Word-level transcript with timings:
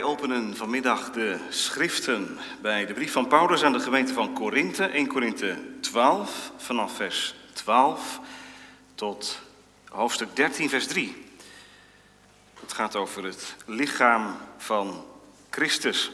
Wij 0.00 0.08
openen 0.08 0.56
vanmiddag 0.56 1.10
de 1.10 1.38
schriften 1.48 2.38
bij 2.60 2.86
de 2.86 2.92
brief 2.92 3.12
van 3.12 3.26
Paulus 3.26 3.62
aan 3.62 3.72
de 3.72 3.80
gemeente 3.80 4.12
van 4.12 4.32
Korinthe, 4.32 4.84
1 4.84 5.06
Korinthe 5.06 5.58
12, 5.80 6.52
vanaf 6.56 6.96
vers 6.96 7.34
12 7.52 8.20
tot 8.94 9.40
hoofdstuk 9.88 10.36
13, 10.36 10.68
vers 10.68 10.86
3. 10.86 11.26
Het 12.60 12.72
gaat 12.72 12.96
over 12.96 13.24
het 13.24 13.56
lichaam 13.66 14.36
van 14.58 15.04
Christus. 15.50 16.10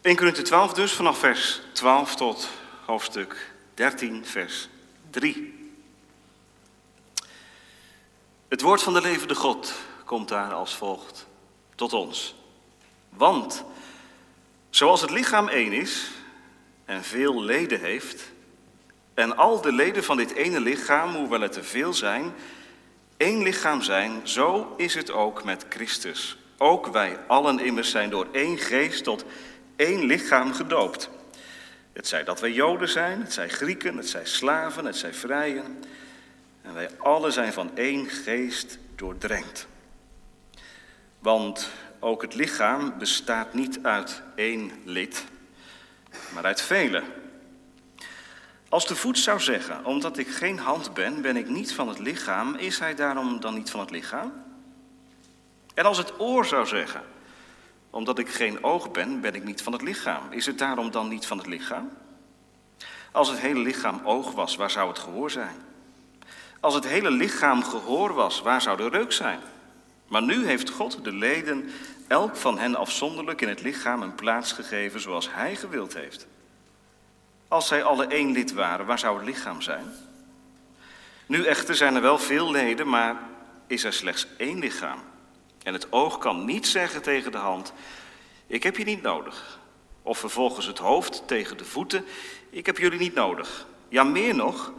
1 0.00 0.16
Korinthe 0.16 0.42
12 0.42 0.72
dus, 0.72 0.92
vanaf 0.92 1.18
vers 1.18 1.60
12 1.72 2.14
tot 2.14 2.48
hoofdstuk 2.84 3.52
13, 3.74 4.26
vers 4.26 4.68
3. 5.10 5.70
Het 8.48 8.60
woord 8.60 8.82
van 8.82 8.92
de 8.92 9.00
levende 9.00 9.34
God 9.34 9.74
komt 10.08 10.28
daar 10.28 10.52
als 10.52 10.74
volgt 10.74 11.26
tot 11.74 11.92
ons. 11.92 12.34
Want 13.08 13.64
zoals 14.70 15.00
het 15.00 15.10
lichaam 15.10 15.48
één 15.48 15.72
is 15.72 16.10
en 16.84 17.04
veel 17.04 17.42
leden 17.42 17.80
heeft, 17.80 18.32
en 19.14 19.36
al 19.36 19.60
de 19.60 19.72
leden 19.72 20.04
van 20.04 20.16
dit 20.16 20.32
ene 20.32 20.60
lichaam, 20.60 21.14
hoewel 21.14 21.40
het 21.40 21.56
er 21.56 21.64
veel 21.64 21.94
zijn, 21.94 22.32
één 23.16 23.42
lichaam 23.42 23.82
zijn, 23.82 24.28
zo 24.28 24.74
is 24.76 24.94
het 24.94 25.10
ook 25.10 25.44
met 25.44 25.66
Christus. 25.68 26.38
Ook 26.58 26.86
wij 26.86 27.18
allen 27.26 27.58
immers 27.58 27.90
zijn 27.90 28.10
door 28.10 28.26
één 28.32 28.58
geest 28.58 29.04
tot 29.04 29.24
één 29.76 30.04
lichaam 30.04 30.52
gedoopt. 30.52 31.10
Het 31.92 32.08
zij 32.08 32.24
dat 32.24 32.40
wij 32.40 32.52
Joden 32.52 32.88
zijn, 32.88 33.20
het 33.20 33.32
zij 33.32 33.48
Grieken, 33.48 33.96
het 33.96 34.08
zij 34.08 34.26
slaven, 34.26 34.84
het 34.84 34.96
zij 34.96 35.14
vrijen. 35.14 35.84
En 36.62 36.74
wij 36.74 36.90
allen 36.98 37.32
zijn 37.32 37.52
van 37.52 37.70
één 37.76 38.06
geest 38.06 38.78
doordrenkt. 38.96 39.66
Want 41.18 41.70
ook 42.00 42.22
het 42.22 42.34
lichaam 42.34 42.98
bestaat 42.98 43.54
niet 43.54 43.78
uit 43.82 44.22
één 44.34 44.72
lid, 44.84 45.24
maar 46.34 46.44
uit 46.44 46.62
vele. 46.62 47.02
Als 48.68 48.86
de 48.86 48.96
voet 48.96 49.18
zou 49.18 49.40
zeggen, 49.40 49.84
omdat 49.84 50.18
ik 50.18 50.28
geen 50.28 50.58
hand 50.58 50.94
ben, 50.94 51.22
ben 51.22 51.36
ik 51.36 51.48
niet 51.48 51.72
van 51.72 51.88
het 51.88 51.98
lichaam, 51.98 52.54
is 52.54 52.78
hij 52.78 52.94
daarom 52.94 53.40
dan 53.40 53.54
niet 53.54 53.70
van 53.70 53.80
het 53.80 53.90
lichaam? 53.90 54.32
En 55.74 55.84
als 55.84 55.98
het 55.98 56.20
oor 56.20 56.46
zou 56.46 56.66
zeggen, 56.66 57.02
omdat 57.90 58.18
ik 58.18 58.28
geen 58.28 58.64
oog 58.64 58.90
ben, 58.90 59.20
ben 59.20 59.34
ik 59.34 59.44
niet 59.44 59.62
van 59.62 59.72
het 59.72 59.82
lichaam, 59.82 60.32
is 60.32 60.46
het 60.46 60.58
daarom 60.58 60.90
dan 60.90 61.08
niet 61.08 61.26
van 61.26 61.38
het 61.38 61.46
lichaam? 61.46 61.90
Als 63.12 63.28
het 63.28 63.38
hele 63.38 63.60
lichaam 63.60 64.00
oog 64.04 64.32
was, 64.32 64.56
waar 64.56 64.70
zou 64.70 64.88
het 64.88 64.98
gehoor 64.98 65.30
zijn? 65.30 65.56
Als 66.60 66.74
het 66.74 66.86
hele 66.86 67.10
lichaam 67.10 67.62
gehoor 67.62 68.14
was, 68.14 68.40
waar 68.40 68.62
zou 68.62 68.76
de 68.76 68.88
reuk 68.88 69.12
zijn? 69.12 69.40
Maar 70.08 70.22
nu 70.22 70.46
heeft 70.46 70.70
God 70.70 71.04
de 71.04 71.12
leden, 71.12 71.70
elk 72.06 72.36
van 72.36 72.58
hen 72.58 72.74
afzonderlijk 72.74 73.40
in 73.40 73.48
het 73.48 73.62
lichaam, 73.62 74.02
een 74.02 74.14
plaats 74.14 74.52
gegeven 74.52 75.00
zoals 75.00 75.32
Hij 75.32 75.56
gewild 75.56 75.94
heeft. 75.94 76.26
Als 77.48 77.68
zij 77.68 77.82
alle 77.82 78.06
één 78.06 78.32
lid 78.32 78.52
waren, 78.52 78.86
waar 78.86 78.98
zou 78.98 79.16
het 79.16 79.26
lichaam 79.26 79.60
zijn? 79.60 79.84
Nu 81.26 81.44
echter 81.44 81.74
zijn 81.74 81.94
er 81.94 82.02
wel 82.02 82.18
veel 82.18 82.50
leden, 82.50 82.88
maar 82.88 83.16
is 83.66 83.84
er 83.84 83.92
slechts 83.92 84.26
één 84.36 84.58
lichaam. 84.58 84.98
En 85.62 85.72
het 85.72 85.92
oog 85.92 86.18
kan 86.18 86.44
niet 86.44 86.66
zeggen 86.66 87.02
tegen 87.02 87.32
de 87.32 87.38
hand: 87.38 87.72
Ik 88.46 88.62
heb 88.62 88.76
je 88.76 88.84
niet 88.84 89.02
nodig. 89.02 89.58
Of 90.02 90.18
vervolgens 90.18 90.66
het 90.66 90.78
hoofd 90.78 91.22
tegen 91.26 91.56
de 91.56 91.64
voeten: 91.64 92.04
Ik 92.50 92.66
heb 92.66 92.78
jullie 92.78 92.98
niet 92.98 93.14
nodig. 93.14 93.66
Ja, 93.88 94.04
meer 94.04 94.34
nog. 94.34 94.72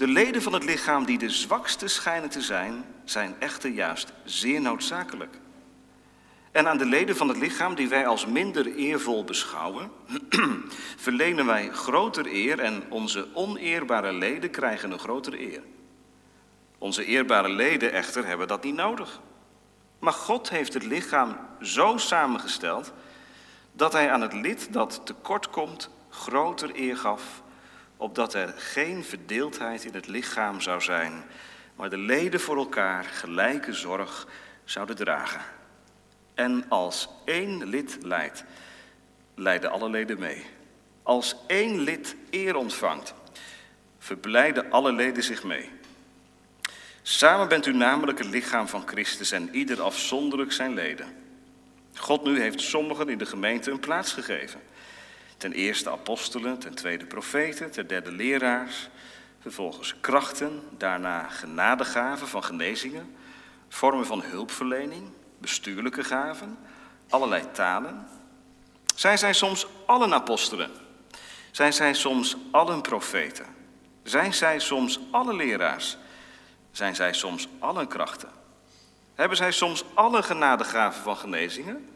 De 0.00 0.08
leden 0.08 0.42
van 0.42 0.52
het 0.52 0.64
lichaam 0.64 1.04
die 1.04 1.18
de 1.18 1.30
zwakste 1.30 1.88
schijnen 1.88 2.30
te 2.30 2.40
zijn, 2.40 2.84
zijn 3.04 3.34
echter 3.38 3.70
juist 3.70 4.12
zeer 4.24 4.60
noodzakelijk. 4.60 5.38
En 6.50 6.68
aan 6.68 6.78
de 6.78 6.84
leden 6.84 7.16
van 7.16 7.28
het 7.28 7.36
lichaam 7.36 7.74
die 7.74 7.88
wij 7.88 8.06
als 8.06 8.26
minder 8.26 8.74
eervol 8.74 9.24
beschouwen, 9.24 9.90
verlenen 10.96 11.46
wij 11.46 11.70
groter 11.70 12.26
eer 12.26 12.58
en 12.58 12.82
onze 12.88 13.28
oneerbare 13.34 14.12
leden 14.12 14.50
krijgen 14.50 14.90
een 14.90 14.98
grotere 14.98 15.52
eer. 15.52 15.62
Onze 16.78 17.04
eerbare 17.04 17.48
leden 17.48 17.92
echter 17.92 18.26
hebben 18.26 18.48
dat 18.48 18.64
niet 18.64 18.74
nodig. 18.74 19.20
Maar 19.98 20.12
God 20.12 20.50
heeft 20.50 20.74
het 20.74 20.84
lichaam 20.84 21.36
zo 21.60 21.96
samengesteld 21.96 22.92
dat 23.72 23.92
hij 23.92 24.10
aan 24.10 24.20
het 24.20 24.32
lid 24.32 24.72
dat 24.72 25.00
tekort 25.04 25.50
komt 25.50 25.90
groter 26.08 26.70
eer 26.74 26.96
gaf 26.96 27.42
opdat 28.00 28.34
er 28.34 28.54
geen 28.56 29.04
verdeeldheid 29.04 29.84
in 29.84 29.94
het 29.94 30.06
lichaam 30.06 30.60
zou 30.60 30.80
zijn, 30.80 31.24
maar 31.74 31.90
de 31.90 31.98
leden 31.98 32.40
voor 32.40 32.56
elkaar 32.56 33.04
gelijke 33.04 33.72
zorg 33.72 34.26
zouden 34.64 34.96
dragen. 34.96 35.40
En 36.34 36.64
als 36.68 37.08
één 37.24 37.64
lid 37.64 37.98
leidt, 38.02 38.44
leiden 39.34 39.70
alle 39.70 39.90
leden 39.90 40.18
mee. 40.18 40.46
Als 41.02 41.36
één 41.46 41.80
lid 41.80 42.16
eer 42.30 42.56
ontvangt, 42.56 43.14
verblijden 43.98 44.70
alle 44.70 44.92
leden 44.92 45.22
zich 45.22 45.44
mee. 45.44 45.70
Samen 47.02 47.48
bent 47.48 47.66
u 47.66 47.72
namelijk 47.72 48.18
het 48.18 48.30
lichaam 48.30 48.68
van 48.68 48.88
Christus 48.88 49.30
en 49.30 49.54
ieder 49.54 49.82
afzonderlijk 49.82 50.52
zijn 50.52 50.74
leden. 50.74 51.06
God 51.94 52.24
nu 52.24 52.40
heeft 52.40 52.60
sommigen 52.60 53.08
in 53.08 53.18
de 53.18 53.26
gemeente 53.26 53.70
een 53.70 53.80
plaats 53.80 54.12
gegeven. 54.12 54.60
Ten 55.40 55.52
eerste 55.52 55.90
apostelen, 55.90 56.58
ten 56.58 56.74
tweede 56.74 57.04
profeten, 57.04 57.70
ten 57.70 57.86
derde 57.86 58.12
leraars, 58.12 58.88
vervolgens 59.40 59.94
krachten, 60.00 60.62
daarna 60.78 61.28
genadegaven 61.28 62.28
van 62.28 62.44
genezingen, 62.44 63.16
vormen 63.68 64.06
van 64.06 64.22
hulpverlening, 64.22 65.10
bestuurlijke 65.38 66.04
gaven, 66.04 66.58
allerlei 67.08 67.50
talen. 67.52 68.06
Zijn 68.94 69.18
zij 69.18 69.32
soms 69.32 69.66
allen 69.86 70.14
apostelen? 70.14 70.70
Zijn 71.50 71.72
zij 71.72 71.94
soms 71.94 72.36
allen 72.50 72.80
profeten? 72.80 73.46
Zijn 74.02 74.34
zij 74.34 74.58
soms 74.58 75.00
alle 75.10 75.34
leraars? 75.34 75.96
Zijn 76.70 76.94
zij 76.94 77.12
soms 77.12 77.48
allen 77.58 77.88
krachten? 77.88 78.30
Hebben 79.14 79.36
zij 79.36 79.52
soms 79.52 79.84
alle 79.94 80.22
genadegaven 80.22 81.02
van 81.02 81.16
genezingen? 81.16 81.88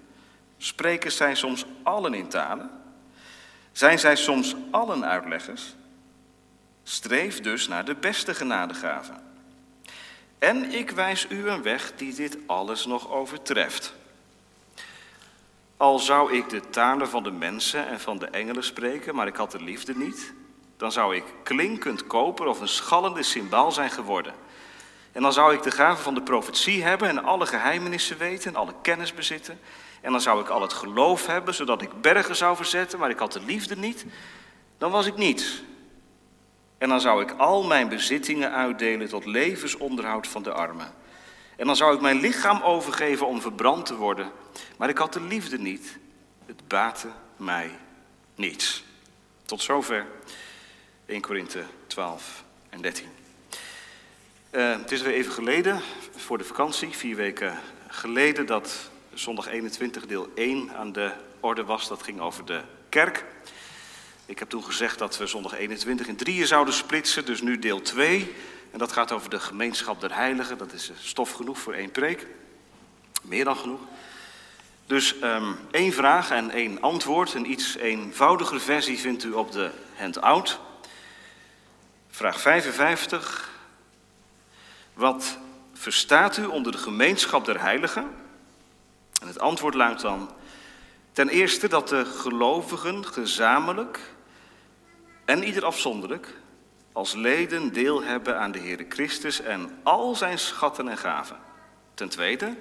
Spreken 0.59 1.12
zij 1.12 1.34
soms 1.34 1.65
allen 1.82 2.15
in 2.15 2.28
talen? 2.28 2.82
Zijn 3.74 3.98
zij 3.98 4.16
soms 4.16 4.54
allen 4.70 5.04
uitleggers? 5.04 5.74
Streef 6.82 7.40
dus 7.40 7.68
naar 7.68 7.84
de 7.84 7.94
beste 7.94 8.34
genadegaven. 8.34 9.22
En 10.38 10.72
ik 10.72 10.90
wijs 10.90 11.26
u 11.28 11.48
een 11.48 11.62
weg 11.62 11.92
die 11.96 12.14
dit 12.14 12.38
alles 12.46 12.86
nog 12.86 13.10
overtreft. 13.10 13.94
Al 15.76 15.98
zou 15.98 16.32
ik 16.32 16.48
de 16.48 16.70
talen 16.70 17.08
van 17.08 17.22
de 17.22 17.30
mensen 17.30 17.88
en 17.88 18.00
van 18.00 18.18
de 18.18 18.26
engelen 18.26 18.64
spreken, 18.64 19.14
maar 19.14 19.26
ik 19.26 19.36
had 19.36 19.50
de 19.50 19.62
liefde 19.62 19.96
niet, 19.96 20.32
dan 20.76 20.92
zou 20.92 21.16
ik 21.16 21.24
klinkend 21.42 22.06
koper 22.06 22.46
of 22.46 22.60
een 22.60 22.68
schallende 22.68 23.22
symbaal 23.22 23.72
zijn 23.72 23.90
geworden. 23.90 24.34
En 25.12 25.22
dan 25.22 25.32
zou 25.32 25.54
ik 25.54 25.62
de 25.62 25.70
gave 25.70 26.02
van 26.02 26.14
de 26.14 26.22
profetie 26.22 26.82
hebben 26.82 27.08
en 27.08 27.24
alle 27.24 27.46
geheimenissen 27.46 28.18
weten 28.18 28.50
en 28.50 28.56
alle 28.56 28.74
kennis 28.82 29.14
bezitten. 29.14 29.60
En 30.04 30.10
dan 30.10 30.20
zou 30.20 30.41
ik 30.41 30.48
al 30.48 30.62
het 30.62 30.72
geloof 30.72 31.26
hebben, 31.26 31.54
zodat 31.54 31.82
ik 31.82 32.00
bergen 32.00 32.37
zou 32.37 32.56
verzetten, 32.56 32.98
maar 32.98 33.10
ik 33.10 33.19
had 33.19 33.32
de 33.32 33.41
liefde 33.41 33.76
niet. 33.76 34.04
Dan 34.78 34.91
was 34.91 35.06
ik 35.06 35.16
niets. 35.16 35.62
En 36.78 36.88
dan 36.88 37.00
zou 37.00 37.22
ik 37.22 37.31
al 37.31 37.62
mijn 37.62 37.88
bezittingen 37.88 38.53
uitdelen 38.53 39.09
tot 39.09 39.25
levensonderhoud 39.25 40.26
van 40.26 40.43
de 40.43 40.53
armen. 40.53 40.94
En 41.56 41.66
dan 41.66 41.76
zou 41.76 41.94
ik 41.94 42.00
mijn 42.00 42.20
lichaam 42.20 42.62
overgeven 42.62 43.26
om 43.26 43.41
verbrand 43.41 43.87
te 43.87 43.97
worden. 43.97 44.31
Maar 44.78 44.88
ik 44.88 44.98
had 44.98 45.12
de 45.12 45.20
liefde 45.20 45.59
niet. 45.59 45.98
Het 46.47 46.69
baatte 46.69 47.09
mij 47.37 47.70
niets. 48.34 48.84
Tot 49.44 49.62
zover 49.62 50.06
1 51.06 51.20
Korinthe 51.20 51.62
12 51.87 52.44
en 52.70 52.81
13. 52.81 53.06
Uh, 54.50 54.76
het 54.76 54.93
is 54.93 55.03
weer 55.03 55.14
even 55.14 55.32
geleden, 55.32 55.81
voor 56.16 56.38
de 56.38 56.44
vakantie, 56.44 56.88
vier 56.88 57.16
weken 57.16 57.59
geleden, 57.88 58.46
dat 58.46 58.93
zondag 59.14 59.49
21 59.49 60.06
deel 60.06 60.28
1 60.34 60.76
aan 60.76 60.93
de 60.93 61.12
orde 61.40 61.64
was. 61.64 61.88
Dat 61.88 62.02
ging 62.02 62.20
over 62.20 62.44
de 62.44 62.61
kerk. 62.88 63.25
Ik 64.26 64.38
heb 64.38 64.49
toen 64.49 64.64
gezegd 64.64 64.99
dat 64.99 65.19
we 65.19 65.26
zondag 65.26 65.55
21 65.55 66.06
in 66.06 66.16
drieën 66.16 66.46
zouden 66.46 66.75
splitsen, 66.75 67.25
dus 67.25 67.40
nu 67.40 67.58
deel 67.58 67.82
2. 67.82 68.34
En 68.70 68.78
dat 68.78 68.93
gaat 68.93 69.12
over 69.12 69.31
de 69.31 69.40
gemeenschap 69.40 70.00
der 70.00 70.14
heiligen. 70.14 70.58
Dat 70.58 70.72
is 70.72 70.90
stof 71.00 71.31
genoeg 71.31 71.58
voor 71.58 71.72
één 71.72 71.90
preek. 71.90 72.26
Meer 73.22 73.44
dan 73.44 73.56
genoeg. 73.56 73.81
Dus 74.87 75.14
um, 75.22 75.56
één 75.70 75.93
vraag 75.93 76.31
en 76.31 76.50
één 76.50 76.81
antwoord. 76.81 77.34
Een 77.34 77.50
iets 77.50 77.76
eenvoudigere 77.76 78.61
versie 78.61 78.99
vindt 78.99 79.25
u 79.25 79.32
op 79.32 79.52
de 79.52 79.70
handout. 79.94 80.58
Vraag 82.11 82.40
55. 82.40 83.50
Wat 84.94 85.38
verstaat 85.72 86.37
u 86.37 86.44
onder 86.44 86.72
de 86.72 86.78
gemeenschap 86.78 87.44
der 87.44 87.61
heiligen? 87.61 88.24
En 89.25 89.31
het 89.31 89.41
antwoord 89.41 89.75
luidt 89.75 90.00
dan: 90.00 90.31
ten 91.12 91.29
eerste 91.29 91.69
dat 91.69 91.88
de 91.88 92.05
gelovigen 92.05 93.06
gezamenlijk 93.06 94.00
en 95.25 95.44
ieder 95.44 95.65
afzonderlijk 95.65 96.35
als 96.93 97.15
leden 97.15 97.73
deel 97.73 98.03
hebben 98.03 98.38
aan 98.38 98.53
de 98.53 98.59
Heere 98.59 98.87
Christus 98.88 99.41
en 99.41 99.79
al 99.82 100.15
zijn 100.15 100.38
schatten 100.38 100.88
en 100.88 100.99
gaven. 100.99 101.37
Ten 101.94 102.09
tweede 102.09 102.56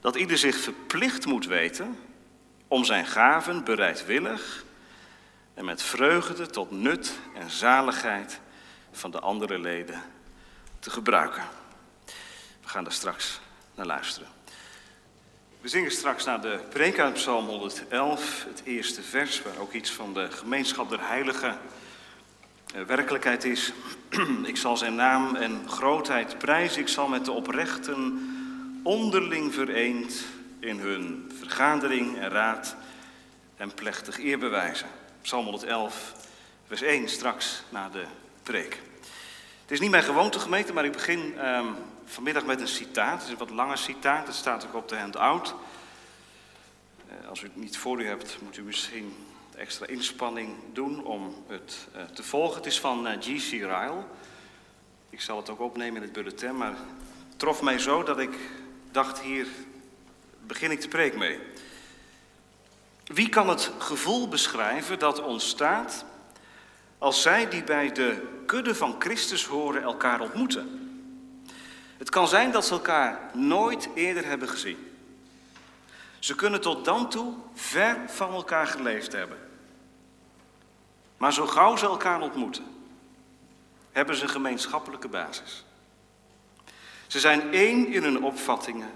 dat 0.00 0.16
ieder 0.16 0.38
zich 0.38 0.56
verplicht 0.56 1.26
moet 1.26 1.46
weten 1.46 1.98
om 2.66 2.84
zijn 2.84 3.06
gaven 3.06 3.64
bereidwillig 3.64 4.64
en 5.54 5.64
met 5.64 5.82
vreugde 5.82 6.46
tot 6.46 6.70
nut 6.70 7.18
en 7.34 7.50
zaligheid 7.50 8.40
van 8.92 9.10
de 9.10 9.20
andere 9.20 9.58
leden 9.58 10.02
te 10.78 10.90
gebruiken. 10.90 11.44
We 12.62 12.68
gaan 12.68 12.84
daar 12.84 12.92
straks 12.92 13.40
naar 13.74 13.86
luisteren. 13.86 14.37
We 15.60 15.68
zingen 15.68 15.90
straks 15.90 16.24
naar 16.24 16.40
de 16.40 16.60
preek 16.68 16.98
uit 16.98 17.14
Psalm 17.14 17.46
111, 17.46 18.44
het 18.48 18.62
eerste 18.64 19.02
vers, 19.02 19.42
waar 19.42 19.58
ook 19.60 19.72
iets 19.72 19.90
van 19.90 20.14
de 20.14 20.30
gemeenschap 20.30 20.88
der 20.88 21.08
heiligen 21.08 21.58
eh, 22.74 22.82
werkelijkheid 22.82 23.44
is. 23.44 23.72
Ik 24.44 24.56
zal 24.56 24.76
zijn 24.76 24.94
naam 24.94 25.36
en 25.36 25.68
grootheid 25.68 26.38
prijzen, 26.38 26.80
ik 26.80 26.88
zal 26.88 27.08
met 27.08 27.24
de 27.24 27.32
oprechten 27.32 28.30
onderling 28.82 29.54
vereend 29.54 30.24
in 30.60 30.78
hun 30.78 31.32
vergadering 31.38 32.18
en 32.18 32.28
raad 32.28 32.76
en 33.56 33.74
plechtig 33.74 34.18
eer 34.18 34.38
bewijzen. 34.38 34.88
Psalm 35.22 35.44
111, 35.44 36.12
vers 36.66 36.82
1, 36.82 37.08
straks 37.08 37.62
na 37.68 37.88
de 37.88 38.04
preek. 38.42 38.80
Het 39.62 39.70
is 39.70 39.80
niet 39.80 39.90
mijn 39.90 40.02
gewoonte 40.02 40.38
gemeente, 40.38 40.72
maar 40.72 40.84
ik 40.84 40.92
begin 40.92 41.38
ehm, 41.38 41.66
vanmiddag 42.08 42.44
met 42.44 42.60
een 42.60 42.68
citaat. 42.68 43.12
Het 43.12 43.22
is 43.22 43.30
een 43.30 43.38
wat 43.38 43.50
langer 43.50 43.78
citaat, 43.78 44.26
het 44.26 44.36
staat 44.36 44.66
ook 44.66 44.74
op 44.74 44.88
de 44.88 44.96
handout. 44.96 45.54
Uh, 47.08 47.28
als 47.28 47.42
u 47.42 47.44
het 47.44 47.56
niet 47.56 47.78
voor 47.78 48.00
u 48.00 48.06
hebt, 48.06 48.38
moet 48.40 48.56
u 48.56 48.62
misschien 48.62 49.16
extra 49.56 49.86
inspanning 49.86 50.54
doen 50.72 51.04
om 51.04 51.44
het 51.46 51.88
uh, 51.96 52.02
te 52.02 52.22
volgen. 52.22 52.56
Het 52.56 52.66
is 52.66 52.80
van 52.80 53.06
eh, 53.06 53.20
G.C. 53.20 53.50
Ryle. 53.50 54.02
Ik 55.10 55.20
zal 55.20 55.36
het 55.36 55.48
ook 55.48 55.60
opnemen 55.60 55.96
in 55.96 56.02
het 56.02 56.12
bulletin, 56.12 56.56
maar 56.56 56.70
het 56.70 57.38
trof 57.38 57.62
mij 57.62 57.78
zo 57.78 58.02
dat 58.02 58.18
ik 58.18 58.38
dacht, 58.90 59.20
hier 59.20 59.46
begin 60.46 60.70
ik 60.70 60.80
te 60.80 60.88
preek 60.88 61.16
mee. 61.16 61.38
Wie 63.04 63.28
kan 63.28 63.48
het 63.48 63.72
gevoel 63.78 64.28
beschrijven 64.28 64.98
dat 64.98 65.22
ontstaat 65.22 66.04
als 66.98 67.22
zij 67.22 67.48
die 67.48 67.64
bij 67.64 67.92
de 67.92 68.42
kudde 68.46 68.74
van 68.74 68.96
Christus 68.98 69.44
horen 69.44 69.82
elkaar 69.82 70.20
ontmoeten? 70.20 70.87
Het 71.98 72.10
kan 72.10 72.28
zijn 72.28 72.50
dat 72.50 72.66
ze 72.66 72.72
elkaar 72.72 73.30
nooit 73.32 73.88
eerder 73.94 74.24
hebben 74.26 74.48
gezien. 74.48 74.88
Ze 76.18 76.34
kunnen 76.34 76.60
tot 76.60 76.84
dan 76.84 77.10
toe 77.10 77.34
ver 77.54 77.96
van 78.06 78.32
elkaar 78.32 78.66
geleefd 78.66 79.12
hebben. 79.12 79.38
Maar 81.16 81.32
zo 81.32 81.46
gauw 81.46 81.76
ze 81.76 81.86
elkaar 81.86 82.20
ontmoeten, 82.20 82.64
hebben 83.92 84.16
ze 84.16 84.22
een 84.22 84.28
gemeenschappelijke 84.28 85.08
basis. 85.08 85.64
Ze 87.06 87.20
zijn 87.20 87.52
één 87.52 87.86
in 87.92 88.02
hun 88.02 88.22
opvattingen, 88.22 88.90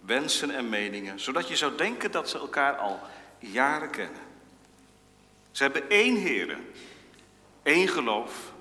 wensen 0.00 0.50
en 0.50 0.68
meningen, 0.68 1.20
zodat 1.20 1.48
je 1.48 1.56
zou 1.56 1.76
denken 1.76 2.10
dat 2.10 2.28
ze 2.28 2.38
elkaar 2.38 2.76
al 2.76 3.00
jaren 3.38 3.90
kennen. 3.90 4.20
Ze 5.50 5.62
hebben 5.62 5.90
één 5.90 6.16
Heer, 6.16 6.58
één 7.62 7.88
geloof, 7.88 8.52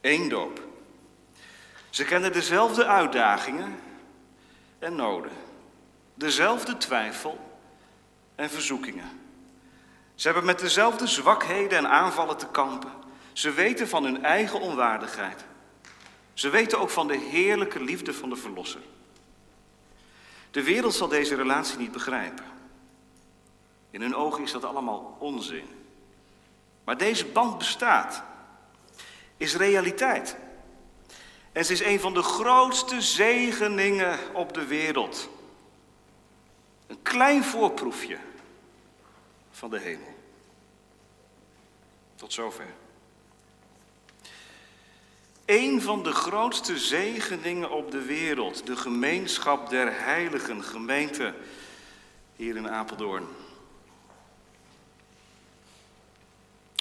één 0.00 0.28
doop. 0.28 0.67
Ze 1.90 2.04
kennen 2.04 2.32
dezelfde 2.32 2.86
uitdagingen 2.86 3.80
en 4.78 4.96
noden, 4.96 5.32
dezelfde 6.14 6.76
twijfel 6.76 7.60
en 8.34 8.50
verzoekingen. 8.50 9.20
Ze 10.14 10.26
hebben 10.26 10.44
met 10.44 10.58
dezelfde 10.58 11.06
zwakheden 11.06 11.78
en 11.78 11.88
aanvallen 11.88 12.36
te 12.36 12.46
kampen. 12.46 12.92
Ze 13.32 13.50
weten 13.50 13.88
van 13.88 14.04
hun 14.04 14.24
eigen 14.24 14.60
onwaardigheid. 14.60 15.44
Ze 16.34 16.48
weten 16.48 16.78
ook 16.78 16.90
van 16.90 17.06
de 17.06 17.16
heerlijke 17.16 17.84
liefde 17.84 18.14
van 18.14 18.28
de 18.28 18.36
Verlosser. 18.36 18.80
De 20.50 20.62
wereld 20.62 20.94
zal 20.94 21.08
deze 21.08 21.34
relatie 21.34 21.78
niet 21.78 21.92
begrijpen. 21.92 22.44
In 23.90 24.00
hun 24.00 24.14
ogen 24.14 24.42
is 24.42 24.52
dat 24.52 24.64
allemaal 24.64 25.16
onzin. 25.18 25.68
Maar 26.84 26.96
deze 26.96 27.26
band 27.26 27.58
bestaat, 27.58 28.22
is 29.36 29.56
realiteit. 29.56 30.36
En 31.52 31.64
ze 31.64 31.72
is 31.72 31.80
een 31.80 32.00
van 32.00 32.14
de 32.14 32.22
grootste 32.22 33.00
zegeningen 33.00 34.34
op 34.34 34.54
de 34.54 34.66
wereld. 34.66 35.28
Een 36.86 37.02
klein 37.02 37.44
voorproefje 37.44 38.18
van 39.50 39.70
de 39.70 39.78
hemel. 39.78 40.14
Tot 42.14 42.32
zover. 42.32 42.66
Een 45.44 45.82
van 45.82 46.02
de 46.02 46.12
grootste 46.12 46.78
zegeningen 46.78 47.70
op 47.70 47.90
de 47.90 48.02
wereld, 48.02 48.66
de 48.66 48.76
gemeenschap 48.76 49.70
der 49.70 50.00
heiligen 50.00 50.64
gemeente 50.64 51.34
hier 52.36 52.56
in 52.56 52.68
Apeldoorn. 52.68 53.26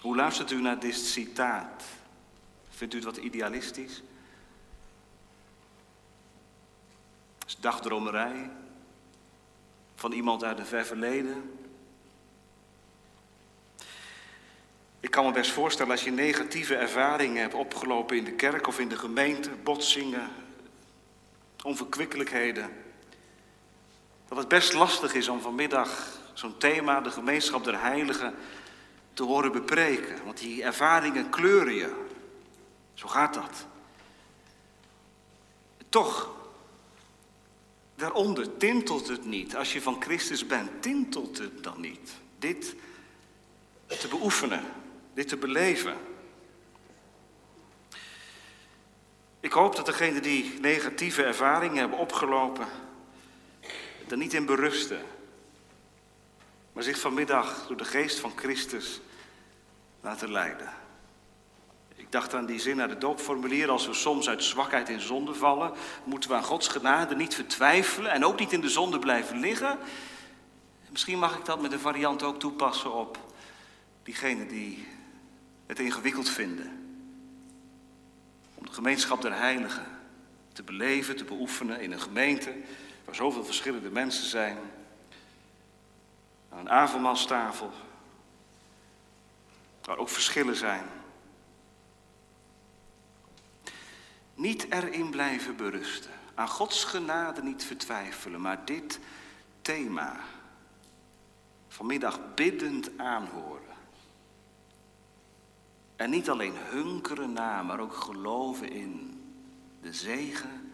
Hoe 0.01 0.15
luistert 0.15 0.51
u 0.51 0.61
naar 0.61 0.79
dit 0.79 0.95
citaat? 0.95 1.83
Vindt 2.69 2.93
u 2.93 2.97
het 2.97 3.05
wat 3.05 3.17
idealistisch? 3.17 4.01
Dagdromerij 7.59 8.49
van 9.95 10.11
iemand 10.11 10.43
uit 10.43 10.59
een 10.59 10.65
ver 10.65 10.85
verleden? 10.85 11.51
Ik 14.99 15.11
kan 15.11 15.25
me 15.25 15.31
best 15.31 15.51
voorstellen 15.51 15.91
als 15.91 16.03
je 16.03 16.11
negatieve 16.11 16.75
ervaringen 16.75 17.41
hebt 17.41 17.53
opgelopen 17.53 18.17
in 18.17 18.23
de 18.23 18.31
kerk 18.31 18.67
of 18.67 18.79
in 18.79 18.89
de 18.89 18.97
gemeente, 18.97 19.49
botsingen, 19.49 20.29
onverkwikkelijkheden, 21.63 22.69
dat 24.27 24.37
het 24.37 24.47
best 24.47 24.73
lastig 24.73 25.13
is 25.13 25.27
om 25.27 25.41
vanmiddag 25.41 26.19
zo'n 26.33 26.57
thema, 26.57 27.01
de 27.01 27.11
gemeenschap 27.11 27.63
der 27.63 27.81
heiligen, 27.81 28.35
te 29.13 29.23
horen 29.23 29.51
bepreken. 29.51 30.25
Want 30.25 30.37
die 30.37 30.63
ervaringen 30.63 31.29
kleuren 31.29 31.73
je. 31.73 32.05
Zo 32.93 33.07
gaat 33.07 33.33
dat. 33.33 33.65
Toch, 35.89 36.36
daaronder 37.97 38.57
tintelt 38.57 39.07
het 39.07 39.25
niet. 39.25 39.55
Als 39.55 39.73
je 39.73 39.81
van 39.81 40.01
Christus 40.01 40.45
bent, 40.45 40.81
tintelt 40.81 41.37
het 41.37 41.63
dan 41.63 41.81
niet. 41.81 42.11
Dit 42.39 42.75
te 43.87 44.07
beoefenen, 44.07 44.63
dit 45.13 45.27
te 45.27 45.37
beleven. 45.37 45.97
Ik 49.39 49.51
hoop 49.51 49.75
dat 49.75 49.85
degenen 49.85 50.21
die 50.21 50.59
negatieve 50.59 51.23
ervaringen 51.23 51.77
hebben 51.77 51.99
opgelopen, 51.99 52.67
er 54.07 54.17
niet 54.17 54.33
in 54.33 54.45
berusten, 54.45 55.01
maar 56.73 56.83
zich 56.83 56.99
vanmiddag 56.99 57.67
door 57.67 57.77
de 57.77 57.85
geest 57.85 58.19
van 58.19 58.31
Christus 58.35 59.01
laten 60.01 60.31
leiden. 60.31 60.69
Ik 62.07 62.13
dacht 62.13 62.33
aan 62.33 62.45
die 62.45 62.59
zin 62.59 62.81
uit 62.81 62.89
het 62.89 63.01
doopformulier, 63.01 63.69
als 63.69 63.87
we 63.87 63.93
soms 63.93 64.29
uit 64.29 64.43
zwakheid 64.43 64.89
in 64.89 64.99
zonde 64.99 65.33
vallen, 65.33 65.71
moeten 66.03 66.29
we 66.29 66.35
aan 66.35 66.43
Gods 66.43 66.67
genade 66.67 67.15
niet 67.15 67.35
vertwijfelen 67.35 68.11
en 68.11 68.25
ook 68.25 68.39
niet 68.39 68.53
in 68.53 68.61
de 68.61 68.69
zonde 68.69 68.99
blijven 68.99 69.39
liggen. 69.39 69.77
Misschien 70.89 71.19
mag 71.19 71.37
ik 71.37 71.45
dat 71.45 71.61
met 71.61 71.71
een 71.71 71.79
variant 71.79 72.23
ook 72.23 72.39
toepassen 72.39 72.93
op 72.93 73.19
diegenen 74.03 74.47
die 74.47 74.87
het 75.65 75.79
ingewikkeld 75.79 76.29
vinden. 76.29 76.95
Om 78.53 78.65
de 78.65 78.73
gemeenschap 78.73 79.21
der 79.21 79.33
heiligen 79.33 79.85
te 80.53 80.63
beleven, 80.63 81.15
te 81.15 81.23
beoefenen 81.23 81.81
in 81.81 81.91
een 81.91 82.01
gemeente 82.01 82.53
waar 83.05 83.15
zoveel 83.15 83.45
verschillende 83.45 83.89
mensen 83.89 84.25
zijn. 84.25 84.57
Aan 86.49 86.59
een 86.59 86.69
avondmaalstafel, 86.69 87.71
waar 89.83 89.97
ook 89.97 90.09
verschillen 90.09 90.55
zijn. 90.55 90.83
Niet 94.37 94.71
erin 94.71 95.09
blijven 95.09 95.55
berusten. 95.55 96.11
Aan 96.35 96.47
Gods 96.47 96.83
genade 96.83 97.43
niet 97.43 97.63
vertwijfelen, 97.63 98.41
maar 98.41 98.65
dit 98.65 98.99
thema 99.61 100.19
vanmiddag 101.67 102.19
biddend 102.35 102.97
aanhoren. 102.97 103.75
En 105.95 106.09
niet 106.09 106.29
alleen 106.29 106.55
hunkeren 106.55 107.33
na, 107.33 107.63
maar 107.63 107.79
ook 107.79 107.95
geloven 107.95 108.71
in 108.71 109.21
de 109.81 109.93
zegen 109.93 110.71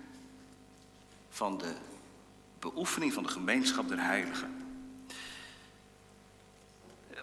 van 1.30 1.58
de 1.58 1.76
beoefening 2.60 3.14
van 3.14 3.24
de 3.24 3.30
gemeenschap 3.30 3.88
der 3.88 4.02
heiligen. 4.02 4.53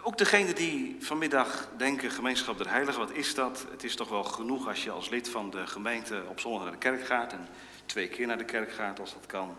Ook 0.03 0.17
degene 0.17 0.53
die 0.53 0.95
vanmiddag 0.99 1.69
denken, 1.77 2.11
gemeenschap 2.11 2.57
der 2.57 2.69
heiligen, 2.69 2.99
wat 2.99 3.11
is 3.11 3.35
dat? 3.35 3.65
Het 3.71 3.83
is 3.83 3.95
toch 3.95 4.09
wel 4.09 4.23
genoeg 4.23 4.67
als 4.67 4.83
je 4.83 4.91
als 4.91 5.09
lid 5.09 5.29
van 5.29 5.49
de 5.49 5.67
gemeente 5.67 6.23
op 6.29 6.39
zondag 6.39 6.63
naar 6.63 6.71
de 6.71 6.77
kerk 6.77 7.05
gaat 7.05 7.33
en 7.33 7.47
twee 7.85 8.07
keer 8.07 8.27
naar 8.27 8.37
de 8.37 8.45
kerk 8.45 8.71
gaat 8.71 8.99
als 8.99 9.13
dat 9.13 9.25
kan. 9.25 9.57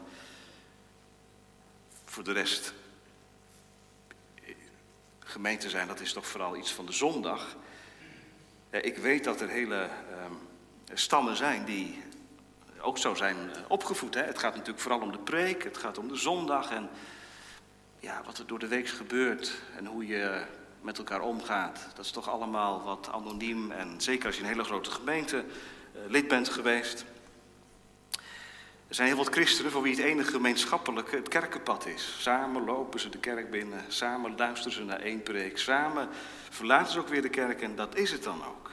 Voor 2.05 2.25
de 2.25 2.33
rest, 2.33 2.75
gemeente 5.19 5.71
zijn, 5.71 5.87
dat 5.87 6.01
is 6.01 6.13
toch 6.13 6.27
vooral 6.27 6.57
iets 6.57 6.73
van 6.73 6.87
de 6.87 6.93
zondag. 6.93 7.57
Ik 8.71 8.97
weet 8.97 9.25
dat 9.25 9.41
er 9.41 9.49
hele 9.49 9.89
ehm, 10.11 10.33
stammen 10.93 11.37
zijn 11.37 11.65
die 11.65 12.03
ook 12.81 12.99
zo 12.99 13.15
zijn 13.15 13.37
eh, 13.37 13.63
opgevoed. 13.69 14.15
Het 14.15 14.39
gaat 14.39 14.55
natuurlijk 14.55 14.83
vooral 14.83 15.01
om 15.01 15.13
de 15.13 15.19
preek, 15.19 15.65
het 15.65 15.77
gaat 15.77 15.99
om 15.99 16.09
de 16.09 16.17
zondag 16.17 16.71
en 16.71 16.91
ja, 18.03 18.23
wat 18.25 18.39
er 18.39 18.47
door 18.47 18.59
de 18.59 18.69
week 18.69 18.89
gebeurt 18.89 19.53
en 19.77 19.87
hoe 19.87 20.07
je 20.07 20.45
met 20.81 20.99
elkaar 20.99 21.21
omgaat. 21.21 21.87
Dat 21.95 22.05
is 22.05 22.11
toch 22.11 22.29
allemaal 22.29 22.83
wat 22.83 23.09
anoniem 23.13 23.71
en 23.71 24.01
zeker 24.01 24.27
als 24.27 24.37
je 24.37 24.43
een 24.43 24.49
hele 24.49 24.65
grote 24.65 24.91
gemeente 24.91 25.37
uh, 25.37 26.01
lid 26.09 26.29
bent 26.29 26.49
geweest. 26.49 27.05
Er 28.89 28.95
zijn 28.95 29.09
heel 29.09 29.17
wat 29.17 29.35
christenen 29.35 29.71
voor 29.71 29.83
wie 29.83 29.95
het 29.95 30.05
enige 30.05 30.31
gemeenschappelijke 30.31 31.17
het 31.17 31.29
kerkenpad 31.29 31.87
is. 31.87 32.17
Samen 32.19 32.65
lopen 32.65 33.01
ze 33.01 33.09
de 33.09 33.19
kerk 33.19 33.51
binnen, 33.51 33.85
samen 33.89 34.37
luisteren 34.37 34.73
ze 34.73 34.85
naar 34.85 35.01
één 35.01 35.23
preek, 35.23 35.59
samen 35.59 36.09
verlaten 36.51 36.93
ze 36.93 36.99
ook 36.99 37.09
weer 37.09 37.23
de 37.23 37.29
kerk 37.29 37.63
en 37.63 37.77
dat 37.77 37.97
is 37.97 38.11
het 38.11 38.23
dan 38.23 38.45
ook. 38.45 38.71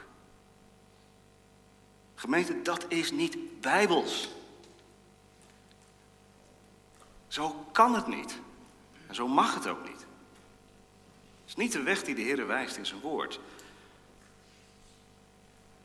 Gemeente, 2.14 2.62
dat 2.62 2.84
is 2.88 3.10
niet 3.10 3.60
bijbels. 3.60 4.28
Zo 7.28 7.66
kan 7.72 7.94
het 7.94 8.06
niet. 8.06 8.38
En 9.10 9.16
zo 9.16 9.28
mag 9.28 9.54
het 9.54 9.66
ook 9.66 9.88
niet. 9.88 10.00
Het 10.00 11.46
is 11.46 11.56
niet 11.56 11.72
de 11.72 11.82
weg 11.82 12.02
die 12.02 12.14
de 12.14 12.22
Heer 12.22 12.46
wijst 12.46 12.76
in 12.76 12.86
zijn 12.86 13.00
woord. 13.00 13.40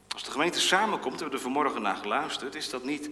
Als 0.08 0.24
de 0.24 0.32
gemeente 0.32 0.60
samenkomt, 0.60 1.20
hebben 1.20 1.30
we 1.30 1.36
er 1.36 1.52
vanmorgen 1.52 1.82
naar 1.82 1.96
geluisterd, 1.96 2.56
is 2.56 2.70
dat 2.70 2.84
niet 2.84 3.10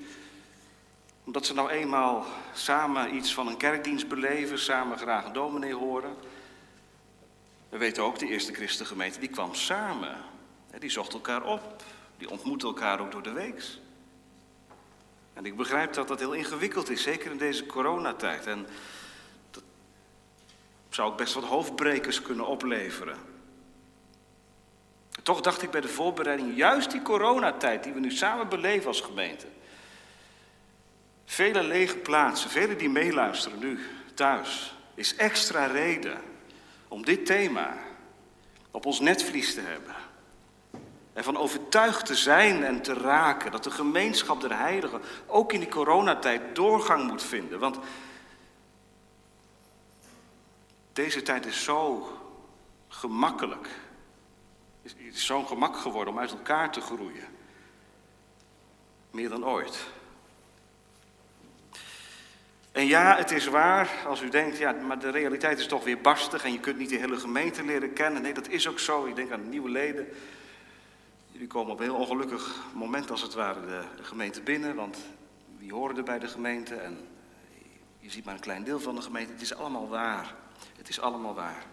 omdat 1.23 1.45
ze 1.45 1.53
nou 1.53 1.69
eenmaal 1.69 2.25
samen 2.53 3.15
iets 3.15 3.33
van 3.33 3.47
een 3.47 3.57
kerkdienst 3.57 4.07
beleven, 4.07 4.59
samen 4.59 4.97
graag 4.97 5.25
een 5.25 5.33
dominee 5.33 5.75
horen. 5.75 6.15
We 7.69 7.77
weten 7.77 8.03
ook, 8.03 8.19
de 8.19 8.27
eerste 8.27 8.53
christengemeente, 8.53 9.19
die 9.19 9.29
kwam 9.29 9.55
samen. 9.55 10.17
Die 10.79 10.89
zocht 10.89 11.13
elkaar 11.13 11.43
op, 11.43 11.83
die 12.17 12.29
ontmoeten 12.29 12.67
elkaar 12.67 12.99
ook 12.99 13.11
door 13.11 13.23
de 13.23 13.31
weeks. 13.31 13.79
En 15.33 15.45
ik 15.45 15.57
begrijp 15.57 15.93
dat 15.93 16.07
dat 16.07 16.19
heel 16.19 16.33
ingewikkeld 16.33 16.89
is, 16.89 17.03
zeker 17.03 17.31
in 17.31 17.37
deze 17.37 17.65
coronatijd. 17.65 18.45
En 18.45 18.67
zou 20.95 21.11
ook 21.11 21.17
best 21.17 21.33
wat 21.33 21.43
hoofdbrekers 21.43 22.21
kunnen 22.21 22.47
opleveren. 22.47 23.17
Toch 25.23 25.41
dacht 25.41 25.61
ik 25.61 25.71
bij 25.71 25.81
de 25.81 25.87
voorbereiding, 25.87 26.57
juist 26.57 26.91
die 26.91 27.01
coronatijd 27.01 27.83
die 27.83 27.93
we 27.93 27.99
nu 27.99 28.11
samen 28.11 28.49
beleven 28.49 28.87
als 28.87 29.01
gemeente. 29.01 29.45
Vele 31.25 31.63
lege 31.63 31.97
plaatsen, 31.97 32.49
velen 32.49 32.77
die 32.77 32.89
meeluisteren 32.89 33.59
nu 33.59 33.79
thuis, 34.13 34.75
is 34.95 35.15
extra 35.15 35.65
reden 35.65 36.21
om 36.87 37.05
dit 37.05 37.25
thema 37.25 37.77
op 38.71 38.85
ons 38.85 38.99
netvlies 38.99 39.53
te 39.53 39.61
hebben. 39.61 39.95
Ervan 41.13 41.37
overtuigd 41.37 42.05
te 42.05 42.15
zijn 42.15 42.63
en 42.63 42.81
te 42.81 42.93
raken 42.93 43.51
dat 43.51 43.63
de 43.63 43.71
gemeenschap 43.71 44.41
der 44.41 44.57
heiligen 44.57 45.01
ook 45.27 45.53
in 45.53 45.59
die 45.59 45.69
coronatijd 45.69 46.41
doorgang 46.55 47.07
moet 47.07 47.23
vinden. 47.23 47.59
Want 47.59 47.77
deze 50.93 51.21
tijd 51.21 51.45
is 51.45 51.63
zo 51.63 52.07
gemakkelijk. 52.87 53.67
Het 54.81 54.95
is 54.97 55.25
zo'n 55.25 55.47
gemak 55.47 55.77
geworden 55.77 56.13
om 56.13 56.19
uit 56.19 56.31
elkaar 56.31 56.71
te 56.71 56.81
groeien. 56.81 57.27
Meer 59.11 59.29
dan 59.29 59.45
ooit. 59.45 59.85
En 62.71 62.87
ja, 62.87 63.17
het 63.17 63.31
is 63.31 63.45
waar 63.45 63.89
als 64.07 64.21
u 64.21 64.29
denkt, 64.29 64.57
ja, 64.57 64.71
maar 64.71 64.99
de 64.99 65.09
realiteit 65.09 65.59
is 65.59 65.67
toch 65.67 65.83
weer 65.83 66.01
barstig 66.01 66.43
en 66.43 66.51
je 66.51 66.59
kunt 66.59 66.77
niet 66.77 66.89
de 66.89 66.95
hele 66.95 67.17
gemeente 67.17 67.63
leren 67.63 67.93
kennen. 67.93 68.21
Nee, 68.21 68.33
dat 68.33 68.47
is 68.47 68.67
ook 68.67 68.79
zo. 68.79 69.05
Ik 69.05 69.15
denk 69.15 69.31
aan 69.31 69.49
nieuwe 69.49 69.69
leden. 69.69 70.07
Jullie 71.31 71.47
komen 71.47 71.71
op 71.71 71.79
een 71.79 71.85
heel 71.85 71.95
ongelukkig 71.95 72.59
moment 72.73 73.11
als 73.11 73.21
het 73.21 73.33
ware 73.33 73.65
de, 73.65 74.03
gemeente 74.03 74.41
binnen, 74.41 74.75
want 74.75 74.97
wie 75.57 75.73
horen 75.73 75.97
er 75.97 76.03
bij 76.03 76.19
de 76.19 76.27
gemeente 76.27 76.75
en 76.75 77.07
je 77.99 78.09
ziet 78.09 78.25
maar 78.25 78.33
een 78.33 78.39
klein 78.39 78.63
deel 78.63 78.79
van 78.79 78.95
de 78.95 79.01
gemeente. 79.01 79.31
Het 79.31 79.41
is 79.41 79.55
allemaal 79.55 79.87
waar. 79.87 80.35
Het 80.83 80.91
is 80.91 80.99
allemaal 80.99 81.33
waar. 81.33 81.65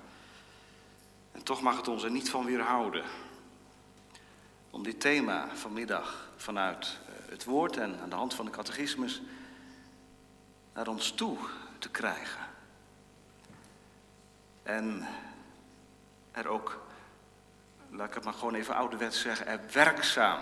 En 1.33 1.43
toch 1.43 1.61
mag 1.61 1.77
het 1.77 1.89
ons 1.89 2.03
er 2.03 2.11
niet 2.11 2.31
van 2.31 2.45
weerhouden 2.45 3.05
om 4.71 4.83
dit 4.83 5.01
thema 5.01 5.49
vanmiddag 5.55 6.31
vanuit 6.37 6.99
eh, 7.07 7.31
het 7.31 7.45
woord 7.45 7.77
en 7.77 8.01
aan 8.01 8.09
de 8.09 8.15
hand 8.17 8.35
van 8.35 8.45
de 8.45 8.51
catechismus 8.51 9.23
naar 10.73 10.89
ons 10.89 11.11
toe 11.13 11.39
te 11.79 11.91
krijgen. 11.91 12.47
En 14.63 15.07
er 16.31 16.49
ook 16.49 16.87
laat 17.91 18.09
ik 18.09 18.15
het 18.15 18.25
maar 18.25 18.35
gewoon 18.35 18.55
even 18.55 18.75
ouderwets 18.75 19.21
zeggen, 19.21 19.47
er 19.47 19.61
werkzaam 19.73 20.41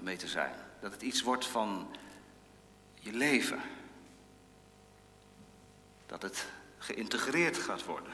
mee 0.00 0.16
te 0.16 0.28
zijn. 0.28 0.54
Dat 0.80 0.92
het 0.92 1.02
iets 1.02 1.22
wordt 1.22 1.46
van 1.46 1.96
je 2.94 3.12
leven. 3.12 3.60
Dat 6.06 6.22
het 6.22 6.46
geïntegreerd 6.82 7.58
gaat 7.58 7.84
worden 7.84 8.12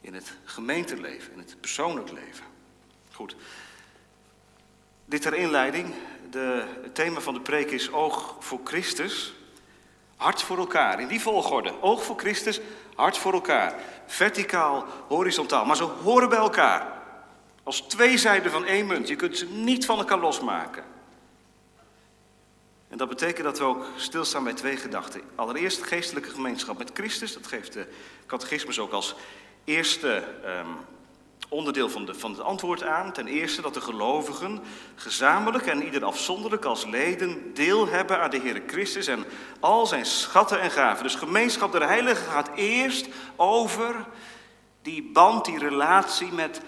in 0.00 0.14
het 0.14 0.32
gemeenteleven, 0.44 1.32
in 1.32 1.38
het 1.38 1.56
persoonlijk 1.60 2.10
leven. 2.10 2.44
Goed. 3.12 3.36
Dit 5.04 5.22
ter 5.22 5.34
inleiding. 5.34 5.94
De, 6.30 6.64
het 6.82 6.94
thema 6.94 7.20
van 7.20 7.34
de 7.34 7.40
preek 7.40 7.70
is 7.70 7.92
oog 7.92 8.36
voor 8.38 8.60
Christus, 8.64 9.34
hart 10.16 10.42
voor 10.42 10.58
elkaar. 10.58 11.00
In 11.00 11.08
die 11.08 11.20
volgorde. 11.20 11.82
Oog 11.82 12.04
voor 12.04 12.18
Christus, 12.18 12.60
hart 12.94 13.18
voor 13.18 13.32
elkaar. 13.32 13.74
Verticaal, 14.06 14.84
horizontaal. 15.08 15.64
Maar 15.64 15.76
ze 15.76 15.84
horen 15.84 16.28
bij 16.28 16.38
elkaar. 16.38 16.98
Als 17.62 17.80
twee 17.80 18.18
zijden 18.18 18.52
van 18.52 18.64
één 18.64 18.86
munt. 18.86 19.08
Je 19.08 19.16
kunt 19.16 19.36
ze 19.36 19.46
niet 19.46 19.86
van 19.86 19.98
elkaar 19.98 20.18
losmaken. 20.18 20.84
En 22.90 22.98
dat 22.98 23.08
betekent 23.08 23.44
dat 23.44 23.58
we 23.58 23.64
ook 23.64 23.84
stilstaan 23.96 24.44
bij 24.44 24.52
twee 24.52 24.76
gedachten. 24.76 25.20
Allereerst 25.34 25.82
geestelijke 25.82 26.30
gemeenschap 26.30 26.78
met 26.78 26.90
Christus. 26.94 27.32
Dat 27.32 27.46
geeft 27.46 27.72
de 27.72 27.86
catechismus 28.26 28.78
ook 28.78 28.92
als 28.92 29.14
eerste 29.64 30.24
um, 30.44 30.76
onderdeel 31.48 31.90
van, 31.90 32.04
de, 32.06 32.14
van 32.14 32.30
het 32.30 32.40
antwoord 32.40 32.82
aan. 32.82 33.12
Ten 33.12 33.26
eerste 33.26 33.62
dat 33.62 33.74
de 33.74 33.80
gelovigen 33.80 34.60
gezamenlijk 34.94 35.66
en 35.66 35.84
ieder 35.84 36.04
afzonderlijk 36.04 36.64
als 36.64 36.84
leden 36.84 37.54
deel 37.54 37.88
hebben 37.88 38.20
aan 38.20 38.30
de 38.30 38.40
Heer 38.40 38.62
Christus 38.66 39.06
en 39.06 39.24
al 39.60 39.86
zijn 39.86 40.06
schatten 40.06 40.60
en 40.60 40.70
gaven. 40.70 41.02
Dus 41.02 41.14
gemeenschap 41.14 41.72
der 41.72 41.86
heiligen 41.86 42.30
gaat 42.30 42.50
eerst 42.54 43.08
over 43.36 44.06
die 44.82 45.10
band, 45.12 45.44
die 45.44 45.58
relatie 45.58 46.32
met 46.32 46.60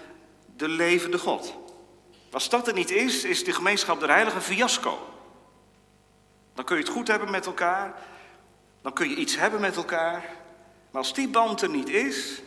de 0.55 0.67
levende 0.67 1.17
God. 1.17 1.53
Als 2.31 2.49
dat 2.49 2.67
er 2.67 2.73
niet 2.73 2.91
is, 2.91 3.23
is 3.23 3.43
de 3.43 3.53
gemeenschap 3.53 3.99
der 3.99 4.09
heiligen 4.09 4.37
een 4.37 4.45
fiasco. 4.45 5.12
Dan 6.53 6.65
kun 6.65 6.77
je 6.77 6.83
het 6.83 6.91
goed 6.91 7.07
hebben 7.07 7.31
met 7.31 7.45
elkaar, 7.45 7.93
dan 8.81 8.93
kun 8.93 9.09
je 9.09 9.15
iets 9.15 9.37
hebben 9.37 9.61
met 9.61 9.75
elkaar, 9.75 10.25
maar 10.91 11.01
als 11.01 11.13
die 11.13 11.29
band 11.29 11.61
er 11.61 11.69
niet 11.69 11.89
is, 11.89 12.41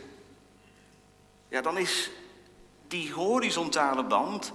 ja, 1.47 1.61
dan 1.61 1.77
is 1.77 2.11
die 2.87 3.11
horizontale 3.11 4.03
band, 4.03 4.53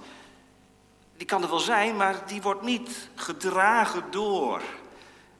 die 1.17 1.27
kan 1.27 1.43
er 1.43 1.49
wel 1.49 1.59
zijn, 1.59 1.95
maar 1.95 2.27
die 2.27 2.41
wordt 2.41 2.61
niet 2.61 3.09
gedragen 3.15 4.03
door 4.11 4.61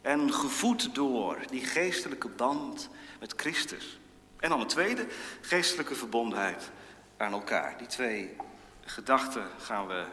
en 0.01 0.33
gevoed 0.33 0.95
door 0.95 1.37
die 1.49 1.65
geestelijke 1.65 2.27
band 2.27 2.89
met 3.19 3.33
Christus. 3.37 3.99
En 4.39 4.49
dan 4.49 4.61
een 4.61 4.67
tweede, 4.67 5.07
geestelijke 5.41 5.95
verbondenheid 5.95 6.71
aan 7.17 7.31
elkaar. 7.31 7.77
Die 7.77 7.87
twee 7.87 8.35
gedachten 8.81 9.47
gaan 9.57 9.87
we 9.87 10.05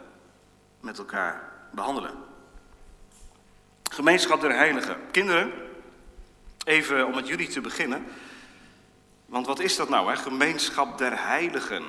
met 0.81 0.99
elkaar 0.99 1.53
behandelen. 1.73 2.30
Gemeenschap 3.93 4.41
der 4.41 4.57
Heiligen. 4.57 4.97
Kinderen, 5.11 5.53
even 6.65 7.07
om 7.07 7.15
met 7.15 7.27
jullie 7.29 7.49
te 7.49 7.61
beginnen. 7.61 8.07
Want 9.27 9.47
wat 9.47 9.61
is 9.61 9.77
dat 9.77 9.89
nou, 9.89 10.11
hè? 10.11 10.17
Gemeenschap 10.17 10.99
der 10.99 11.27
Heiligen. 11.27 11.85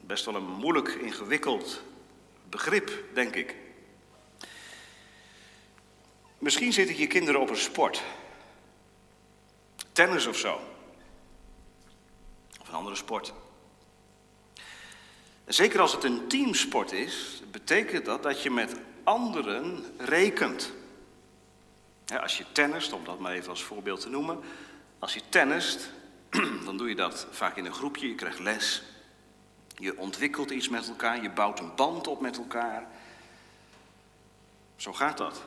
Best 0.00 0.24
wel 0.24 0.34
een 0.34 0.46
moeilijk, 0.46 0.88
ingewikkeld 0.88 1.82
begrip, 2.48 3.04
denk 3.12 3.34
ik. 3.34 3.56
Misschien 6.38 6.72
zitten 6.72 6.98
je 6.98 7.06
kinderen 7.06 7.40
op 7.40 7.50
een 7.50 7.56
sport. 7.56 8.02
Tennis 9.92 10.26
of 10.26 10.36
zo. 10.36 10.60
Of 12.60 12.68
een 12.68 12.74
andere 12.74 12.96
sport. 12.96 13.32
Zeker 15.46 15.80
als 15.80 15.92
het 15.92 16.04
een 16.04 16.28
teamsport 16.28 16.92
is, 16.92 17.42
betekent 17.50 18.04
dat 18.04 18.22
dat 18.22 18.42
je 18.42 18.50
met 18.50 18.74
anderen 19.04 19.84
rekent. 19.98 20.76
Als 22.16 22.38
je 22.38 22.44
tennist, 22.52 22.92
om 22.92 23.04
dat 23.04 23.18
maar 23.18 23.32
even 23.32 23.50
als 23.50 23.62
voorbeeld 23.62 24.00
te 24.00 24.08
noemen. 24.08 24.40
Als 24.98 25.14
je 25.14 25.22
tennist, 25.28 25.90
dan 26.64 26.76
doe 26.76 26.88
je 26.88 26.94
dat 26.94 27.26
vaak 27.30 27.56
in 27.56 27.64
een 27.64 27.74
groepje, 27.74 28.08
je 28.08 28.14
krijgt 28.14 28.38
les. 28.38 28.82
Je 29.76 29.98
ontwikkelt 29.98 30.50
iets 30.50 30.68
met 30.68 30.88
elkaar, 30.88 31.22
je 31.22 31.30
bouwt 31.30 31.60
een 31.60 31.74
band 31.74 32.06
op 32.06 32.20
met 32.20 32.36
elkaar. 32.36 32.86
Zo 34.76 34.92
gaat 34.92 35.18
dat. 35.18 35.42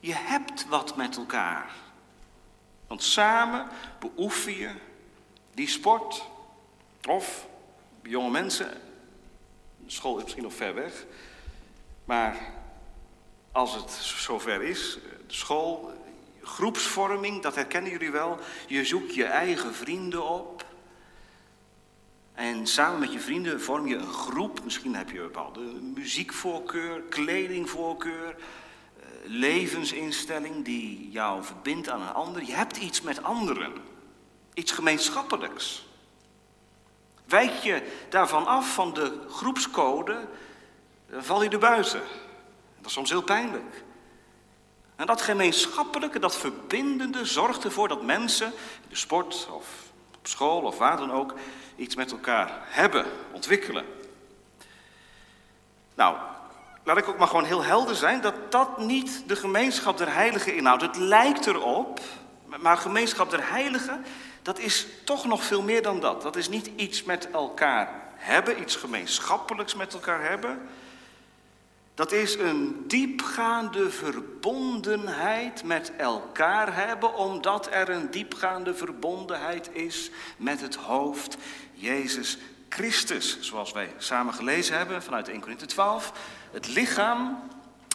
Je 0.00 0.14
hebt 0.14 0.68
wat 0.68 0.96
met 0.96 1.16
elkaar. 1.16 1.70
Want 2.86 3.02
samen 3.02 3.66
beoefen 3.98 4.56
je 4.56 4.70
die 5.54 5.68
sport. 5.68 6.24
Of 7.08 7.46
jonge 8.02 8.30
mensen, 8.30 8.80
school 9.86 10.16
is 10.16 10.22
misschien 10.22 10.42
nog 10.42 10.54
ver 10.54 10.74
weg, 10.74 11.04
maar 12.04 12.36
als 13.52 13.74
het 13.74 13.90
zover 14.16 14.62
is, 14.62 14.98
de 15.26 15.34
school, 15.34 15.92
groepsvorming, 16.42 17.42
dat 17.42 17.54
herkennen 17.54 17.90
jullie 17.90 18.10
wel. 18.10 18.38
Je 18.66 18.84
zoekt 18.84 19.14
je 19.14 19.24
eigen 19.24 19.74
vrienden 19.74 20.28
op. 20.28 20.64
En 22.34 22.66
samen 22.66 23.00
met 23.00 23.12
je 23.12 23.20
vrienden 23.20 23.60
vorm 23.60 23.86
je 23.86 23.96
een 23.96 24.12
groep. 24.12 24.64
Misschien 24.64 24.94
heb 24.94 25.10
je 25.10 25.18
een 25.18 25.24
bepaalde 25.24 25.60
muziekvoorkeur, 25.94 27.00
kledingvoorkeur, 27.00 28.28
eh, 28.28 29.06
levensinstelling 29.24 30.64
die 30.64 31.10
jou 31.10 31.44
verbindt 31.44 31.88
aan 31.88 32.00
een 32.00 32.12
ander. 32.12 32.42
Je 32.44 32.52
hebt 32.52 32.76
iets 32.76 33.00
met 33.00 33.22
anderen, 33.22 33.72
iets 34.54 34.72
gemeenschappelijks. 34.72 35.88
Wijk 37.24 37.52
je 37.52 37.82
daarvan 38.08 38.46
af 38.46 38.74
van 38.74 38.94
de 38.94 39.20
groepscode, 39.28 40.28
dan 41.10 41.24
val 41.24 41.42
je 41.42 41.48
er 41.48 41.58
buiten. 41.58 42.02
Dat 42.80 42.86
is 42.86 42.92
soms 42.92 43.10
heel 43.10 43.22
pijnlijk. 43.22 43.82
En 44.96 45.06
dat 45.06 45.22
gemeenschappelijke, 45.22 46.18
dat 46.18 46.36
verbindende, 46.36 47.24
zorgt 47.24 47.64
ervoor 47.64 47.88
dat 47.88 48.02
mensen 48.02 48.46
in 48.82 48.88
de 48.88 48.96
sport 48.96 49.48
of 49.50 49.66
op 50.18 50.26
school 50.26 50.60
of 50.60 50.78
waar 50.78 50.96
dan 50.96 51.12
ook 51.12 51.34
iets 51.76 51.94
met 51.94 52.10
elkaar 52.10 52.60
hebben, 52.62 53.06
ontwikkelen. 53.32 53.84
Nou, 55.94 56.16
laat 56.84 56.96
ik 56.96 57.08
ook 57.08 57.18
maar 57.18 57.28
gewoon 57.28 57.44
heel 57.44 57.64
helder 57.64 57.94
zijn 57.94 58.20
dat 58.20 58.34
dat 58.52 58.78
niet 58.78 59.22
de 59.26 59.36
gemeenschap 59.36 59.98
der 59.98 60.12
heiligen 60.12 60.56
inhoudt. 60.56 60.82
Het 60.82 60.96
lijkt 60.96 61.46
erop, 61.46 62.00
maar 62.60 62.76
gemeenschap 62.76 63.30
der 63.30 63.50
heiligen, 63.50 64.04
dat 64.42 64.58
is 64.58 64.86
toch 65.04 65.26
nog 65.26 65.44
veel 65.44 65.62
meer 65.62 65.82
dan 65.82 66.00
dat. 66.00 66.22
Dat 66.22 66.36
is 66.36 66.48
niet 66.48 66.70
iets 66.76 67.02
met 67.02 67.30
elkaar 67.30 67.88
hebben, 68.14 68.60
iets 68.60 68.76
gemeenschappelijks 68.76 69.74
met 69.74 69.92
elkaar 69.92 70.22
hebben. 70.22 70.68
Dat 72.00 72.12
is 72.12 72.34
een 72.34 72.84
diepgaande 72.86 73.90
verbondenheid 73.90 75.64
met 75.64 75.92
elkaar 75.96 76.74
hebben, 76.74 77.14
omdat 77.14 77.68
er 77.70 77.88
een 77.88 78.10
diepgaande 78.10 78.74
verbondenheid 78.74 79.70
is 79.72 80.10
met 80.36 80.60
het 80.60 80.74
hoofd 80.74 81.36
Jezus 81.72 82.38
Christus. 82.68 83.40
Zoals 83.40 83.72
wij 83.72 83.92
samen 83.98 84.34
gelezen 84.34 84.76
hebben 84.76 85.02
vanuit 85.02 85.28
1 85.28 85.40
Corinthië 85.40 85.66
12. 85.66 86.12
Het 86.52 86.68
lichaam 86.68 87.42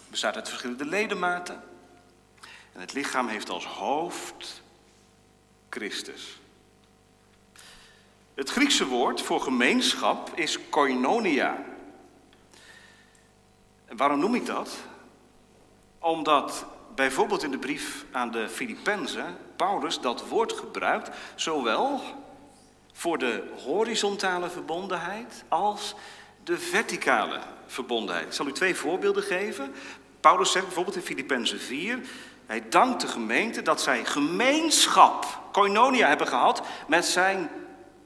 bestaat 0.09 0.35
uit 0.35 0.49
verschillende 0.49 0.85
ledematen. 0.85 1.63
En 2.73 2.79
het 2.79 2.93
lichaam 2.93 3.27
heeft 3.27 3.49
als 3.49 3.65
hoofd 3.65 4.61
Christus. 5.69 6.39
Het 8.33 8.49
Griekse 8.49 8.87
woord 8.87 9.21
voor 9.21 9.41
gemeenschap 9.41 10.31
is 10.35 10.69
koinonia. 10.69 11.74
Waarom 13.97 14.19
noem 14.19 14.35
ik 14.35 14.45
dat? 14.45 14.69
Omdat 15.99 16.65
bijvoorbeeld 16.95 17.43
in 17.43 17.51
de 17.51 17.57
brief 17.57 18.05
aan 18.11 18.31
de 18.31 18.49
Filippenzen 18.49 19.37
Paulus 19.55 19.99
dat 19.99 20.27
woord 20.27 20.53
gebruikt, 20.53 21.09
zowel 21.35 22.01
voor 22.93 23.17
de 23.17 23.43
horizontale 23.63 24.49
verbondenheid 24.49 25.43
als 25.47 25.95
de 26.43 26.57
verticale 26.57 27.39
verbondenheid. 27.67 28.25
Ik 28.25 28.33
zal 28.33 28.47
u 28.47 28.51
twee 28.51 28.75
voorbeelden 28.75 29.23
geven. 29.23 29.73
Paulus 30.19 30.51
zegt 30.51 30.65
bijvoorbeeld 30.65 30.95
in 30.95 31.01
Filippenzen 31.01 31.59
4, 31.59 31.99
hij 32.45 32.69
dankt 32.69 33.01
de 33.01 33.07
gemeente 33.07 33.61
dat 33.61 33.81
zij 33.81 34.05
gemeenschap, 34.05 35.39
koinonia, 35.51 36.07
hebben 36.07 36.27
gehad 36.27 36.61
met 36.87 37.05
zijn 37.05 37.49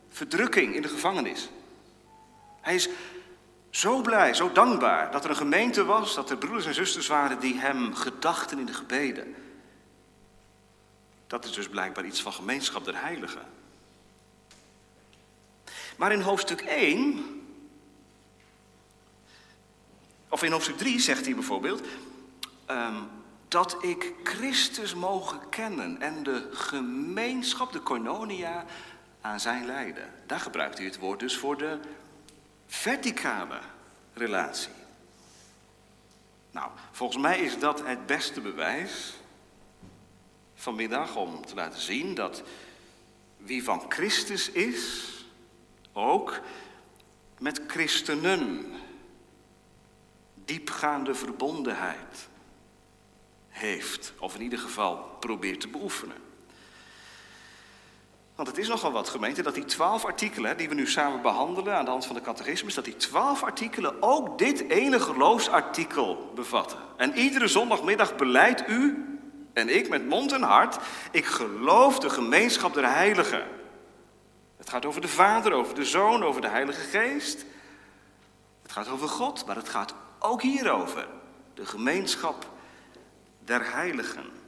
verdrukking 0.09 0.75
in 0.75 0.81
de 0.81 0.87
gevangenis. 0.87 1.49
Hij 2.61 2.75
is 2.75 2.89
zo 3.69 4.01
blij, 4.01 4.33
zo 4.33 4.51
dankbaar 4.51 5.11
dat 5.11 5.23
er 5.23 5.29
een 5.29 5.35
gemeente 5.35 5.85
was, 5.85 6.15
dat 6.15 6.29
er 6.29 6.37
broeders 6.37 6.65
en 6.65 6.73
zusters 6.73 7.07
waren 7.07 7.39
die 7.39 7.59
hem 7.59 7.95
gedachten 7.95 8.59
in 8.59 8.65
de 8.65 8.73
gebeden. 8.73 9.35
Dat 11.27 11.45
is 11.45 11.53
dus 11.53 11.69
blijkbaar 11.69 12.05
iets 12.05 12.21
van 12.21 12.33
gemeenschap 12.33 12.85
der 12.85 13.01
heiligen. 13.01 13.41
Maar 15.97 16.11
in 16.11 16.21
hoofdstuk 16.21 16.61
1, 16.61 17.23
of 20.29 20.43
in 20.43 20.51
hoofdstuk 20.51 20.77
3 20.77 20.99
zegt 20.99 21.25
hij 21.25 21.33
bijvoorbeeld, 21.33 21.81
um, 22.71 23.07
dat 23.47 23.77
ik 23.83 24.13
Christus 24.23 24.93
mogen 24.95 25.49
kennen 25.49 26.01
en 26.01 26.23
de 26.23 26.49
gemeenschap, 26.51 27.71
de 27.71 27.79
koinonia, 27.79 28.65
aan 29.21 29.39
zijn 29.39 29.65
lijden. 29.65 30.13
Daar 30.25 30.39
gebruikt 30.39 30.77
hij 30.77 30.85
het 30.85 30.99
woord 30.99 31.19
dus 31.19 31.37
voor 31.37 31.57
de 31.57 31.79
verticale 32.69 33.59
relatie. 34.13 34.71
Nou, 36.51 36.71
volgens 36.91 37.21
mij 37.21 37.39
is 37.39 37.59
dat 37.59 37.85
het 37.85 38.05
beste 38.05 38.41
bewijs 38.41 39.13
vanmiddag 40.53 41.15
om 41.15 41.45
te 41.45 41.55
laten 41.55 41.81
zien 41.81 42.15
dat 42.15 42.43
wie 43.37 43.63
van 43.63 43.85
Christus 43.87 44.49
is, 44.49 45.13
ook 45.93 46.39
met 47.39 47.61
christenen 47.67 48.73
diepgaande 50.33 51.15
verbondenheid 51.15 52.27
heeft, 53.47 54.13
of 54.19 54.35
in 54.35 54.41
ieder 54.41 54.59
geval 54.59 54.97
probeert 55.19 55.61
te 55.61 55.67
beoefenen. 55.67 56.17
Want 58.39 58.51
het 58.51 58.59
is 58.59 58.67
nogal 58.67 58.91
wat 58.91 59.09
gemeente 59.09 59.41
dat 59.41 59.53
die 59.53 59.65
twaalf 59.65 60.05
artikelen 60.05 60.57
die 60.57 60.69
we 60.69 60.75
nu 60.75 60.87
samen 60.87 61.21
behandelen 61.21 61.75
aan 61.75 61.85
de 61.85 61.91
hand 61.91 62.05
van 62.05 62.15
de 62.15 62.21
catechismus, 62.21 62.73
dat 62.73 62.85
die 62.85 62.95
twaalf 62.95 63.43
artikelen 63.43 64.01
ook 64.01 64.37
dit 64.37 64.69
ene 64.69 64.99
geloofsartikel 64.99 66.31
bevatten. 66.35 66.77
En 66.97 67.17
iedere 67.17 67.47
zondagmiddag 67.47 68.15
beleidt 68.15 68.67
u 68.67 69.05
en 69.53 69.75
ik 69.75 69.89
met 69.89 70.07
mond 70.07 70.31
en 70.31 70.41
hart, 70.41 70.77
ik 71.11 71.25
geloof 71.25 71.99
de 71.99 72.09
gemeenschap 72.09 72.73
der 72.73 72.93
heiligen. 72.93 73.47
Het 74.57 74.69
gaat 74.69 74.85
over 74.85 75.01
de 75.01 75.07
Vader, 75.07 75.53
over 75.53 75.75
de 75.75 75.85
Zoon, 75.85 76.23
over 76.23 76.41
de 76.41 76.49
Heilige 76.49 76.81
Geest. 76.81 77.45
Het 78.61 78.71
gaat 78.71 78.89
over 78.89 79.07
God, 79.07 79.45
maar 79.45 79.55
het 79.55 79.69
gaat 79.69 79.93
ook 80.19 80.41
hierover. 80.41 81.07
De 81.53 81.65
gemeenschap 81.65 82.47
der 83.43 83.73
heiligen. 83.73 84.38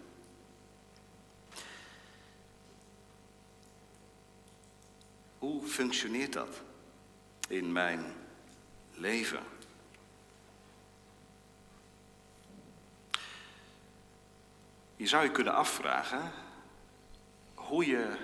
Hoe 5.42 5.68
functioneert 5.68 6.34
dat 6.34 6.62
in 7.48 7.72
mijn 7.72 8.14
leven? 8.94 9.40
Je 14.96 15.08
zou 15.08 15.24
je 15.24 15.32
kunnen 15.32 15.54
afvragen 15.54 16.32
hoe 17.54 17.86
je 17.86 18.16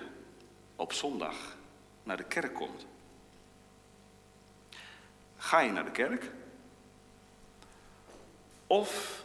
op 0.76 0.92
zondag 0.92 1.56
naar 2.02 2.16
de 2.16 2.24
kerk 2.24 2.54
komt. 2.54 2.86
Ga 5.36 5.60
je 5.60 5.72
naar 5.72 5.84
de 5.84 5.90
kerk? 5.90 6.30
Of 8.66 9.22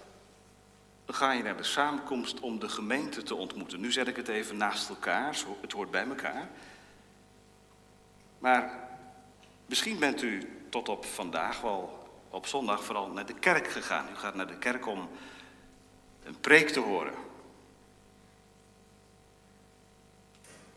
ga 1.06 1.32
je 1.32 1.44
naar 1.44 1.58
de 1.58 1.64
samenkomst 1.64 2.40
om 2.40 2.60
de 2.60 2.70
gemeente 2.70 3.24
te 3.24 3.36
ontmoeten? 3.36 3.80
Nu 3.80 3.92
zet 3.92 4.08
ik 4.08 4.16
het 4.16 4.28
even 4.28 4.58
naast 4.58 4.90
elkaar, 4.90 5.38
het 5.62 5.72
hoort 5.72 5.92
bij 5.92 6.08
elkaar. 6.08 6.50
Maar 8.44 8.90
misschien 9.66 10.00
bent 10.00 10.22
u 10.22 10.60
tot 10.70 10.90
op 10.90 11.06
vandaag 11.06 11.62
wel 11.62 12.08
op 12.30 12.48
zondag 12.48 12.84
vooral 12.84 13.08
naar 13.08 13.26
de 13.26 13.34
kerk 13.34 13.68
gegaan. 13.68 14.08
U 14.12 14.16
gaat 14.16 14.36
naar 14.36 14.48
de 14.48 14.58
kerk 14.58 14.88
om 14.88 15.10
een 16.24 16.40
preek 16.40 16.70
te 16.70 16.80
horen. 16.80 17.14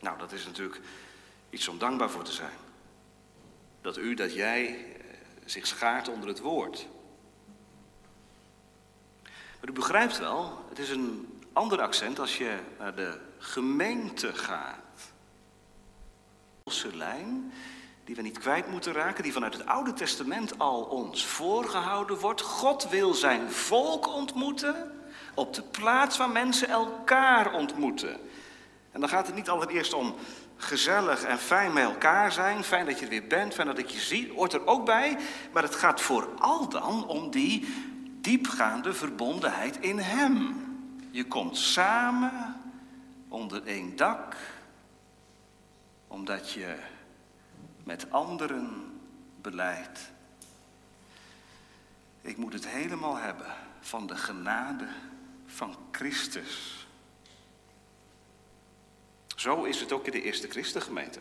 Nou, 0.01 0.19
dat 0.19 0.33
is 0.33 0.45
natuurlijk 0.45 0.81
iets 1.51 1.69
om 1.69 1.79
dankbaar 1.79 2.11
voor 2.11 2.25
te 2.25 2.33
zijn. 2.33 2.57
Dat 3.81 3.97
u, 3.97 4.15
dat 4.15 4.35
jij 4.35 4.67
eh, 4.67 5.17
zich 5.45 5.67
schaart 5.67 6.09
onder 6.09 6.29
het 6.29 6.41
woord. 6.41 6.87
Maar 9.61 9.69
u 9.69 9.73
begrijpt 9.73 10.19
wel, 10.19 10.65
het 10.69 10.79
is 10.79 10.91
een 10.91 11.41
ander 11.53 11.81
accent 11.81 12.19
als 12.19 12.39
je 12.39 12.59
naar 12.79 12.95
de 12.95 13.21
gemeente 13.39 14.35
gaat. 14.35 14.86
Lijn 16.93 17.53
die 18.05 18.17
we 18.17 18.23
niet 18.23 18.39
kwijt 18.39 18.71
moeten 18.71 18.93
raken, 18.93 19.23
die 19.23 19.33
vanuit 19.33 19.53
het 19.53 19.67
Oude 19.67 19.93
Testament 19.93 20.59
al 20.59 20.83
ons 20.83 21.27
voorgehouden 21.27 22.19
wordt. 22.19 22.41
God 22.41 22.89
wil 22.89 23.15
zijn 23.15 23.51
volk 23.51 24.15
ontmoeten 24.15 24.93
op 25.35 25.55
de 25.55 25.63
plaats 25.63 26.17
waar 26.17 26.31
mensen 26.31 26.69
elkaar 26.69 27.53
ontmoeten. 27.53 28.21
En 28.93 29.01
dan 29.01 29.09
gaat 29.09 29.27
het 29.27 29.35
niet 29.35 29.49
allereerst 29.49 29.93
om 29.93 30.15
gezellig 30.57 31.23
en 31.23 31.39
fijn 31.39 31.73
met 31.73 31.85
elkaar 31.85 32.33
zijn. 32.33 32.65
Fijn 32.65 32.87
dat 32.87 32.99
je 32.99 33.05
er 33.05 33.11
weer 33.11 33.27
bent, 33.27 33.55
fijn 33.55 33.67
dat 33.67 33.79
ik 33.79 33.89
je 33.89 34.01
zie. 34.01 34.33
Hoort 34.35 34.53
er 34.53 34.67
ook 34.67 34.85
bij. 34.85 35.17
Maar 35.53 35.63
het 35.63 35.75
gaat 35.75 36.01
vooral 36.01 36.69
dan 36.69 37.07
om 37.07 37.31
die 37.31 37.75
diepgaande 38.21 38.95
verbondenheid 38.95 39.79
in 39.81 39.99
Hem. 39.99 40.65
Je 41.11 41.25
komt 41.25 41.57
samen 41.57 42.57
onder 43.29 43.67
één 43.67 43.97
dak, 43.97 44.37
omdat 46.17 46.53
je 46.53 46.77
met 47.85 48.11
anderen 48.11 48.99
beleidt. 49.41 50.01
Ik 52.21 52.37
moet 52.37 52.53
het 52.53 52.67
helemaal 52.67 53.17
hebben 53.17 53.55
van 53.81 54.07
de 54.07 54.17
genade 54.17 54.89
van 55.47 55.77
Christus. 55.91 56.87
Zo 59.37 59.65
is 59.65 59.81
het 59.81 59.93
ook 59.93 60.07
in 60.07 60.13
de 60.13 60.23
eerste 60.23 60.49
christengemeente 60.49 61.21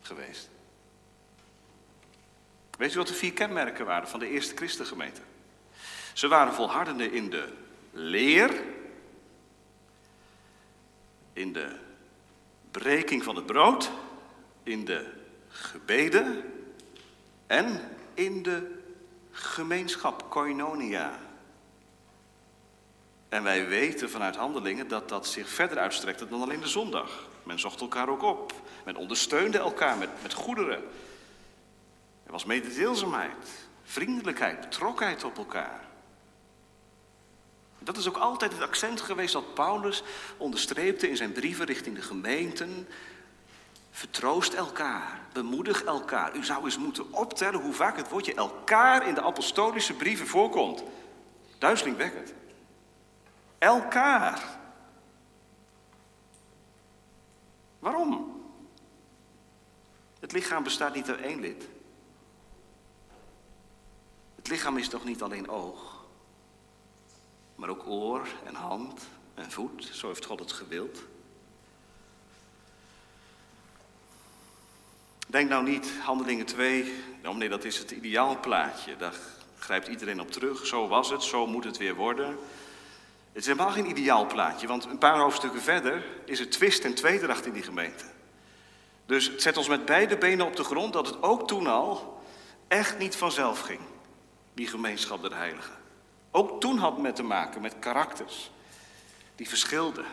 geweest. 0.00 0.48
Weet 2.78 2.94
u 2.94 2.98
wat 2.98 3.08
de 3.08 3.14
vier 3.14 3.32
kenmerken 3.32 3.86
waren 3.86 4.08
van 4.08 4.20
de 4.20 4.28
eerste 4.28 4.56
christengemeente? 4.56 5.20
Ze 6.12 6.28
waren 6.28 6.54
volhardende 6.54 7.12
in 7.12 7.30
de 7.30 7.52
leer, 7.92 8.62
in 11.32 11.52
de 11.52 11.88
breking 12.70 13.24
van 13.24 13.36
het 13.36 13.46
brood, 13.46 13.90
in 14.70 14.84
de 14.84 15.06
gebeden 15.48 16.44
en 17.46 17.80
in 18.14 18.42
de 18.42 18.78
gemeenschap, 19.30 20.30
koinonia. 20.30 21.18
En 23.28 23.42
wij 23.42 23.68
weten 23.68 24.10
vanuit 24.10 24.36
handelingen 24.36 24.88
dat 24.88 25.08
dat 25.08 25.26
zich 25.26 25.48
verder 25.48 25.78
uitstrekte 25.78 26.28
dan 26.28 26.42
alleen 26.42 26.60
de 26.60 26.68
zondag. 26.68 27.28
Men 27.42 27.58
zocht 27.58 27.80
elkaar 27.80 28.08
ook 28.08 28.22
op. 28.22 28.52
Men 28.84 28.96
ondersteunde 28.96 29.58
elkaar 29.58 29.98
met, 29.98 30.08
met 30.22 30.32
goederen. 30.32 30.82
Er 32.24 32.32
was 32.32 32.44
mededeelzaamheid, 32.44 33.68
vriendelijkheid, 33.82 34.60
betrokkenheid 34.60 35.24
op 35.24 35.36
elkaar. 35.36 35.88
Dat 37.78 37.96
is 37.96 38.08
ook 38.08 38.16
altijd 38.16 38.52
het 38.52 38.62
accent 38.62 39.00
geweest 39.00 39.32
dat 39.32 39.54
Paulus 39.54 40.02
onderstreepte 40.36 41.08
in 41.08 41.16
zijn 41.16 41.32
brieven 41.32 41.66
richting 41.66 41.96
de 41.96 42.02
gemeenten. 42.02 42.88
Vertroost 43.90 44.54
elkaar, 44.54 45.20
bemoedig 45.32 45.84
elkaar. 45.84 46.36
U 46.36 46.44
zou 46.44 46.64
eens 46.64 46.78
moeten 46.78 47.12
optellen 47.12 47.60
hoe 47.60 47.72
vaak 47.72 47.96
het 47.96 48.08
woordje 48.08 48.34
elkaar 48.34 49.06
in 49.06 49.14
de 49.14 49.22
apostolische 49.22 49.94
brieven 49.94 50.26
voorkomt. 50.26 50.82
Duizelingwekkend. 51.58 52.34
Elkaar. 53.58 54.58
Waarom? 57.78 58.42
Het 60.20 60.32
lichaam 60.32 60.62
bestaat 60.62 60.94
niet 60.94 61.08
uit 61.08 61.20
één 61.20 61.40
lid. 61.40 61.68
Het 64.36 64.48
lichaam 64.48 64.76
is 64.76 64.88
toch 64.88 65.04
niet 65.04 65.22
alleen 65.22 65.48
oog, 65.48 66.04
maar 67.54 67.68
ook 67.68 67.86
oor 67.86 68.28
en 68.44 68.54
hand 68.54 69.06
en 69.34 69.50
voet. 69.50 69.84
Zo 69.92 70.06
heeft 70.06 70.24
God 70.24 70.38
het 70.38 70.52
gewild. 70.52 71.02
Denk 75.30 75.48
nou 75.48 75.64
niet, 75.64 75.92
handelingen 76.02 76.46
2, 76.46 76.94
nou 77.22 77.36
nee, 77.36 77.48
dat 77.48 77.64
is 77.64 77.78
het 77.78 77.90
ideaalplaatje. 77.90 78.96
Daar 78.96 79.14
grijpt 79.58 79.88
iedereen 79.88 80.20
op 80.20 80.30
terug. 80.30 80.66
Zo 80.66 80.88
was 80.88 81.10
het, 81.10 81.22
zo 81.22 81.46
moet 81.46 81.64
het 81.64 81.76
weer 81.76 81.94
worden. 81.94 82.26
Het 83.32 83.42
is 83.42 83.46
helemaal 83.46 83.70
geen 83.70 83.90
ideaalplaatje, 83.90 84.66
want 84.66 84.84
een 84.84 84.98
paar 84.98 85.18
hoofdstukken 85.18 85.60
verder 85.60 86.04
is 86.24 86.38
het 86.38 86.52
twist 86.52 86.84
en 86.84 86.94
tweedracht 86.94 87.46
in 87.46 87.52
die 87.52 87.62
gemeente. 87.62 88.04
Dus 89.06 89.26
het 89.26 89.42
zet 89.42 89.56
ons 89.56 89.68
met 89.68 89.84
beide 89.84 90.16
benen 90.16 90.46
op 90.46 90.56
de 90.56 90.64
grond 90.64 90.92
dat 90.92 91.06
het 91.06 91.22
ook 91.22 91.48
toen 91.48 91.66
al 91.66 92.22
echt 92.68 92.98
niet 92.98 93.16
vanzelf 93.16 93.60
ging, 93.60 93.80
die 94.54 94.66
gemeenschap 94.66 95.22
der 95.22 95.36
heiligen. 95.36 95.74
Ook 96.30 96.60
toen 96.60 96.78
had 96.78 96.98
men 96.98 97.14
te 97.14 97.22
maken 97.22 97.60
met 97.60 97.78
karakters 97.78 98.50
die 99.36 99.48
verschilden. 99.48 100.04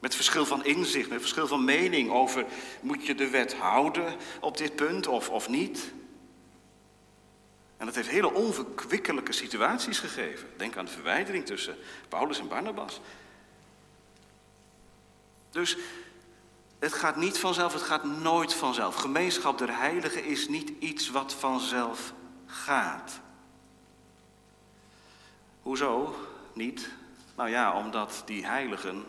Met 0.00 0.14
verschil 0.14 0.46
van 0.46 0.64
inzicht, 0.64 1.08
met 1.08 1.20
verschil 1.20 1.46
van 1.46 1.64
mening 1.64 2.10
over 2.10 2.46
moet 2.80 3.06
je 3.06 3.14
de 3.14 3.28
wet 3.28 3.54
houden 3.54 4.16
op 4.40 4.56
dit 4.56 4.76
punt 4.76 5.06
of, 5.06 5.28
of 5.28 5.48
niet. 5.48 5.92
En 7.76 7.86
dat 7.86 7.94
heeft 7.94 8.08
hele 8.08 8.32
onverkwikkelijke 8.32 9.32
situaties 9.32 9.98
gegeven. 9.98 10.48
Denk 10.56 10.76
aan 10.76 10.84
de 10.84 10.90
verwijdering 10.90 11.46
tussen 11.46 11.76
Paulus 12.08 12.38
en 12.38 12.48
Barnabas. 12.48 13.00
Dus 15.50 15.76
het 16.78 16.92
gaat 16.92 17.16
niet 17.16 17.38
vanzelf, 17.38 17.72
het 17.72 17.82
gaat 17.82 18.04
nooit 18.04 18.54
vanzelf. 18.54 18.94
Gemeenschap 18.94 19.58
der 19.58 19.76
heiligen 19.76 20.24
is 20.24 20.48
niet 20.48 20.72
iets 20.78 21.10
wat 21.10 21.34
vanzelf 21.34 22.12
gaat. 22.46 23.20
Hoezo 25.62 26.14
niet? 26.52 26.88
Nou 27.36 27.50
ja, 27.50 27.76
omdat 27.76 28.22
die 28.26 28.46
heiligen 28.46 29.04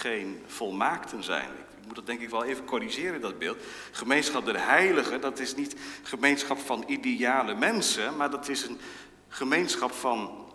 geen 0.00 0.42
volmaakten 0.46 1.22
zijn. 1.22 1.50
Ik 1.80 1.86
moet 1.86 1.94
dat 1.94 2.06
denk 2.06 2.20
ik 2.20 2.30
wel 2.30 2.44
even 2.44 2.64
corrigeren, 2.64 3.20
dat 3.20 3.38
beeld. 3.38 3.58
Gemeenschap 3.90 4.44
der 4.44 4.66
heiligen, 4.66 5.20
dat 5.20 5.38
is 5.38 5.54
niet 5.54 5.76
gemeenschap 6.02 6.58
van 6.58 6.84
ideale 6.86 7.54
mensen, 7.54 8.16
maar 8.16 8.30
dat 8.30 8.48
is 8.48 8.66
een 8.66 8.80
gemeenschap 9.28 9.92
van 9.92 10.46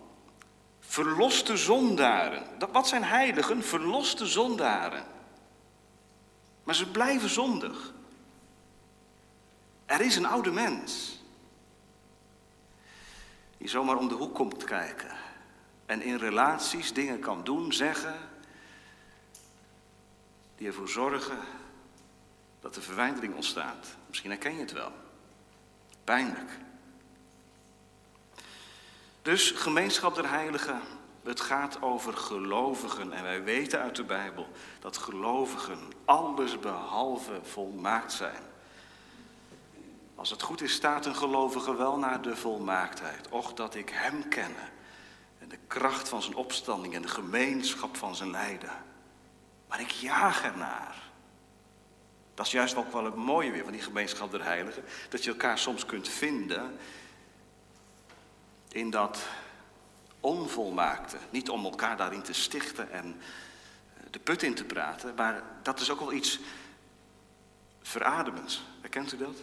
verloste 0.80 1.58
zondaren. 1.58 2.44
Wat 2.72 2.88
zijn 2.88 3.04
heiligen? 3.04 3.64
Verloste 3.64 4.26
zondaren. 4.26 5.06
Maar 6.64 6.76
ze 6.76 6.92
blijven 6.92 7.30
zondig. 7.30 7.94
Er 9.86 10.02
is 10.02 10.16
een 10.16 10.26
oude 10.26 10.52
mens. 10.52 11.20
Die 13.58 13.70
zomaar 13.70 13.98
om 13.98 14.08
de 14.08 14.16
hoek 14.16 14.36
komt 14.36 14.64
kijken. 14.64 15.12
En 15.86 16.02
in 16.02 16.18
relaties 16.18 16.94
dingen 16.94 17.20
kan 17.20 17.44
doen, 17.44 17.74
zeggen. 17.74 18.16
Die 20.58 20.68
ervoor 20.68 20.90
zorgen 20.90 21.38
dat 22.60 22.76
er 22.76 22.82
verwijdering 22.82 23.36
ontstaat. 23.36 23.88
Misschien 24.08 24.30
herken 24.30 24.54
je 24.54 24.60
het 24.60 24.72
wel. 24.72 24.92
Pijnlijk. 26.04 26.52
Dus 29.22 29.52
gemeenschap 29.52 30.16
der 30.16 30.30
heiligen, 30.30 30.82
het 31.24 31.42
gaat 31.42 31.82
over 31.82 32.14
gelovigen. 32.14 33.12
En 33.12 33.24
wij 33.24 33.44
weten 33.44 33.80
uit 33.80 33.96
de 33.96 34.04
Bijbel 34.04 34.48
dat 34.80 34.98
gelovigen 34.98 35.80
alles 36.06 36.60
behalve 36.60 37.40
volmaakt 37.44 38.12
zijn. 38.12 38.44
Als 40.16 40.30
het 40.30 40.42
goed 40.42 40.62
is, 40.62 40.74
staat 40.74 41.06
een 41.06 41.16
gelovige 41.16 41.76
wel 41.76 41.98
naar 41.98 42.22
de 42.22 42.36
volmaaktheid. 42.36 43.30
Och, 43.30 43.54
dat 43.54 43.76
ik 43.76 43.90
hem 43.90 44.28
kenne. 44.28 44.70
En 45.40 45.50
de 45.50 45.60
kracht 45.68 46.10
van 46.10 46.22
zijn 46.22 46.36
opstanding 46.36 46.94
en 46.94 47.02
de 47.02 47.08
gemeenschap 47.08 47.98
van 47.98 48.16
zijn 48.16 48.32
lijden. 48.32 48.85
Maar 49.68 49.80
ik 49.80 49.90
jaag 49.90 50.44
ernaar. 50.44 50.96
Dat 52.34 52.46
is 52.46 52.52
juist 52.52 52.76
ook 52.76 52.92
wel 52.92 53.06
het 53.06 53.16
mooie 53.16 53.52
weer 53.52 53.64
van 53.64 53.72
die 53.72 53.82
gemeenschap 53.82 54.32
der 54.32 54.44
heiligen. 54.44 54.84
Dat 55.10 55.24
je 55.24 55.30
elkaar 55.30 55.58
soms 55.58 55.86
kunt 55.86 56.08
vinden 56.08 56.78
in 58.72 58.90
dat 58.90 59.20
onvolmaakte. 60.20 61.18
Niet 61.30 61.50
om 61.50 61.64
elkaar 61.64 61.98
daarin 61.98 62.22
te 62.22 62.34
stichten 62.34 62.92
en 62.92 63.22
de 64.12 64.20
put 64.20 64.44
in 64.44 64.54
te 64.54 64.64
praten, 64.64 65.16
maar 65.16 65.44
dat 65.62 65.80
is 65.80 65.90
ook 65.90 66.00
wel 66.00 66.14
iets 66.14 66.40
verademends. 67.82 68.64
Herkent 68.82 69.14
u 69.14 69.18
dat? 69.18 69.38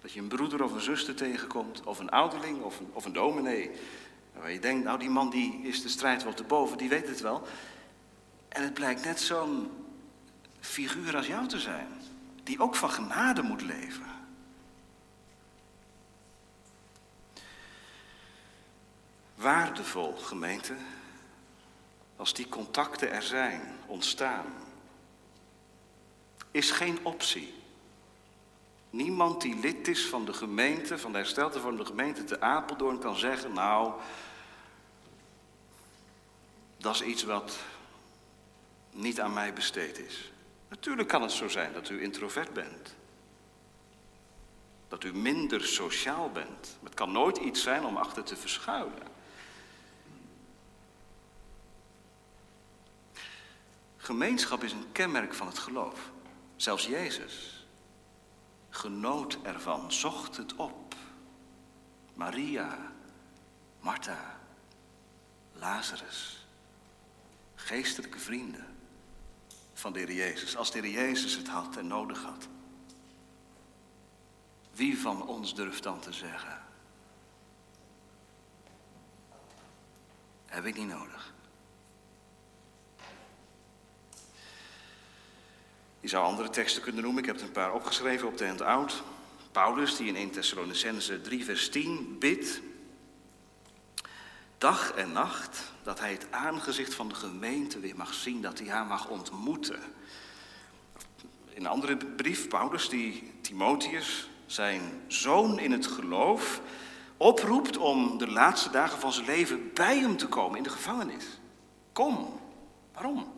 Dat 0.00 0.12
je 0.12 0.20
een 0.20 0.28
broeder 0.28 0.62
of 0.62 0.72
een 0.72 0.80
zuster 0.80 1.14
tegenkomt, 1.14 1.82
of 1.84 1.98
een 1.98 2.10
ouderling 2.10 2.62
of 2.62 2.78
een, 2.80 2.90
of 2.92 3.04
een 3.04 3.12
dominee. 3.12 3.70
Waar 4.32 4.52
je 4.52 4.58
denkt, 4.58 4.84
nou 4.84 4.98
die 4.98 5.10
man 5.10 5.30
die 5.30 5.60
is 5.62 5.82
de 5.82 5.88
strijd 5.88 6.22
wel 6.22 6.34
te 6.34 6.44
boven, 6.44 6.78
die 6.78 6.88
weet 6.88 7.08
het 7.08 7.20
wel. 7.20 7.46
En 8.48 8.62
het 8.62 8.74
blijkt 8.74 9.04
net 9.04 9.20
zo'n 9.20 9.70
figuur 10.60 11.16
als 11.16 11.26
jou 11.26 11.46
te 11.46 11.58
zijn, 11.58 11.88
die 12.42 12.60
ook 12.60 12.74
van 12.74 12.90
genade 12.90 13.42
moet 13.42 13.62
leven. 13.62 14.06
Waardevol, 19.34 20.16
gemeente, 20.16 20.74
als 22.16 22.34
die 22.34 22.48
contacten 22.48 23.12
er 23.12 23.22
zijn, 23.22 23.62
ontstaan, 23.86 24.46
is 26.50 26.70
geen 26.70 26.98
optie. 27.02 27.54
Niemand 28.90 29.40
die 29.40 29.58
lid 29.58 29.88
is 29.88 30.06
van 30.06 30.24
de 30.24 30.32
gemeente, 30.32 30.98
van 30.98 31.12
de 31.12 31.18
herstelde 31.18 31.60
van 31.60 31.76
de 31.76 31.84
gemeente 31.84 32.24
te 32.24 32.40
Apeldoorn 32.40 32.98
kan 32.98 33.16
zeggen, 33.16 33.52
nou, 33.52 33.92
dat 36.76 36.94
is 36.94 37.02
iets 37.02 37.22
wat 37.22 37.58
niet 38.90 39.20
aan 39.20 39.32
mij 39.32 39.52
besteed 39.52 39.98
is. 39.98 40.32
Natuurlijk 40.68 41.08
kan 41.08 41.22
het 41.22 41.32
zo 41.32 41.48
zijn 41.48 41.72
dat 41.72 41.88
u 41.88 42.02
introvert 42.02 42.52
bent. 42.52 42.94
Dat 44.88 45.04
u 45.04 45.14
minder 45.14 45.64
sociaal 45.64 46.30
bent. 46.30 46.78
het 46.82 46.94
kan 46.94 47.12
nooit 47.12 47.36
iets 47.36 47.62
zijn 47.62 47.84
om 47.84 47.96
achter 47.96 48.24
te 48.24 48.36
verschuilen. 48.36 49.16
Gemeenschap 53.96 54.64
is 54.64 54.72
een 54.72 54.92
kenmerk 54.92 55.34
van 55.34 55.46
het 55.46 55.58
geloof. 55.58 56.10
Zelfs 56.56 56.86
Jezus 56.86 57.66
genoot 58.70 59.38
ervan, 59.42 59.92
zocht 59.92 60.36
het 60.36 60.54
op. 60.56 60.94
Maria, 62.14 62.92
Martha, 63.80 64.40
Lazarus, 65.52 66.46
geestelijke 67.54 68.18
vrienden 68.18 68.77
van 69.78 69.92
de 69.92 70.14
Jezus. 70.14 70.56
Als 70.56 70.70
de 70.70 70.90
Jezus 70.90 71.36
het 71.36 71.48
had 71.48 71.76
en 71.76 71.86
nodig 71.86 72.22
had. 72.22 72.48
Wie 74.72 74.98
van 74.98 75.26
ons 75.26 75.54
durft 75.54 75.82
dan 75.82 76.00
te 76.00 76.12
zeggen? 76.12 76.62
Heb 80.46 80.64
ik 80.64 80.76
niet 80.76 80.88
nodig. 80.88 81.32
Je 86.00 86.08
zou 86.08 86.24
andere 86.24 86.50
teksten 86.50 86.82
kunnen 86.82 87.02
noemen. 87.02 87.22
Ik 87.22 87.28
heb 87.28 87.36
er 87.36 87.42
een 87.42 87.52
paar 87.52 87.72
opgeschreven 87.72 88.28
op 88.28 88.38
de 88.38 88.46
handout. 88.46 89.02
Paulus, 89.52 89.96
die 89.96 90.06
in 90.06 90.16
1 90.16 90.30
Thessalonicense 90.30 91.20
3, 91.20 91.44
vers 91.44 91.68
10 91.70 92.18
bidt 92.18 92.60
Dag 94.58 94.92
en 94.92 95.12
nacht, 95.12 95.72
dat 95.82 96.00
hij 96.00 96.12
het 96.12 96.26
aangezicht 96.30 96.94
van 96.94 97.08
de 97.08 97.14
gemeente 97.14 97.80
weer 97.80 97.96
mag 97.96 98.14
zien, 98.14 98.42
dat 98.42 98.58
hij 98.58 98.68
haar 98.68 98.86
mag 98.86 99.08
ontmoeten. 99.08 99.80
In 101.48 101.64
een 101.64 101.66
andere 101.66 101.96
brief, 101.96 102.48
Paulus, 102.48 102.88
die 102.88 103.32
Timotheus, 103.40 104.28
zijn 104.46 105.02
zoon 105.06 105.58
in 105.58 105.72
het 105.72 105.86
geloof, 105.86 106.60
oproept 107.16 107.76
om 107.76 108.18
de 108.18 108.30
laatste 108.30 108.70
dagen 108.70 108.98
van 108.98 109.12
zijn 109.12 109.26
leven 109.26 109.72
bij 109.74 109.98
hem 109.98 110.16
te 110.16 110.28
komen 110.28 110.56
in 110.56 110.62
de 110.62 110.70
gevangenis. 110.70 111.24
Kom. 111.92 112.40
Waarom? 112.92 113.32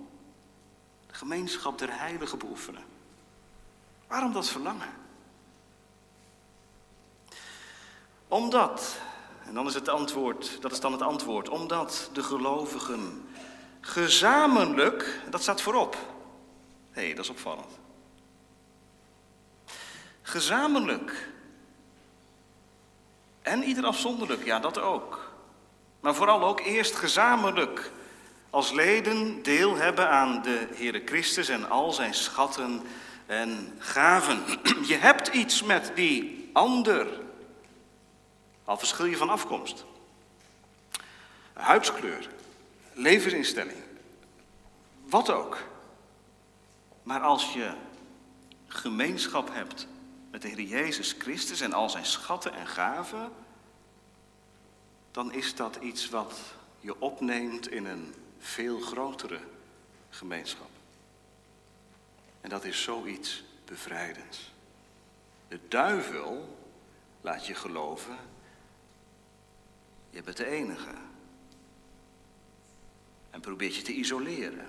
De 1.06 1.14
gemeenschap 1.14 1.78
der 1.78 1.98
heiligen 1.98 2.38
beoefenen. 2.38 2.84
Waarom 4.06 4.32
dat 4.32 4.48
verlangen? 4.48 4.92
Omdat, 8.28 9.00
en 9.50 9.56
dan 9.56 9.66
is 9.66 9.74
het 9.74 9.88
antwoord, 9.88 10.58
dat 10.60 10.72
is 10.72 10.80
dan 10.80 10.92
het 10.92 11.02
antwoord, 11.02 11.48
omdat 11.48 12.10
de 12.12 12.22
gelovigen 12.22 13.28
gezamenlijk, 13.80 15.20
dat 15.30 15.42
staat 15.42 15.60
voorop. 15.60 15.96
Hé, 16.90 17.04
hey, 17.04 17.14
dat 17.14 17.24
is 17.24 17.30
opvallend. 17.30 17.78
Gezamenlijk. 20.22 21.28
En 23.42 23.62
ieder 23.62 23.84
afzonderlijk, 23.84 24.44
ja 24.44 24.58
dat 24.58 24.78
ook. 24.78 25.32
Maar 26.00 26.14
vooral 26.14 26.42
ook 26.42 26.60
eerst 26.60 26.94
gezamenlijk 26.94 27.90
als 28.50 28.72
leden 28.72 29.42
deel 29.42 29.76
hebben 29.76 30.10
aan 30.10 30.42
de 30.42 30.68
Heere 30.74 31.02
Christus 31.04 31.48
en 31.48 31.70
al 31.70 31.92
zijn 31.92 32.14
schatten 32.14 32.82
en 33.26 33.74
gaven. 33.78 34.42
Je 34.92 34.96
hebt 34.96 35.28
iets 35.28 35.62
met 35.62 35.92
die 35.94 36.50
ander, 36.52 37.06
al 38.70 38.76
verschil 38.76 39.04
je 39.04 39.16
van 39.16 39.30
afkomst, 39.30 39.84
huidskleur, 41.52 42.28
levensinstelling, 42.92 43.78
wat 45.04 45.30
ook. 45.30 45.58
Maar 47.02 47.20
als 47.20 47.52
je 47.52 47.72
gemeenschap 48.66 49.52
hebt 49.52 49.86
met 50.30 50.42
de 50.42 50.48
Heer 50.48 50.60
Jezus 50.60 51.14
Christus 51.18 51.60
en 51.60 51.72
al 51.72 51.90
zijn 51.90 52.04
schatten 52.04 52.52
en 52.52 52.66
gaven, 52.66 53.32
dan 55.10 55.32
is 55.32 55.54
dat 55.54 55.76
iets 55.76 56.08
wat 56.08 56.38
je 56.80 57.00
opneemt 57.00 57.68
in 57.68 57.86
een 57.86 58.14
veel 58.38 58.80
grotere 58.80 59.40
gemeenschap. 60.10 60.70
En 62.40 62.50
dat 62.50 62.64
is 62.64 62.82
zoiets 62.82 63.44
bevrijdends. 63.64 64.52
De 65.48 65.60
duivel 65.68 66.58
laat 67.20 67.46
je 67.46 67.54
geloven, 67.54 68.18
je 70.10 70.22
bent 70.22 70.36
de 70.36 70.46
enige. 70.46 70.90
En 73.30 73.40
probeert 73.40 73.76
je 73.76 73.82
te 73.82 73.92
isoleren. 73.92 74.66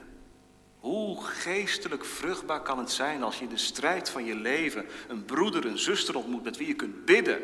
Hoe 0.80 1.24
geestelijk 1.24 2.06
vruchtbaar 2.06 2.62
kan 2.62 2.78
het 2.78 2.92
zijn 2.92 3.24
als 3.24 3.38
je 3.38 3.44
in 3.44 3.50
de 3.50 3.58
strijd 3.58 4.10
van 4.10 4.26
je 4.26 4.36
leven 4.36 4.86
een 5.08 5.26
broeder, 5.26 5.66
een 5.66 5.78
zuster 5.78 6.16
ontmoet 6.16 6.44
met 6.44 6.58
wie 6.58 6.68
je 6.68 6.76
kunt 6.76 7.06
bidden, 7.06 7.42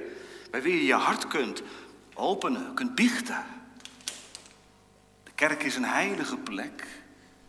bij 0.51 0.61
wie 0.61 0.75
je 0.75 0.85
je 0.85 0.93
hart 0.93 1.27
kunt 1.27 1.61
openen, 2.13 2.73
kunt 2.73 2.95
biechten. 2.95 3.45
Kerk 5.35 5.63
is 5.63 5.75
een 5.75 5.85
heilige 5.85 6.37
plek. 6.37 6.87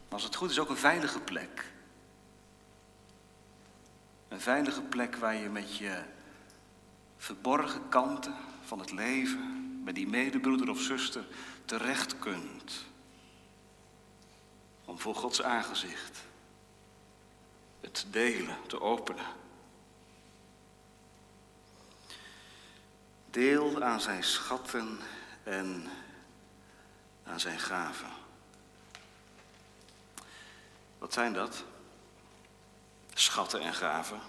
Maar 0.08 0.18
als 0.18 0.24
het 0.24 0.34
goed 0.34 0.50
is 0.50 0.58
ook 0.58 0.68
een 0.68 0.76
veilige 0.76 1.20
plek. 1.20 1.64
Een 4.28 4.40
veilige 4.40 4.82
plek 4.82 5.16
waar 5.16 5.34
je 5.34 5.48
met 5.48 5.76
je 5.76 6.02
verborgen 7.16 7.88
kanten 7.88 8.34
van 8.64 8.78
het 8.78 8.92
leven, 8.92 9.57
met 9.88 9.96
die 9.96 10.09
medebroeder 10.09 10.70
of 10.70 10.81
zuster, 10.81 11.24
terecht 11.64 12.18
kunt. 12.18 12.85
Om 14.85 14.98
voor 14.98 15.14
Gods 15.14 15.42
aangezicht 15.42 16.20
het 17.81 18.07
delen, 18.11 18.57
te 18.66 18.81
openen. 18.81 19.24
Deel 23.31 23.83
aan 23.83 24.01
zijn 24.01 24.24
schatten 24.24 24.98
en 25.42 25.88
aan 27.24 27.40
zijn 27.40 27.59
gaven. 27.59 28.11
Wat 30.98 31.12
zijn 31.12 31.33
dat? 31.33 31.64
Schatten 33.14 33.61
en 33.61 33.74
gaven. 33.74 34.20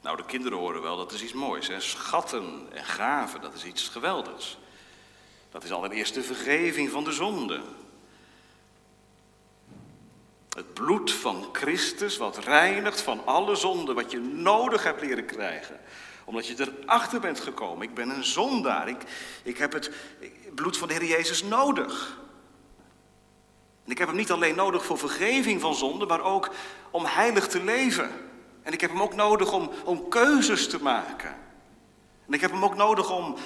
Nou, 0.00 0.16
de 0.16 0.24
kinderen 0.24 0.58
horen 0.58 0.82
wel, 0.82 0.96
dat 0.96 1.12
is 1.12 1.22
iets 1.22 1.32
moois. 1.32 1.68
Hè? 1.68 1.80
Schatten 1.80 2.68
en 2.72 2.84
gaven, 2.84 3.40
dat 3.40 3.54
is 3.54 3.64
iets 3.64 3.88
geweldigs. 3.88 4.60
Dat 5.52 5.64
is 5.64 5.72
allereerst 5.72 6.14
de 6.14 6.22
vergeving 6.22 6.90
van 6.90 7.04
de 7.04 7.12
zonde. 7.12 7.60
Het 10.48 10.74
bloed 10.74 11.12
van 11.12 11.48
Christus, 11.52 12.16
wat 12.16 12.38
reinigt 12.38 13.00
van 13.00 13.26
alle 13.26 13.56
zonde, 13.56 13.94
wat 13.94 14.10
je 14.10 14.18
nodig 14.18 14.82
hebt 14.82 15.00
leren 15.00 15.26
krijgen 15.26 15.80
omdat 16.24 16.46
je 16.46 16.72
erachter 16.82 17.20
bent 17.20 17.40
gekomen. 17.40 17.88
Ik 17.88 17.94
ben 17.94 18.10
een 18.10 18.24
zondaar. 18.24 18.88
Ik, 18.88 19.02
ik 19.42 19.58
heb 19.58 19.72
het 19.72 19.90
bloed 20.54 20.76
van 20.76 20.88
de 20.88 20.94
Heer 20.94 21.04
Jezus 21.04 21.42
nodig. 21.42 22.20
En 23.84 23.90
ik 23.90 23.98
heb 23.98 24.08
hem 24.08 24.16
niet 24.16 24.30
alleen 24.30 24.54
nodig 24.54 24.84
voor 24.84 24.98
vergeving 24.98 25.60
van 25.60 25.74
zonde, 25.74 26.06
maar 26.06 26.22
ook 26.22 26.50
om 26.90 27.04
heilig 27.04 27.48
te 27.48 27.62
leven. 27.62 28.10
En 28.62 28.72
ik 28.72 28.80
heb 28.80 28.90
hem 28.90 29.02
ook 29.02 29.14
nodig 29.14 29.52
om, 29.52 29.70
om 29.84 30.08
keuzes 30.08 30.68
te 30.68 30.82
maken. 30.82 31.36
En 32.26 32.32
ik 32.32 32.40
heb 32.40 32.50
hem 32.50 32.64
ook 32.64 32.76
nodig 32.76 33.10
om 33.10 33.36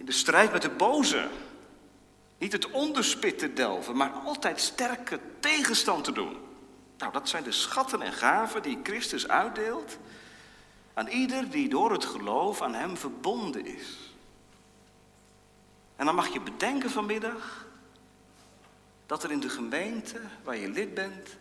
in 0.00 0.06
de 0.06 0.12
strijd 0.12 0.52
met 0.52 0.62
de 0.62 0.70
boze 0.70 1.28
niet 2.38 2.52
het 2.52 2.70
onderspit 2.70 3.38
te 3.38 3.52
delven, 3.52 3.96
maar 3.96 4.10
altijd 4.10 4.60
sterke 4.60 5.20
tegenstand 5.40 6.04
te 6.04 6.12
doen. 6.12 6.36
Nou, 6.98 7.12
dat 7.12 7.28
zijn 7.28 7.42
de 7.42 7.52
schatten 7.52 8.02
en 8.02 8.12
gaven 8.12 8.62
die 8.62 8.78
Christus 8.82 9.28
uitdeelt 9.28 9.98
aan 10.94 11.08
ieder 11.08 11.50
die 11.50 11.68
door 11.68 11.92
het 11.92 12.04
geloof 12.04 12.62
aan 12.62 12.74
Hem 12.74 12.96
verbonden 12.96 13.66
is. 13.66 14.14
En 15.96 16.06
dan 16.06 16.14
mag 16.14 16.32
je 16.32 16.40
bedenken 16.40 16.90
vanmiddag 16.90 17.66
dat 19.06 19.22
er 19.22 19.30
in 19.30 19.40
de 19.40 19.48
gemeente 19.48 20.20
waar 20.44 20.56
je 20.56 20.68
lid 20.68 20.94
bent, 20.94 21.36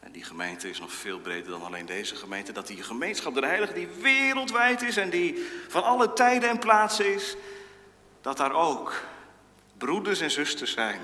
en 0.00 0.12
die 0.12 0.24
gemeente 0.24 0.68
is 0.68 0.80
nog 0.80 0.92
veel 0.92 1.18
breder 1.18 1.50
dan 1.50 1.62
alleen 1.62 1.86
deze 1.86 2.16
gemeente, 2.16 2.52
dat 2.52 2.66
die 2.66 2.82
gemeenschap 2.82 3.34
der 3.34 3.44
heiligen 3.44 3.74
die 3.74 3.88
wereldwijd 3.88 4.82
is 4.82 4.96
en 4.96 5.10
die 5.10 5.46
van 5.68 5.82
alle 5.82 6.12
tijden 6.12 6.48
en 6.48 6.58
plaatsen 6.58 7.14
is, 7.14 7.36
dat 8.20 8.36
daar 8.36 8.52
ook 8.52 9.02
broeders 9.76 10.20
en 10.20 10.30
zusters 10.30 10.72
zijn 10.72 11.00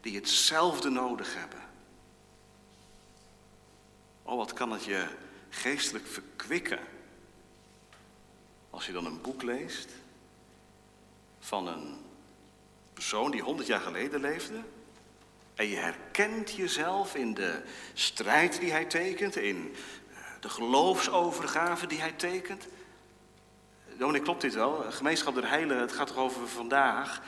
die 0.00 0.14
hetzelfde 0.14 0.90
nodig 0.90 1.34
hebben. 1.34 1.60
Oh, 4.22 4.36
wat 4.36 4.52
kan 4.52 4.70
het 4.70 4.84
je 4.84 5.06
geestelijk 5.48 6.06
verkwikken. 6.06 6.78
Als 8.70 8.86
je 8.86 8.92
dan 8.92 9.06
een 9.06 9.20
boek 9.20 9.42
leest 9.42 9.90
van 11.38 11.66
een 11.66 11.96
persoon 12.92 13.30
die 13.30 13.42
honderd 13.42 13.68
jaar 13.68 13.80
geleden 13.80 14.20
leefde. 14.20 14.60
En 15.58 15.68
je 15.68 15.76
herkent 15.76 16.52
jezelf 16.52 17.14
in 17.14 17.34
de 17.34 17.62
strijd 17.94 18.60
die 18.60 18.70
hij 18.70 18.84
tekent, 18.84 19.36
in 19.36 19.74
eh, 20.10 20.18
de 20.40 20.48
geloofsovergave 20.48 21.86
die 21.86 22.00
hij 22.00 22.12
tekent. 22.12 22.68
Klopt 24.22 24.40
dit 24.40 24.54
wel? 24.54 24.84
Gemeenschap 24.88 25.34
der 25.34 25.48
Heilen, 25.48 25.80
het 25.80 25.92
gaat 25.92 26.06
toch 26.06 26.16
over 26.16 26.48
vandaag? 26.48 27.22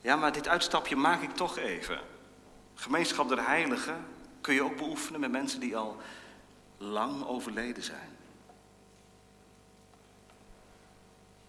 Ja, 0.00 0.16
maar 0.16 0.32
dit 0.32 0.48
uitstapje 0.48 0.96
maak 0.96 1.22
ik 1.22 1.34
toch 1.34 1.58
even. 1.58 2.00
Gemeenschap 2.74 3.28
der 3.28 3.46
Heiligen 3.46 4.06
kun 4.40 4.54
je 4.54 4.62
ook 4.62 4.76
beoefenen 4.76 5.20
met 5.20 5.30
mensen 5.30 5.60
die 5.60 5.76
al 5.76 5.96
lang 6.78 7.26
overleden 7.26 7.82
zijn. 7.82 8.16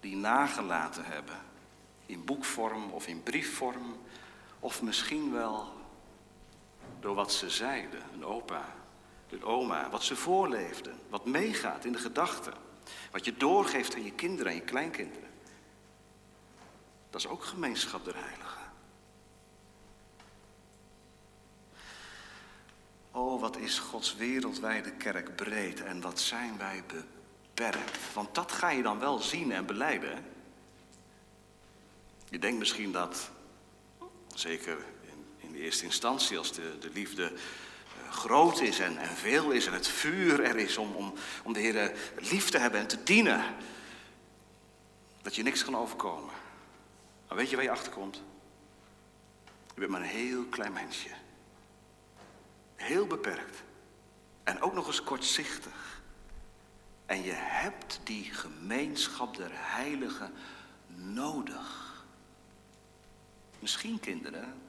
Die 0.00 0.16
nagelaten 0.16 1.04
hebben 1.04 1.38
in 2.06 2.24
boekvorm 2.24 2.90
of 2.90 3.06
in 3.06 3.22
briefvorm, 3.22 3.96
of 4.60 4.82
misschien 4.82 5.32
wel 5.32 5.76
door 7.00 7.14
wat 7.14 7.32
ze 7.32 7.50
zeiden, 7.50 8.02
een 8.12 8.24
opa, 8.24 8.74
een 9.28 9.44
oma, 9.44 9.90
wat 9.90 10.02
ze 10.02 10.16
voorleefden, 10.16 10.98
wat 11.08 11.26
meegaat 11.26 11.84
in 11.84 11.92
de 11.92 11.98
gedachten, 11.98 12.52
wat 13.10 13.24
je 13.24 13.36
doorgeeft 13.36 13.94
aan 13.94 14.04
je 14.04 14.12
kinderen 14.12 14.52
en 14.52 14.58
je 14.58 14.64
kleinkinderen. 14.64 15.28
Dat 17.10 17.20
is 17.20 17.26
ook 17.26 17.44
gemeenschap 17.44 18.04
der 18.04 18.16
heiligen. 18.16 18.46
Oh, 23.10 23.40
wat 23.40 23.56
is 23.56 23.78
Gods 23.78 24.16
wereldwijde 24.16 24.92
kerk 24.92 25.36
breed 25.36 25.82
en 25.82 26.00
wat 26.00 26.20
zijn 26.20 26.58
wij 26.58 26.82
beperkt. 26.86 28.12
Want 28.12 28.34
dat 28.34 28.52
ga 28.52 28.70
je 28.70 28.82
dan 28.82 28.98
wel 28.98 29.18
zien 29.18 29.52
en 29.52 29.66
beleiden. 29.66 30.24
Je 32.28 32.38
denkt 32.38 32.58
misschien 32.58 32.92
dat 32.92 33.30
Zeker 34.38 34.84
de 35.58 35.64
eerste 35.64 35.84
instantie 35.84 36.38
als 36.38 36.52
de, 36.52 36.78
de 36.78 36.90
liefde 36.90 37.24
eh, 37.24 38.12
groot 38.12 38.60
is 38.60 38.78
en, 38.78 38.98
en 38.98 39.16
veel 39.16 39.50
is 39.50 39.66
en 39.66 39.72
het 39.72 39.88
vuur 39.88 40.40
er 40.40 40.56
is 40.56 40.76
om, 40.76 40.94
om, 40.94 41.14
om 41.44 41.52
de 41.52 41.60
Heer 41.60 41.92
lief 42.18 42.50
te 42.50 42.58
hebben 42.58 42.80
en 42.80 42.86
te 42.86 43.02
dienen. 43.02 43.44
Dat 45.22 45.34
je 45.34 45.42
niks 45.42 45.64
kan 45.64 45.76
overkomen. 45.76 46.34
Maar 47.28 47.36
weet 47.36 47.50
je 47.50 47.56
waar 47.56 47.64
je 47.64 47.70
achterkomt? 47.70 48.22
Je 49.74 49.80
bent 49.80 49.90
maar 49.90 50.00
een 50.00 50.06
heel 50.06 50.44
klein 50.44 50.72
mensje. 50.72 51.10
Heel 52.76 53.06
beperkt. 53.06 53.62
En 54.44 54.60
ook 54.60 54.74
nog 54.74 54.86
eens 54.86 55.02
kortzichtig. 55.02 56.02
En 57.06 57.22
je 57.22 57.34
hebt 57.34 58.00
die 58.04 58.24
gemeenschap 58.24 59.36
der 59.36 59.50
heiligen 59.52 60.32
nodig. 60.86 62.04
Misschien 63.58 64.00
kinderen, 64.00 64.67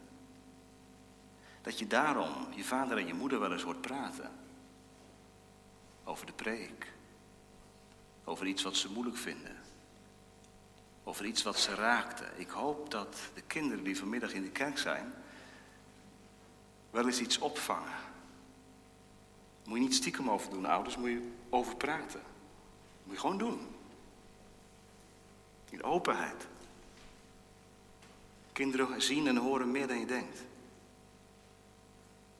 dat 1.61 1.79
je 1.79 1.87
daarom 1.87 2.33
je 2.55 2.63
vader 2.63 2.97
en 2.97 3.07
je 3.07 3.13
moeder 3.13 3.39
wel 3.39 3.51
eens 3.51 3.63
hoort 3.63 3.81
praten. 3.81 4.31
Over 6.03 6.25
de 6.25 6.33
preek. 6.33 6.91
Over 8.23 8.45
iets 8.47 8.63
wat 8.63 8.75
ze 8.75 8.91
moeilijk 8.91 9.17
vinden. 9.17 9.55
Over 11.03 11.25
iets 11.25 11.43
wat 11.43 11.59
ze 11.59 11.75
raakte. 11.75 12.25
Ik 12.35 12.49
hoop 12.49 12.91
dat 12.91 13.17
de 13.33 13.41
kinderen 13.41 13.83
die 13.83 13.97
vanmiddag 13.97 14.33
in 14.33 14.41
de 14.41 14.51
kerk 14.51 14.77
zijn, 14.77 15.13
wel 16.89 17.05
eens 17.05 17.19
iets 17.19 17.37
opvangen. 17.37 17.97
Moet 19.65 19.77
je 19.77 19.83
niet 19.83 19.95
stiekem 19.95 20.29
over 20.29 20.49
doen, 20.49 20.65
ouders, 20.65 20.97
moet 20.97 21.09
je 21.09 21.31
over 21.49 21.75
praten. 21.75 22.21
Moet 23.03 23.13
je 23.13 23.19
gewoon 23.19 23.37
doen. 23.37 23.67
In 25.69 25.83
openheid. 25.83 26.47
Kinderen 28.51 29.01
zien 29.01 29.27
en 29.27 29.37
horen 29.37 29.71
meer 29.71 29.87
dan 29.87 29.99
je 29.99 30.05
denkt. 30.05 30.41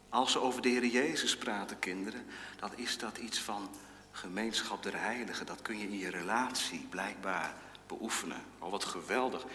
Als 0.10 0.32
ze 0.32 0.42
over 0.42 0.62
de 0.62 0.70
Heer 0.70 0.86
Jezus 0.86 1.38
praten, 1.38 1.80
kinderen, 1.80 2.26
dan 2.60 2.72
is 2.76 2.98
dat 2.98 3.18
iets 3.18 3.40
van 3.40 3.70
gemeenschap 4.12 4.84
der 4.84 5.00
heiligen. 5.00 5.46
Dat 5.46 5.62
kun 5.62 5.78
je 5.78 5.88
in 5.88 5.98
je 5.98 6.10
relatie 6.10 6.88
blijkbaar 6.90 7.56
beoefenen. 7.88 8.42
Oh, 8.60 8.72
wat 8.72 8.86
geweldig 8.86 9.46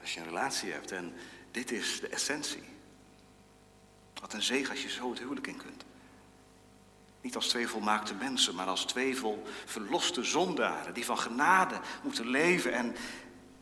als 0.00 0.14
je 0.14 0.20
een 0.20 0.26
relatie 0.26 0.72
hebt. 0.72 0.92
En 0.92 1.14
dit 1.50 1.70
is 1.70 2.00
de 2.00 2.08
essentie. 2.08 2.62
Wat 4.20 4.32
een 4.32 4.42
zegen 4.42 4.70
als 4.70 4.82
je 4.82 4.88
zo 4.88 5.10
het 5.10 5.18
huwelijk 5.18 5.46
in 5.46 5.56
kunt. 5.56 5.84
Niet 7.20 7.36
als 7.36 7.48
twee 7.48 7.68
volmaakte 7.68 8.14
mensen, 8.14 8.54
maar 8.54 8.66
als 8.66 8.84
twee 8.84 9.16
vol 9.16 9.42
verloste 9.64 10.24
zondaren. 10.24 10.94
Die 10.94 11.04
van 11.04 11.18
genade 11.18 11.80
moeten 12.02 12.28
leven 12.28 12.72
en 12.72 12.94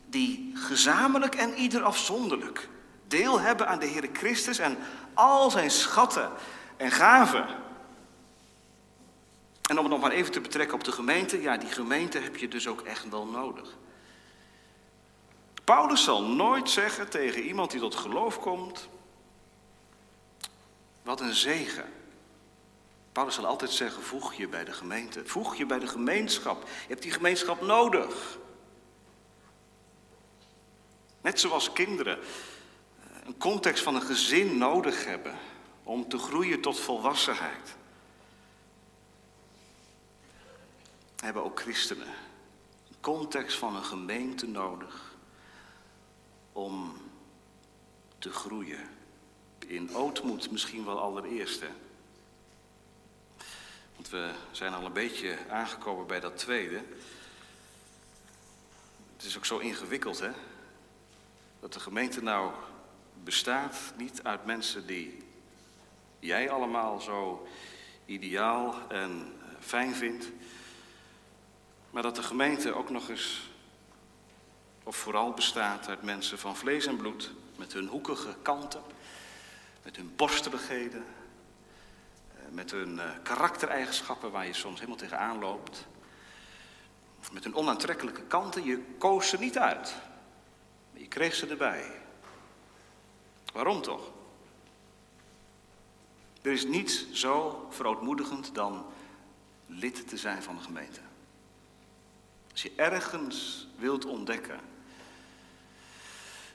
die 0.09 0.51
gezamenlijk 0.55 1.35
en 1.35 1.55
ieder 1.55 1.83
afzonderlijk 1.83 2.69
deel 3.07 3.41
hebben 3.41 3.69
aan 3.69 3.79
de 3.79 3.87
Heer 3.87 4.09
Christus 4.13 4.59
en 4.59 4.79
al 5.15 5.51
zijn 5.51 5.71
schatten 5.71 6.31
en 6.77 6.91
gaven. 6.91 7.47
En 9.69 9.79
om 9.79 9.85
het 9.85 9.93
nog 9.93 10.01
maar 10.01 10.11
even 10.11 10.33
te 10.33 10.41
betrekken 10.41 10.75
op 10.75 10.85
de 10.85 10.93
gemeente, 10.93 11.43
ja, 11.43 11.57
die 11.57 11.69
gemeente 11.69 12.19
heb 12.19 12.37
je 12.37 12.49
dus 12.49 12.69
ook 12.69 12.81
echt 12.81 13.09
wel 13.09 13.27
nodig. 13.27 13.77
Paulus 15.65 16.05
zal 16.05 16.23
nooit 16.23 16.71
zeggen 16.71 17.11
tegen 17.11 17.43
iemand 17.43 17.71
die 17.71 17.81
tot 17.81 17.95
geloof 17.95 18.41
komt, 18.41 18.89
wat 21.03 21.21
een 21.21 21.35
zegen. 21.35 21.93
Paulus 23.13 23.35
zal 23.35 23.47
altijd 23.47 23.71
zeggen, 23.71 24.03
voeg 24.03 24.35
je 24.35 24.49
bij 24.49 24.65
de 24.65 24.73
gemeente, 24.73 25.23
voeg 25.25 25.57
je 25.57 25.67
bij 25.67 25.79
de 25.79 25.87
gemeenschap. 25.87 26.63
Je 26.63 26.89
hebt 26.89 27.03
die 27.03 27.13
gemeenschap 27.13 27.61
nodig. 27.61 28.39
Net 31.21 31.41
zoals 31.41 31.73
kinderen 31.73 32.19
een 33.25 33.39
context 33.39 33.83
van 33.83 33.95
een 33.95 34.03
gezin 34.03 34.59
nodig 34.59 35.05
hebben 35.05 35.39
om 35.83 36.09
te 36.09 36.19
groeien 36.19 36.61
tot 36.61 36.81
volwassenheid. 36.81 37.77
Hebben 41.17 41.45
ook 41.45 41.61
christenen 41.61 42.07
een 42.89 43.01
context 43.01 43.59
van 43.59 43.77
een 43.77 43.85
gemeente 43.85 44.47
nodig 44.47 45.15
om 46.53 46.97
te 48.19 48.31
groeien. 48.31 48.89
In 49.67 49.95
ootmoed 49.95 50.51
misschien 50.51 50.85
wel 50.85 51.01
allereerst. 51.01 51.63
Want 53.95 54.09
we 54.09 54.35
zijn 54.51 54.75
al 54.75 54.85
een 54.85 54.93
beetje 54.93 55.39
aangekomen 55.49 56.07
bij 56.07 56.21
dat 56.21 56.37
tweede. 56.37 56.83
Het 59.17 59.25
is 59.25 59.37
ook 59.37 59.45
zo 59.45 59.59
ingewikkeld, 59.59 60.19
hè? 60.19 60.31
Dat 61.61 61.73
de 61.73 61.81
gemeente 61.81 62.23
nou 62.23 62.53
bestaat 63.25 63.93
niet 63.97 64.23
uit 64.23 64.45
mensen 64.45 64.87
die 64.87 65.23
jij 66.19 66.51
allemaal 66.51 67.01
zo 67.01 67.47
ideaal 68.07 68.89
en 68.89 69.33
fijn 69.61 69.95
vindt. 69.95 70.31
Maar 71.91 72.03
dat 72.03 72.17
de 72.17 72.23
gemeente 72.23 72.75
ook 72.75 72.91
nog 72.91 73.09
eens, 73.09 73.51
of 74.83 74.97
vooral 74.97 75.33
bestaat 75.33 75.89
uit 75.89 76.03
mensen 76.03 76.39
van 76.39 76.57
vlees 76.57 76.87
en 76.87 76.97
bloed, 76.97 77.33
met 77.57 77.73
hun 77.73 77.87
hoekige 77.87 78.37
kanten, 78.43 78.83
met 79.83 79.97
hun 79.97 80.13
borsteligheden, 80.17 81.05
eh, 82.37 82.43
met 82.51 82.71
hun 82.71 82.99
eh, 82.99 83.11
karaktereigenschappen 83.23 84.31
waar 84.31 84.47
je 84.47 84.53
soms 84.53 84.79
helemaal 84.79 84.99
tegenaan 84.99 85.39
loopt, 85.39 85.87
met 87.33 87.45
hun 87.45 87.55
onaantrekkelijke 87.55 88.23
kanten. 88.23 88.65
Je 88.65 88.83
koos 88.99 89.29
ze 89.29 89.39
niet 89.39 89.59
uit, 89.59 89.95
maar 90.93 91.01
je 91.01 91.09
kreeg 91.09 91.35
ze 91.35 91.47
erbij. 91.47 92.04
Waarom 93.55 93.83
toch? 93.83 94.11
Er 96.43 96.53
is 96.53 96.65
niets 96.65 97.13
zo 97.13 97.67
verootmoedigend 97.71 98.55
dan 98.55 98.87
lid 99.67 100.09
te 100.09 100.17
zijn 100.17 100.43
van 100.43 100.57
de 100.57 100.63
gemeente. 100.63 101.01
Als 102.51 102.63
je 102.63 102.73
ergens 102.77 103.67
wilt 103.77 104.05
ontdekken 104.05 104.61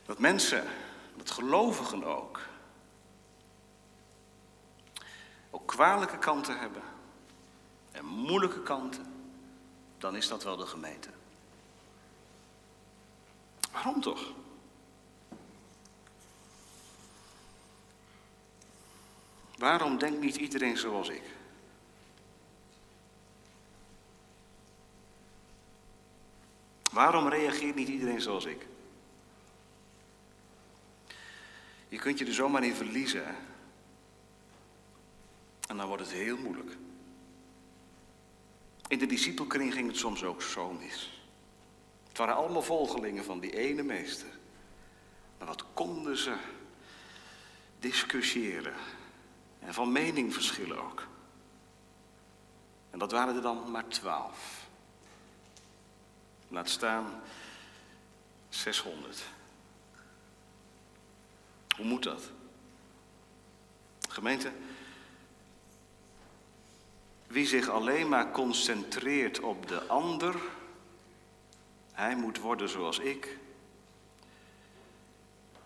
dat 0.06 0.20
mensen, 0.20 0.68
dat 1.16 1.32
gelovigen 1.32 2.04
ook, 2.04 2.40
ook 5.50 5.68
kwalijke 5.68 6.18
kanten 6.18 6.60
hebben 6.60 6.84
en 7.92 8.06
moeilijke 8.06 8.64
kanten, 8.64 9.14
dan 9.98 10.16
is 10.16 10.28
dat 10.28 10.44
wel 10.44 10.58
de 10.58 10.66
gemeente. 10.66 11.10
Waarom 13.72 14.02
toch? 14.02 14.34
Waarom 19.60 19.98
denkt 19.98 20.20
niet 20.20 20.36
iedereen 20.36 20.78
zoals 20.78 21.10
ik? 21.10 21.22
Waarom 26.92 27.28
reageert 27.28 27.76
niet 27.76 27.88
iedereen 27.88 28.22
zoals 28.22 28.46
ik? 28.46 28.68
Je 31.88 31.98
kunt 31.98 32.20
je 32.20 32.26
er 32.26 32.34
zomaar 32.34 32.64
in 32.64 32.74
verliezen. 32.74 33.36
En 35.68 35.78
dan 35.78 35.88
wordt 35.88 36.04
het 36.04 36.12
heel 36.12 36.38
moeilijk. 36.38 36.78
In 38.88 39.00
de 39.00 39.06
discipelkring 39.06 39.74
ging 39.74 39.88
het 39.88 39.98
soms 39.98 40.24
ook 40.24 40.42
zo 40.42 40.72
mis. 40.72 41.24
Het 42.08 42.18
waren 42.18 42.36
allemaal 42.36 42.62
volgelingen 42.62 43.24
van 43.24 43.40
die 43.40 43.58
ene 43.58 43.84
meester. 43.84 44.30
Maar 45.38 45.48
wat 45.48 45.66
konden 45.74 46.18
ze 46.18 46.36
discussiëren? 47.80 48.74
En 49.60 49.74
van 49.74 49.92
mening 49.92 50.34
verschillen 50.34 50.84
ook. 50.84 51.08
En 52.90 53.00
dat 53.00 53.12
waren 53.12 53.36
er 53.36 53.42
dan 53.42 53.72
maar 53.72 53.88
twaalf. 53.88 54.68
Laat 56.48 56.70
staan 56.70 57.22
600. 58.50 59.24
Hoe 61.76 61.86
moet 61.86 62.04
dat? 62.04 62.32
Gemeente, 64.10 64.52
wie 67.28 67.48
zich 67.48 67.70
alleen 67.70 68.10
maar 68.10 68.32
concentreert 68.32 69.40
op 69.40 69.68
de 69.68 69.88
ander, 69.88 70.36
hij 71.92 72.16
moet 72.16 72.40
worden 72.40 72.70
zoals 72.70 73.00
ik, 73.00 73.38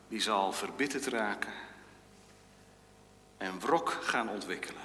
die 0.07 0.22
zal 0.22 0.51
verbitterd 0.51 1.05
raken 1.05 1.62
en 3.44 3.60
wrok 3.60 3.89
gaan 3.89 4.30
ontwikkelen. 4.30 4.82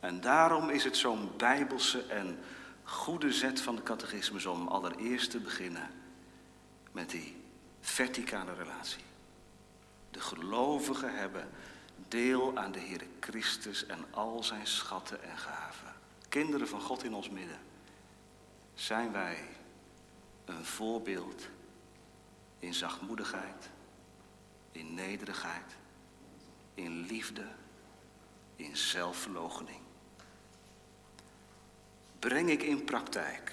En 0.00 0.20
daarom 0.20 0.70
is 0.70 0.84
het 0.84 0.96
zo'n 0.96 1.30
bijbelse 1.36 2.02
en 2.02 2.38
goede 2.84 3.32
zet 3.32 3.60
van 3.60 3.76
de 3.76 3.82
catechismus 3.82 4.46
om 4.46 4.68
allereerst 4.68 5.30
te 5.30 5.38
beginnen 5.38 5.90
met 6.92 7.10
die 7.10 7.44
verticale 7.80 8.54
relatie. 8.54 9.04
De 10.10 10.20
gelovigen 10.20 11.18
hebben 11.18 11.48
deel 12.08 12.56
aan 12.58 12.72
de 12.72 12.80
Heere 12.80 13.06
Christus 13.20 13.86
en 13.86 14.04
al 14.10 14.42
zijn 14.42 14.66
schatten 14.66 15.22
en 15.22 15.38
gaven. 15.38 15.94
Kinderen 16.28 16.68
van 16.68 16.80
God 16.80 17.04
in 17.04 17.14
ons 17.14 17.30
midden, 17.30 17.58
zijn 18.74 19.12
wij 19.12 19.38
een 20.44 20.64
voorbeeld 20.64 21.48
in 22.58 22.74
zachtmoedigheid, 22.74 23.70
in 24.72 24.94
nederigheid, 24.94 25.75
in 26.76 27.06
liefde, 27.06 27.46
in 28.56 28.76
zelfverloochening. 28.76 29.80
Breng 32.18 32.50
ik 32.50 32.62
in 32.62 32.84
praktijk 32.84 33.52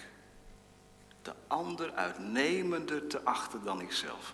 de 1.22 1.34
ander 1.48 1.94
uitnemender 1.94 3.08
te 3.08 3.24
achten 3.24 3.64
dan 3.64 3.82
ikzelf? 3.82 4.34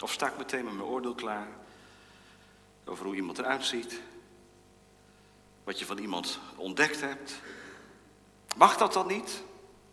Of 0.00 0.12
sta 0.12 0.26
ik 0.26 0.36
meteen 0.38 0.64
met 0.64 0.74
mijn 0.74 0.88
oordeel 0.88 1.14
klaar 1.14 1.48
over 2.84 3.04
hoe 3.04 3.14
iemand 3.14 3.38
eruit 3.38 3.64
ziet, 3.64 4.00
wat 5.64 5.78
je 5.78 5.86
van 5.86 5.98
iemand 5.98 6.38
ontdekt 6.56 7.00
hebt? 7.00 7.40
Mag 8.56 8.76
dat 8.76 8.92
dan 8.92 9.06
niet? 9.06 9.42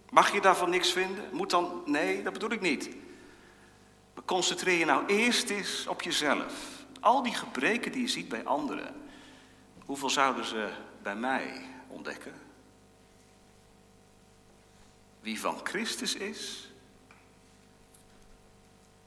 Mag 0.10 0.34
je 0.34 0.42
daarvan 0.42 0.70
niks 0.70 0.92
vinden? 0.92 1.30
Moet 1.32 1.50
dan? 1.50 1.84
Nee, 1.86 2.24
dat 2.24 2.34
bedoel 2.34 2.52
ik 2.52 2.62
niet. 2.62 2.90
Maar 4.14 4.24
concentreer 4.26 4.78
je 4.78 4.86
nou 4.86 5.06
eerst 5.06 5.50
eens 5.50 5.88
op 5.88 6.02
jezelf. 6.02 6.73
Al 7.04 7.24
die 7.24 7.34
gebreken 7.34 7.92
die 7.92 8.02
je 8.02 8.08
ziet 8.08 8.28
bij 8.30 8.46
anderen, 8.46 8.96
hoeveel 9.86 10.10
zouden 10.10 10.46
ze 10.46 10.74
bij 11.02 11.16
mij 11.16 11.62
ontdekken? 11.88 12.34
Wie 15.20 15.40
van 15.40 15.60
Christus 15.64 16.16
is, 16.16 16.72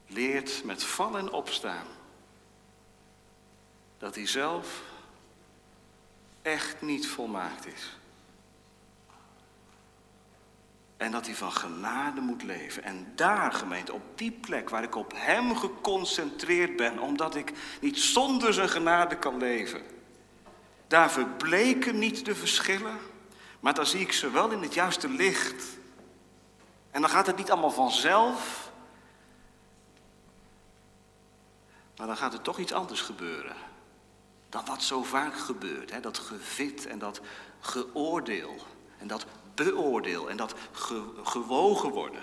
leert 0.06 0.64
met 0.64 0.84
vallen 0.84 1.20
en 1.20 1.32
opstaan 1.32 1.86
dat 3.98 4.14
hij 4.14 4.26
zelf 4.26 4.82
echt 6.42 6.82
niet 6.82 7.06
volmaakt 7.06 7.66
is. 7.66 7.96
En 10.96 11.10
dat 11.10 11.26
hij 11.26 11.34
van 11.34 11.52
genade 11.52 12.20
moet 12.20 12.42
leven. 12.42 12.82
En 12.82 13.12
daar, 13.14 13.52
gemeente, 13.52 13.92
op 13.92 14.02
die 14.14 14.30
plek 14.30 14.70
waar 14.70 14.82
ik 14.82 14.94
op 14.94 15.12
hem 15.16 15.56
geconcentreerd 15.56 16.76
ben, 16.76 16.98
omdat 16.98 17.34
ik 17.34 17.52
niet 17.80 17.98
zonder 17.98 18.54
zijn 18.54 18.68
genade 18.68 19.16
kan 19.16 19.36
leven. 19.36 19.82
Daar 20.86 21.10
verbleken 21.10 21.98
niet 21.98 22.24
de 22.24 22.34
verschillen, 22.34 22.98
maar 23.60 23.74
dan 23.74 23.86
zie 23.86 24.00
ik 24.00 24.12
ze 24.12 24.30
wel 24.30 24.50
in 24.50 24.62
het 24.62 24.74
juiste 24.74 25.08
licht. 25.08 25.64
En 26.90 27.00
dan 27.00 27.10
gaat 27.10 27.26
het 27.26 27.36
niet 27.36 27.50
allemaal 27.50 27.70
vanzelf, 27.70 28.70
maar 31.96 32.06
dan 32.06 32.16
gaat 32.16 32.32
er 32.32 32.42
toch 32.42 32.58
iets 32.58 32.72
anders 32.72 33.00
gebeuren. 33.00 33.56
Dan 34.48 34.64
wat 34.64 34.82
zo 34.82 35.02
vaak 35.02 35.38
gebeurt, 35.38 35.90
hè? 35.90 36.00
dat 36.00 36.18
gevit 36.18 36.86
en 36.86 36.98
dat 36.98 37.20
geoordeel 37.60 38.56
en 38.98 39.06
dat 39.06 39.26
beoordeel 39.56 40.30
en 40.30 40.36
dat 40.36 40.54
gewogen 41.22 41.90
worden. 41.90 42.22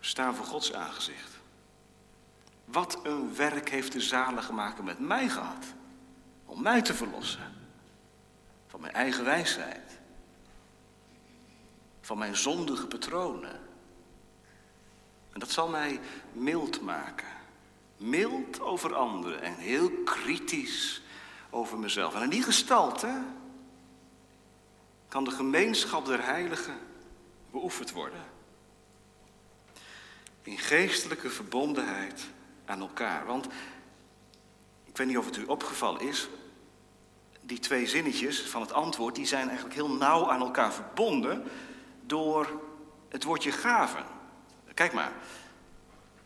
Staan 0.00 0.34
voor 0.34 0.46
Gods 0.46 0.72
aangezicht. 0.72 1.38
Wat 2.64 3.00
een 3.02 3.34
werk 3.36 3.68
heeft 3.68 3.92
de 3.92 4.00
zalige 4.00 4.52
maken 4.52 4.84
met 4.84 4.98
mij 4.98 5.28
gehad. 5.28 5.64
Om 6.44 6.62
mij 6.62 6.82
te 6.82 6.94
verlossen. 6.94 7.54
Van 8.66 8.80
mijn 8.80 8.92
eigen 8.92 9.24
wijsheid. 9.24 9.98
Van 12.00 12.18
mijn 12.18 12.36
zondige 12.36 12.86
patronen. 12.86 13.60
En 15.32 15.40
dat 15.40 15.50
zal 15.50 15.68
mij 15.68 16.00
mild 16.32 16.80
maken. 16.80 17.28
Mild 17.96 18.60
over 18.60 18.94
anderen 18.94 19.42
en 19.42 19.54
heel 19.54 19.90
kritisch 19.90 21.02
over 21.56 21.78
mezelf. 21.78 22.14
En 22.14 22.22
in 22.22 22.30
die 22.30 22.42
gestalte 22.42 23.22
kan 25.08 25.24
de 25.24 25.30
gemeenschap 25.30 26.06
der 26.06 26.24
heiligen 26.24 26.78
beoefend 27.50 27.92
worden. 27.92 28.24
In 30.42 30.58
geestelijke 30.58 31.30
verbondenheid 31.30 32.26
aan 32.64 32.80
elkaar. 32.80 33.26
Want 33.26 33.46
ik 34.84 34.96
weet 34.96 35.06
niet 35.06 35.18
of 35.18 35.24
het 35.24 35.36
u 35.36 35.44
opgevallen 35.44 36.00
is, 36.00 36.28
die 37.40 37.58
twee 37.58 37.86
zinnetjes 37.86 38.40
van 38.40 38.60
het 38.60 38.72
antwoord, 38.72 39.14
die 39.14 39.26
zijn 39.26 39.46
eigenlijk 39.46 39.74
heel 39.74 39.90
nauw 39.90 40.30
aan 40.30 40.40
elkaar 40.40 40.72
verbonden 40.72 41.44
door 42.00 42.62
het 43.08 43.24
woordje 43.24 43.52
gaven. 43.52 44.04
Kijk 44.74 44.92
maar, 44.92 45.12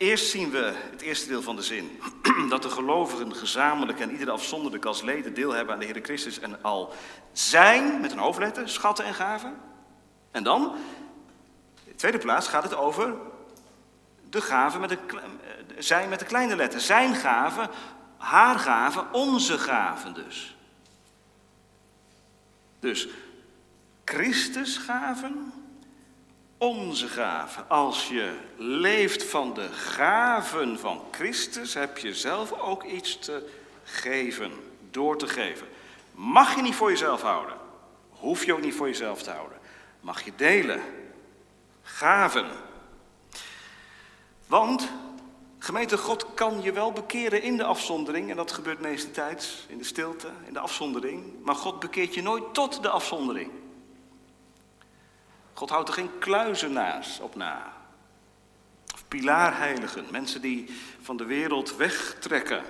Eerst 0.01 0.31
zien 0.31 0.51
we 0.51 0.73
het 0.91 1.01
eerste 1.01 1.29
deel 1.29 1.43
van 1.43 1.57
de 1.57 1.63
zin. 1.63 2.01
Dat 2.49 2.63
de 2.63 2.71
gelovigen 2.71 3.35
gezamenlijk 3.35 4.01
en 4.01 4.11
ieder 4.11 4.31
afzonderlijk 4.31 4.85
als 4.85 5.03
leden 5.03 5.35
deel 5.35 5.53
hebben 5.53 5.75
aan 5.75 5.81
de 5.81 5.87
Heer 5.87 6.01
Christus 6.03 6.39
en 6.39 6.63
al 6.63 6.93
zijn, 7.33 8.01
met 8.01 8.13
een 8.13 8.19
hoofdletter, 8.19 8.69
schatten 8.69 9.05
en 9.05 9.15
gaven. 9.15 9.57
En 10.31 10.43
dan, 10.43 10.75
in 11.85 11.91
de 11.91 11.95
tweede 11.95 12.19
plaats 12.19 12.49
gaat 12.49 12.63
het 12.63 12.75
over 12.75 13.15
de 14.31 14.41
gaven 14.41 14.81
met 14.81 14.91
een, 14.91 14.99
zijn 15.79 16.09
met 16.09 16.19
de 16.19 16.25
kleine 16.25 16.57
letter. 16.57 16.81
Zijn 16.81 17.15
gaven, 17.15 17.71
haar 18.17 18.59
gaven, 18.59 19.13
onze 19.13 19.59
gaven 19.59 20.15
dus. 20.15 20.57
Dus 22.79 23.09
Christus 24.05 24.77
gaven, 24.77 25.53
onze 26.61 27.09
gaven. 27.09 27.69
Als 27.69 28.09
je 28.09 28.39
leeft 28.57 29.25
van 29.25 29.55
de 29.55 29.69
gaven 29.69 30.79
van 30.79 31.05
Christus, 31.11 31.75
heb 31.75 31.99
je 31.99 32.15
zelf 32.15 32.53
ook 32.53 32.85
iets 32.85 33.19
te 33.19 33.49
geven, 33.83 34.53
door 34.91 35.19
te 35.19 35.27
geven. 35.27 35.67
Mag 36.15 36.55
je 36.55 36.63
niet 36.63 36.75
voor 36.75 36.91
jezelf 36.91 37.23
houden. 37.23 37.57
Hoef 38.11 38.45
je 38.45 38.53
ook 38.53 38.61
niet 38.61 38.75
voor 38.75 38.87
jezelf 38.87 39.23
te 39.23 39.31
houden. 39.31 39.59
Mag 40.01 40.25
je 40.25 40.33
delen. 40.37 40.81
Gaven. 41.83 42.51
Want, 44.47 44.89
gemeente 45.59 45.99
God 45.99 46.35
kan 46.35 46.63
je 46.63 46.73
wel 46.73 46.93
bekeren 46.93 47.43
in 47.43 47.57
de 47.57 47.65
afzondering. 47.65 48.31
En 48.31 48.37
dat 48.37 48.53
gebeurt 48.53 48.81
meestentijds 48.81 49.65
in 49.69 49.79
de 49.79 49.85
stilte, 49.85 50.29
in 50.47 50.53
de 50.53 50.61
afzondering. 50.61 51.25
Maar 51.45 51.55
God 51.55 51.81
bekeert 51.81 52.15
je 52.15 52.23
nooit 52.23 52.55
tot 52.55 52.83
de 52.83 52.89
afzondering. 52.89 53.51
God 55.61 55.71
houdt 55.71 55.89
er 55.89 55.95
geen 55.95 56.19
kluizenaars 56.19 57.21
op 57.21 57.35
na. 57.35 57.73
Of 58.95 59.09
pilaarheiligen, 59.09 60.07
mensen 60.11 60.41
die 60.41 60.67
van 61.01 61.17
de 61.17 61.25
wereld 61.25 61.77
wegtrekken 61.77 62.65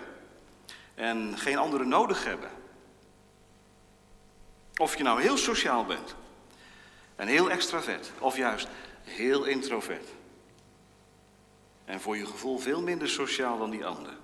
en 0.95 1.39
geen 1.39 1.59
anderen 1.59 1.89
nodig 1.89 2.25
hebben. 2.25 2.51
Of 4.77 4.97
je 4.97 5.03
nou 5.03 5.21
heel 5.21 5.37
sociaal 5.37 5.85
bent 5.85 6.15
en 7.17 7.29
heel 7.29 7.51
extravert, 7.51 8.13
of 8.19 8.37
juist 8.37 8.69
heel 9.05 9.45
introvert. 9.45 10.09
En 11.85 12.01
voor 12.01 12.17
je 12.17 12.27
gevoel 12.27 12.59
veel 12.59 12.83
minder 12.83 13.09
sociaal 13.09 13.59
dan 13.59 13.71
die 13.71 13.87
ander. 13.87 14.17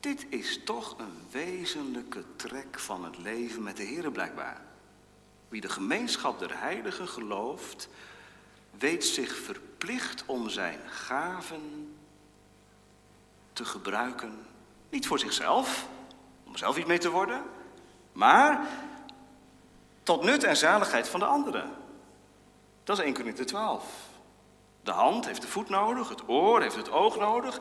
Dit 0.00 0.26
is 0.28 0.60
toch 0.64 0.98
een 0.98 1.26
wezenlijke 1.30 2.24
trek 2.36 2.78
van 2.78 3.04
het 3.04 3.18
leven 3.18 3.62
met 3.62 3.76
de 3.76 3.82
Heer 3.82 4.10
blijkbaar. 4.10 4.67
Wie 5.48 5.60
de 5.60 5.68
gemeenschap 5.68 6.38
der 6.38 6.60
heiligen 6.60 7.08
gelooft, 7.08 7.88
weet 8.78 9.04
zich 9.04 9.36
verplicht 9.36 10.22
om 10.26 10.48
zijn 10.48 10.80
gaven 10.86 11.96
te 13.52 13.64
gebruiken. 13.64 14.46
Niet 14.90 15.06
voor 15.06 15.18
zichzelf, 15.18 15.86
om 16.44 16.56
zelf 16.56 16.76
iets 16.76 16.88
mee 16.88 16.98
te 16.98 17.10
worden, 17.10 17.42
maar 18.12 18.66
tot 20.02 20.22
nut 20.22 20.44
en 20.44 20.56
zaligheid 20.56 21.08
van 21.08 21.20
de 21.20 21.26
anderen. 21.26 21.70
Dat 22.84 22.98
is 22.98 23.04
1 23.04 23.14
Corinthië 23.14 23.44
12. 23.44 23.84
De 24.82 24.90
hand 24.90 25.26
heeft 25.26 25.42
de 25.42 25.48
voet 25.48 25.68
nodig, 25.68 26.08
het 26.08 26.28
oor 26.28 26.60
heeft 26.60 26.76
het 26.76 26.90
oog 26.90 27.18
nodig. 27.18 27.60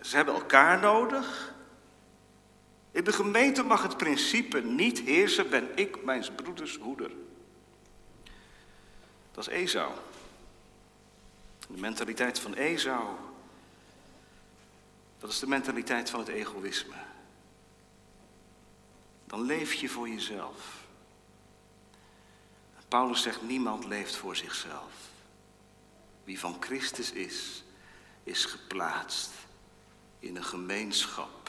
Ze 0.00 0.16
hebben 0.16 0.34
elkaar 0.34 0.78
nodig. 0.78 1.54
In 2.90 3.04
de 3.04 3.12
gemeente 3.12 3.62
mag 3.62 3.82
het 3.82 3.96
principe 3.96 4.60
niet 4.60 5.00
heersen, 5.00 5.50
ben 5.50 5.68
ik 5.74 6.04
mijn 6.04 6.24
broeders 6.34 6.76
hoeder. 6.76 7.10
Dat 9.32 9.48
is 9.48 9.54
Esau. 9.54 9.92
De 11.58 11.80
mentaliteit 11.80 12.38
van 12.38 12.54
Esau, 12.54 13.16
dat 15.18 15.30
is 15.30 15.38
de 15.38 15.46
mentaliteit 15.46 16.10
van 16.10 16.20
het 16.20 16.28
egoïsme. 16.28 16.94
Dan 19.26 19.42
leef 19.42 19.72
je 19.72 19.88
voor 19.88 20.08
jezelf. 20.08 20.78
Paulus 22.90 23.22
zegt, 23.22 23.42
niemand 23.42 23.84
leeft 23.84 24.16
voor 24.16 24.36
zichzelf. 24.36 24.92
Wie 26.24 26.38
van 26.38 26.56
Christus 26.60 27.12
is, 27.12 27.64
is 28.24 28.44
geplaatst 28.44 29.30
in 30.18 30.36
een 30.36 30.44
gemeenschap 30.44 31.39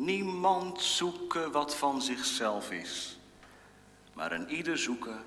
Niemand 0.00 0.82
zoeken 0.82 1.50
wat 1.50 1.76
van 1.76 2.02
zichzelf 2.02 2.70
is, 2.70 3.18
maar 4.12 4.32
een 4.32 4.50
ieder 4.50 4.78
zoeken 4.78 5.22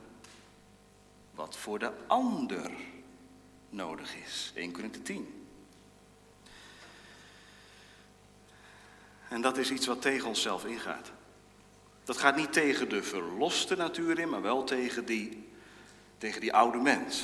wat 1.32 1.58
voor 1.58 1.80
de 1.80 1.92
ander 2.08 2.72
nodig 3.70 4.16
is. 4.16 4.52
1 4.56 4.72
Korinthe 4.72 5.02
10. 5.02 5.48
En 9.30 9.42
dat 9.42 9.58
is 9.58 9.72
iets 9.72 9.88
wat 9.88 10.02
tegen 10.02 10.28
onszelf 10.28 10.66
ingaat. 10.66 11.12
Dat 12.04 12.18
gaat 12.18 12.36
niet 12.36 12.54
tegen 12.54 12.90
de 12.90 13.04
verloste 13.04 13.76
natuur 13.76 14.20
in, 14.20 14.30
maar 14.30 14.42
wel 14.42 14.64
tegen 14.64 15.06
die, 15.06 15.48
tegen 16.18 16.42
die 16.42 16.54
oude 16.54 16.78
mens. 16.78 17.24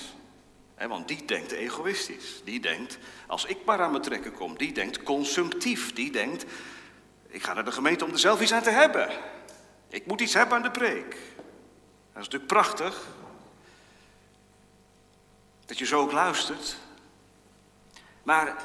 want 0.87 1.07
die 1.07 1.25
denkt 1.25 1.51
egoïstisch. 1.51 2.41
Die 2.43 2.59
denkt, 2.59 2.97
als 3.27 3.45
ik 3.45 3.65
maar 3.65 3.81
aan 3.81 3.91
mijn 3.91 4.03
trekken 4.03 4.33
kom. 4.33 4.57
Die 4.57 4.71
denkt 4.71 5.03
consumptief. 5.03 5.93
Die 5.93 6.11
denkt, 6.11 6.45
ik 7.29 7.43
ga 7.43 7.53
naar 7.53 7.65
de 7.65 7.71
gemeente 7.71 8.05
om 8.05 8.11
er 8.11 8.19
zelf 8.19 8.41
iets 8.41 8.53
aan 8.53 8.61
te 8.61 8.69
hebben. 8.69 9.09
Ik 9.87 10.05
moet 10.05 10.21
iets 10.21 10.33
hebben 10.33 10.55
aan 10.55 10.63
de 10.63 10.71
preek. 10.71 11.09
Dat 12.13 12.21
is 12.21 12.29
natuurlijk 12.29 12.47
prachtig. 12.47 13.07
Dat 15.65 15.77
je 15.77 15.85
zo 15.85 15.99
ook 15.99 16.11
luistert. 16.11 16.77
Maar 18.23 18.55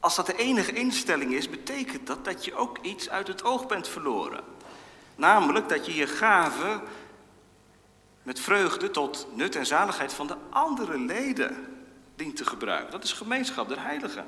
als 0.00 0.16
dat 0.16 0.26
de 0.26 0.36
enige 0.36 0.72
instelling 0.72 1.32
is, 1.32 1.50
betekent 1.50 2.06
dat 2.06 2.24
dat 2.24 2.44
je 2.44 2.54
ook 2.54 2.78
iets 2.78 3.10
uit 3.10 3.26
het 3.26 3.44
oog 3.44 3.66
bent 3.66 3.88
verloren. 3.88 4.44
Namelijk 5.14 5.68
dat 5.68 5.86
je 5.86 5.94
je 5.94 6.06
gave 6.06 6.80
met 8.22 8.40
vreugde 8.40 8.90
tot 8.90 9.26
nut 9.34 9.56
en 9.56 9.66
zaligheid 9.66 10.12
van 10.12 10.26
de 10.26 10.36
andere 10.50 10.98
leden 10.98 11.84
dient 12.16 12.36
te 12.36 12.46
gebruiken. 12.46 12.90
Dat 12.90 13.04
is 13.04 13.12
gemeenschap 13.12 13.68
der 13.68 13.82
heiligen. 13.82 14.26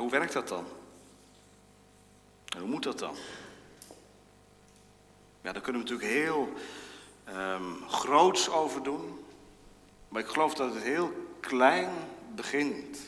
Hoe 0.00 0.10
werkt 0.10 0.32
dat 0.32 0.48
dan? 0.48 0.66
En 2.48 2.60
hoe 2.60 2.68
moet 2.68 2.82
dat 2.82 2.98
dan? 2.98 3.16
Ja, 5.40 5.52
daar 5.52 5.62
kunnen 5.62 5.82
we 5.82 5.88
natuurlijk 5.88 6.18
heel 6.18 6.52
um, 7.28 7.88
groots 7.88 8.48
over 8.50 8.82
doen. 8.82 9.24
Maar 10.08 10.22
ik 10.22 10.28
geloof 10.28 10.54
dat 10.54 10.74
het 10.74 10.82
heel 10.82 11.36
klein 11.40 11.90
begint. 12.34 12.98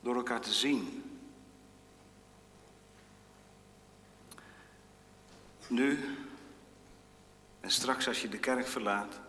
Door 0.00 0.16
elkaar 0.16 0.40
te 0.40 0.52
zien. 0.52 1.02
Nu 5.68 6.16
en 7.60 7.70
straks 7.70 8.08
als 8.08 8.22
je 8.22 8.28
de 8.28 8.38
kerk 8.38 8.66
verlaat, 8.66 9.20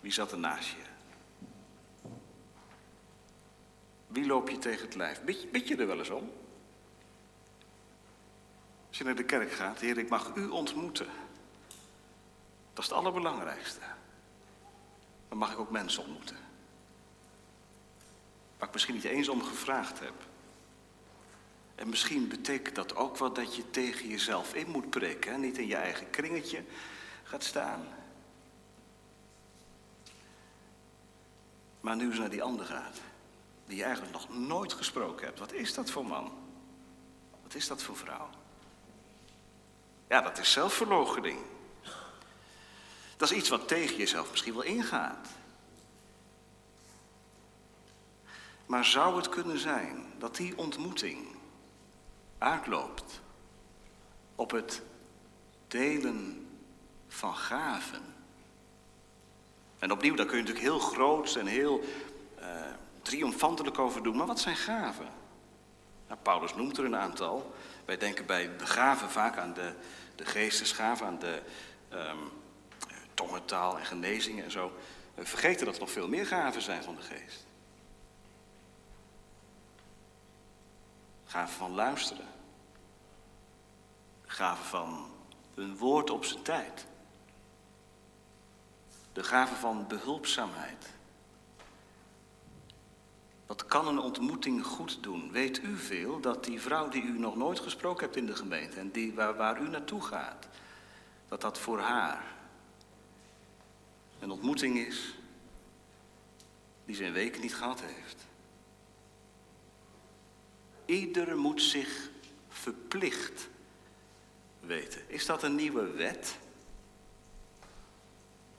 wie 0.00 0.12
zat 0.12 0.32
er 0.32 0.38
naast 0.38 0.68
je? 0.68 0.87
Wie 4.08 4.26
loop 4.26 4.48
je 4.48 4.58
tegen 4.58 4.84
het 4.84 4.94
lijf? 4.94 5.22
Bid, 5.50 5.68
je 5.68 5.76
er 5.76 5.86
wel 5.86 5.98
eens 5.98 6.10
om? 6.10 6.30
Als 8.88 8.98
je 8.98 9.04
naar 9.04 9.14
de 9.14 9.24
kerk 9.24 9.52
gaat, 9.52 9.80
Heer, 9.80 9.98
ik 9.98 10.08
mag 10.08 10.34
u 10.34 10.48
ontmoeten. 10.48 11.06
Dat 12.72 12.84
is 12.84 12.90
het 12.90 12.92
allerbelangrijkste. 12.92 13.80
Maar 15.28 15.38
mag 15.38 15.52
ik 15.52 15.58
ook 15.58 15.70
mensen 15.70 16.02
ontmoeten? 16.02 16.36
Waar 18.58 18.68
ik 18.68 18.74
misschien 18.74 18.94
niet 18.94 19.04
eens 19.04 19.28
om 19.28 19.42
gevraagd 19.42 20.00
heb. 20.00 20.14
En 21.74 21.88
misschien 21.88 22.28
betekent 22.28 22.74
dat 22.74 22.96
ook 22.96 23.16
wel 23.16 23.32
dat 23.32 23.56
je 23.56 23.70
tegen 23.70 24.08
jezelf 24.08 24.54
in 24.54 24.70
moet 24.70 24.90
prikken. 24.90 25.40
Niet 25.40 25.58
in 25.58 25.66
je 25.66 25.76
eigen 25.76 26.10
kringetje 26.10 26.64
gaat 27.22 27.44
staan. 27.44 27.86
Maar 31.80 31.96
nu 31.96 32.06
eens 32.06 32.18
naar 32.18 32.30
die 32.30 32.42
ander 32.42 32.66
gaat. 32.66 33.00
Die 33.68 33.76
je 33.76 33.84
eigenlijk 33.84 34.12
nog 34.12 34.38
nooit 34.38 34.72
gesproken 34.72 35.26
hebt. 35.26 35.38
Wat 35.38 35.52
is 35.52 35.74
dat 35.74 35.90
voor 35.90 36.06
man? 36.06 36.32
Wat 37.42 37.54
is 37.54 37.68
dat 37.68 37.82
voor 37.82 37.96
vrouw? 37.96 38.28
Ja, 40.08 40.20
dat 40.20 40.38
is 40.38 40.52
zelfverloochening. 40.52 41.38
Dat 43.16 43.30
is 43.30 43.36
iets 43.36 43.48
wat 43.48 43.68
tegen 43.68 43.96
jezelf 43.96 44.30
misschien 44.30 44.54
wel 44.54 44.62
ingaat. 44.62 45.28
Maar 48.66 48.84
zou 48.84 49.16
het 49.16 49.28
kunnen 49.28 49.58
zijn 49.58 50.06
dat 50.18 50.36
die 50.36 50.58
ontmoeting 50.58 51.26
uitloopt 52.38 53.20
op 54.34 54.50
het 54.50 54.82
delen 55.68 56.48
van 57.08 57.34
gaven? 57.34 58.14
En 59.78 59.92
opnieuw, 59.92 60.14
daar 60.14 60.26
kun 60.26 60.36
je 60.36 60.42
natuurlijk 60.42 60.66
heel 60.66 60.78
groot 60.78 61.34
en 61.34 61.46
heel 61.46 61.84
triomfantelijk 63.08 63.78
over 63.78 64.02
doen. 64.02 64.16
Maar 64.16 64.26
wat 64.26 64.40
zijn 64.40 64.56
gaven? 64.56 65.08
Nou, 66.08 66.20
Paulus 66.22 66.54
noemt 66.54 66.78
er 66.78 66.84
een 66.84 66.96
aantal. 66.96 67.54
Wij 67.84 67.96
denken 67.96 68.26
bij 68.26 68.56
de 68.56 68.66
gaven 68.66 69.10
vaak 69.10 69.36
aan 69.36 69.54
de, 69.54 69.74
de 70.14 70.24
geestesgaven, 70.24 71.06
aan 71.06 71.18
de 71.18 71.42
um, 71.92 72.30
tongentaal 73.14 73.78
en 73.78 73.86
genezingen 73.86 74.44
en 74.44 74.50
zo. 74.50 74.72
We 75.14 75.24
vergeten 75.26 75.66
dat 75.66 75.74
er 75.74 75.80
nog 75.80 75.90
veel 75.90 76.08
meer 76.08 76.26
gaven 76.26 76.62
zijn 76.62 76.82
van 76.82 76.94
de 76.94 77.02
geest. 77.02 77.46
Gaven 81.24 81.54
van 81.54 81.74
luisteren. 81.74 82.26
Gaven 84.26 84.64
van 84.64 85.10
een 85.54 85.76
woord 85.76 86.10
op 86.10 86.24
zijn 86.24 86.42
tijd. 86.42 86.86
De 89.12 89.22
gave 89.22 89.54
van 89.54 89.86
behulpzaamheid. 89.86 90.97
Wat 93.48 93.66
kan 93.66 93.88
een 93.88 93.98
ontmoeting 93.98 94.66
goed 94.66 95.02
doen? 95.02 95.32
Weet 95.32 95.62
u 95.62 95.76
veel 95.76 96.20
dat 96.20 96.44
die 96.44 96.60
vrouw 96.60 96.88
die 96.88 97.02
u 97.02 97.18
nog 97.18 97.36
nooit 97.36 97.60
gesproken 97.60 98.04
hebt 98.04 98.16
in 98.16 98.26
de 98.26 98.36
gemeente 98.36 98.78
en 98.78 98.90
die, 98.90 99.14
waar, 99.14 99.36
waar 99.36 99.60
u 99.60 99.68
naartoe 99.68 100.02
gaat, 100.02 100.48
dat 101.28 101.40
dat 101.40 101.58
voor 101.58 101.80
haar 101.80 102.24
een 104.18 104.30
ontmoeting 104.30 104.78
is 104.78 105.14
die 106.84 106.94
ze 106.94 107.04
in 107.04 107.12
weken 107.12 107.40
niet 107.40 107.54
gehad 107.54 107.80
heeft? 107.80 108.26
Ieder 110.84 111.36
moet 111.36 111.62
zich 111.62 112.10
verplicht 112.48 113.48
weten. 114.60 115.10
Is 115.10 115.26
dat 115.26 115.42
een 115.42 115.54
nieuwe 115.54 115.90
wet? 115.90 116.38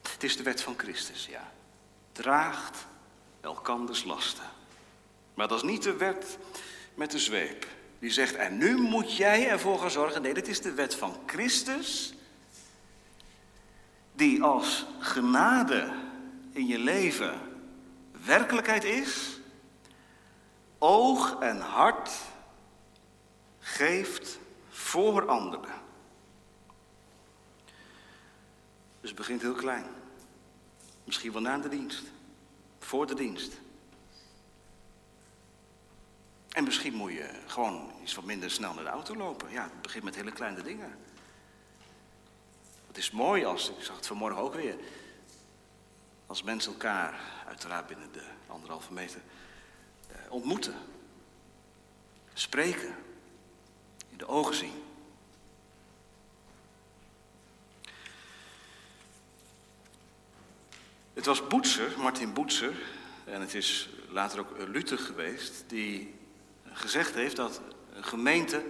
Het 0.01 0.23
is 0.23 0.37
de 0.37 0.43
wet 0.43 0.61
van 0.61 0.77
Christus, 0.77 1.25
ja. 1.25 1.51
Draagt 2.11 2.85
elkanders 3.41 4.03
lasten. 4.03 4.57
Maar 5.39 5.47
dat 5.47 5.57
is 5.57 5.69
niet 5.69 5.83
de 5.83 5.97
wet 5.97 6.37
met 6.95 7.11
de 7.11 7.19
zweep. 7.19 7.67
Die 7.99 8.11
zegt, 8.11 8.35
en 8.35 8.57
nu 8.57 8.77
moet 8.77 9.15
jij 9.15 9.49
ervoor 9.49 9.79
gaan 9.79 9.91
zorgen. 9.91 10.21
Nee, 10.21 10.33
dit 10.33 10.47
is 10.47 10.61
de 10.61 10.73
wet 10.73 10.95
van 10.95 11.17
Christus. 11.25 12.13
Die 14.13 14.43
als 14.43 14.85
genade 14.99 15.93
in 16.51 16.67
je 16.67 16.77
leven 16.77 17.39
werkelijkheid 18.25 18.83
is. 18.83 19.39
Oog 20.77 21.39
en 21.39 21.59
hart 21.59 22.11
geeft 23.59 24.39
voor 24.69 25.27
anderen. 25.27 25.73
Dus 29.01 29.09
het 29.09 29.19
begint 29.19 29.41
heel 29.41 29.53
klein. 29.53 29.85
Misschien 31.03 31.31
wel 31.31 31.41
na 31.41 31.57
de 31.57 31.69
dienst. 31.69 32.03
Voor 32.79 33.07
de 33.07 33.15
dienst. 33.15 33.53
En 36.59 36.65
misschien 36.65 36.93
moet 36.93 37.11
je 37.11 37.29
gewoon 37.45 37.91
iets 38.01 38.15
wat 38.15 38.23
minder 38.23 38.51
snel 38.51 38.73
naar 38.73 38.83
de 38.83 38.89
auto 38.89 39.15
lopen. 39.15 39.51
Ja, 39.51 39.63
het 39.63 39.81
begint 39.81 40.03
met 40.03 40.15
hele 40.15 40.31
kleine 40.31 40.61
dingen. 40.61 40.97
Het 42.87 42.97
is 42.97 43.11
mooi 43.11 43.45
als, 43.45 43.69
ik 43.69 43.83
zag 43.83 43.95
het 43.95 44.07
vanmorgen 44.07 44.41
ook 44.41 44.53
weer, 44.53 44.75
als 46.25 46.43
mensen 46.43 46.71
elkaar, 46.71 47.19
uiteraard 47.47 47.87
binnen 47.87 48.11
de 48.11 48.23
anderhalve 48.47 48.93
meter, 48.93 49.21
eh, 50.07 50.31
ontmoeten. 50.31 50.75
Spreken. 52.33 52.95
In 54.09 54.17
de 54.17 54.27
ogen 54.27 54.55
zien. 54.55 54.83
Het 61.13 61.25
was 61.25 61.47
Boetser, 61.47 61.99
Martin 61.99 62.33
Boetser, 62.33 62.81
en 63.25 63.41
het 63.41 63.53
is 63.53 63.89
later 64.09 64.39
ook 64.39 64.57
Luther 64.67 64.97
geweest, 64.97 65.63
die 65.67 66.18
gezegd 66.73 67.13
heeft 67.13 67.35
dat 67.35 67.61
een 67.93 68.03
gemeente 68.03 68.65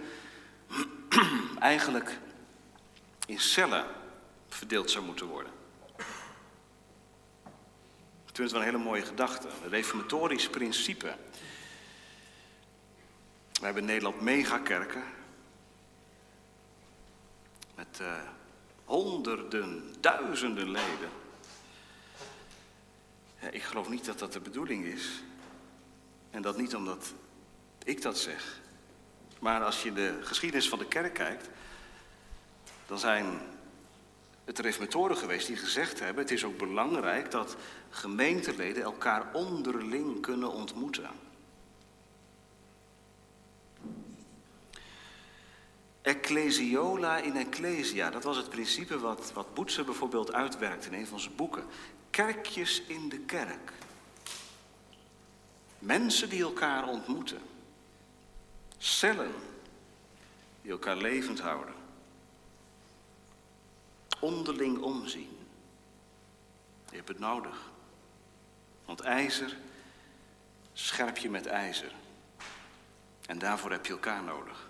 eigenlijk 1.59 2.19
in 3.25 3.39
cellen 3.39 3.85
verdeeld 4.47 4.91
zou 4.91 5.05
moeten 5.05 5.25
worden. 5.25 5.51
Ik 8.27 8.35
vind 8.35 8.37
het 8.37 8.51
wel 8.51 8.61
een 8.61 8.75
hele 8.75 8.83
mooie 8.83 9.05
gedachte. 9.05 9.47
Een 9.63 9.69
reformatorisch 9.69 10.49
principe. 10.49 11.15
We 13.51 13.65
hebben 13.65 13.81
in 13.81 13.87
Nederland 13.89 14.21
megakerken. 14.21 15.03
Met 17.75 17.99
uh, 18.01 18.13
honderden, 18.85 19.95
duizenden 19.99 20.71
leden. 20.71 21.09
Ja, 23.39 23.49
ik 23.49 23.63
geloof 23.63 23.89
niet 23.89 24.05
dat 24.05 24.19
dat 24.19 24.33
de 24.33 24.39
bedoeling 24.39 24.85
is. 24.85 25.23
En 26.29 26.41
dat 26.41 26.57
niet 26.57 26.75
omdat 26.75 27.13
ik 27.83 28.01
dat 28.01 28.17
zeg. 28.17 28.59
Maar 29.39 29.63
als 29.63 29.83
je 29.83 29.93
de 29.93 30.19
geschiedenis 30.21 30.69
van 30.69 30.79
de 30.79 30.87
kerk 30.87 31.13
kijkt, 31.13 31.49
dan 32.85 32.99
zijn 32.99 33.39
het 34.45 34.59
reformatoren 34.59 35.17
geweest 35.17 35.47
die 35.47 35.55
gezegd 35.55 35.99
hebben: 35.99 36.23
het 36.23 36.31
is 36.31 36.43
ook 36.43 36.57
belangrijk 36.57 37.31
dat 37.31 37.55
gemeenteleden 37.89 38.83
elkaar 38.83 39.33
onderling 39.33 40.21
kunnen 40.21 40.51
ontmoeten. 40.51 41.09
Ecclesiola 46.01 47.17
in 47.17 47.35
ecclesia, 47.35 48.09
dat 48.09 48.23
was 48.23 48.37
het 48.37 48.49
principe 48.49 48.99
wat, 48.99 49.31
wat 49.33 49.53
Boetser 49.53 49.85
bijvoorbeeld 49.85 50.33
uitwerkt 50.33 50.85
in 50.85 50.93
een 50.93 51.07
van 51.07 51.19
zijn 51.19 51.35
boeken. 51.35 51.65
Kerkjes 52.09 52.81
in 52.87 53.09
de 53.09 53.19
kerk. 53.19 53.71
Mensen 55.79 56.29
die 56.29 56.41
elkaar 56.41 56.87
ontmoeten. 56.87 57.41
Cellen 58.81 59.33
die 60.61 60.71
elkaar 60.71 60.97
levend 60.97 61.39
houden. 61.39 61.73
Onderling 64.19 64.81
omzien. 64.81 65.37
Je 66.89 66.95
hebt 66.95 67.07
het 67.07 67.19
nodig. 67.19 67.71
Want 68.85 68.99
ijzer 68.99 69.57
scherp 70.73 71.17
je 71.17 71.29
met 71.29 71.45
ijzer. 71.45 71.91
En 73.25 73.39
daarvoor 73.39 73.71
heb 73.71 73.85
je 73.85 73.93
elkaar 73.93 74.23
nodig. 74.23 74.69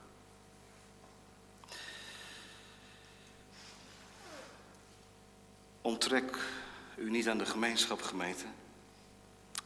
Onttrek 5.82 6.38
u 6.98 7.10
niet 7.10 7.30
aan 7.30 7.38
de 7.38 7.46
gemeenschap, 7.46 8.02
gemeente. 8.02 8.46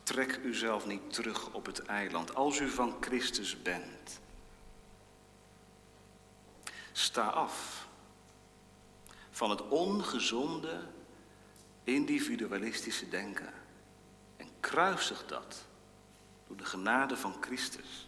Trek 0.03 0.39
uzelf 0.43 0.85
niet 0.85 1.13
terug 1.13 1.53
op 1.53 1.65
het 1.65 1.85
eiland 1.85 2.35
als 2.35 2.59
u 2.59 2.69
van 2.69 2.97
Christus 2.99 3.61
bent. 3.61 4.21
Sta 6.93 7.21
af 7.21 7.87
van 9.31 9.49
het 9.49 9.67
ongezonde 9.67 10.79
individualistische 11.83 13.09
denken 13.09 13.53
en 14.37 14.47
kruisig 14.59 15.25
dat 15.25 15.63
door 16.47 16.57
de 16.57 16.65
genade 16.65 17.17
van 17.17 17.35
Christus. 17.41 18.07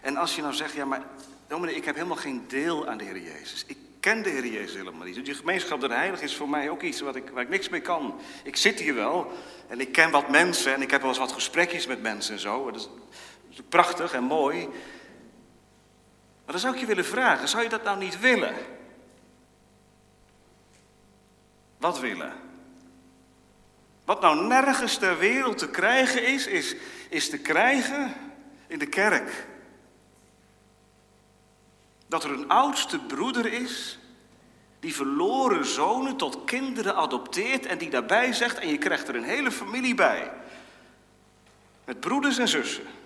En 0.00 0.16
als 0.16 0.36
je 0.36 0.42
nou 0.42 0.54
zegt, 0.54 0.72
ja 0.72 0.84
maar 0.84 1.02
dominee, 1.46 1.74
ik 1.74 1.84
heb 1.84 1.94
helemaal 1.94 2.16
geen 2.16 2.48
deel 2.48 2.88
aan 2.88 2.98
de 2.98 3.04
Heer 3.04 3.20
Jezus. 3.20 3.64
Ik 3.66 3.78
ken 4.00 4.22
de 4.22 4.28
Heer 4.28 4.46
Jezus 4.46 4.74
helemaal 4.74 5.06
niet. 5.06 5.24
Die 5.24 5.34
gemeenschap 5.34 5.80
der 5.80 5.90
heilig 5.90 6.20
is 6.20 6.36
voor 6.36 6.48
mij 6.48 6.70
ook 6.70 6.82
iets 6.82 7.00
wat 7.00 7.16
ik, 7.16 7.30
waar 7.30 7.42
ik 7.42 7.48
niks 7.48 7.68
mee 7.68 7.80
kan. 7.80 8.20
Ik 8.44 8.56
zit 8.56 8.80
hier 8.80 8.94
wel 8.94 9.32
en 9.68 9.80
ik 9.80 9.92
ken 9.92 10.10
wat 10.10 10.28
mensen 10.28 10.74
en 10.74 10.82
ik 10.82 10.90
heb 10.90 11.00
wel 11.00 11.10
eens 11.10 11.18
wat 11.18 11.32
gesprekjes 11.32 11.86
met 11.86 12.02
mensen 12.02 12.34
en 12.34 12.40
zo. 12.40 12.70
Dat 12.70 12.90
is 13.50 13.60
prachtig 13.68 14.12
en 14.12 14.24
mooi. 14.24 14.68
Maar 16.48 16.56
dan 16.56 16.66
zou 16.66 16.74
ik 16.74 16.80
je 16.80 16.94
willen 16.94 17.10
vragen, 17.10 17.48
zou 17.48 17.62
je 17.62 17.68
dat 17.68 17.84
nou 17.84 17.98
niet 17.98 18.20
willen? 18.20 18.54
Wat 21.78 22.00
willen? 22.00 22.32
Wat 24.04 24.20
nou 24.20 24.46
nergens 24.46 24.96
ter 24.96 25.18
wereld 25.18 25.58
te 25.58 25.68
krijgen 25.68 26.26
is, 26.26 26.46
is, 26.46 26.76
is 27.08 27.30
te 27.30 27.38
krijgen 27.38 28.14
in 28.66 28.78
de 28.78 28.86
kerk. 28.86 29.46
Dat 32.06 32.24
er 32.24 32.30
een 32.30 32.48
oudste 32.48 32.98
broeder 32.98 33.52
is 33.52 33.98
die 34.80 34.94
verloren 34.94 35.66
zonen 35.66 36.16
tot 36.16 36.44
kinderen 36.44 36.96
adopteert 36.96 37.66
en 37.66 37.78
die 37.78 37.90
daarbij 37.90 38.32
zegt, 38.32 38.58
en 38.58 38.68
je 38.68 38.78
krijgt 38.78 39.08
er 39.08 39.16
een 39.16 39.24
hele 39.24 39.50
familie 39.50 39.94
bij. 39.94 40.32
Met 41.84 42.00
broeders 42.00 42.38
en 42.38 42.48
zussen. 42.48 42.97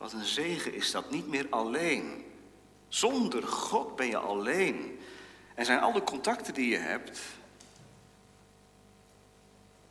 Wat 0.00 0.12
een 0.12 0.24
zegen 0.24 0.74
is 0.74 0.90
dat, 0.90 1.10
niet 1.10 1.26
meer 1.28 1.46
alleen. 1.50 2.24
Zonder 2.88 3.42
God 3.42 3.96
ben 3.96 4.06
je 4.06 4.16
alleen. 4.16 5.00
En 5.54 5.64
zijn 5.64 5.80
al 5.80 5.92
de 5.92 6.02
contacten 6.02 6.54
die 6.54 6.68
je 6.68 6.76
hebt 6.76 7.20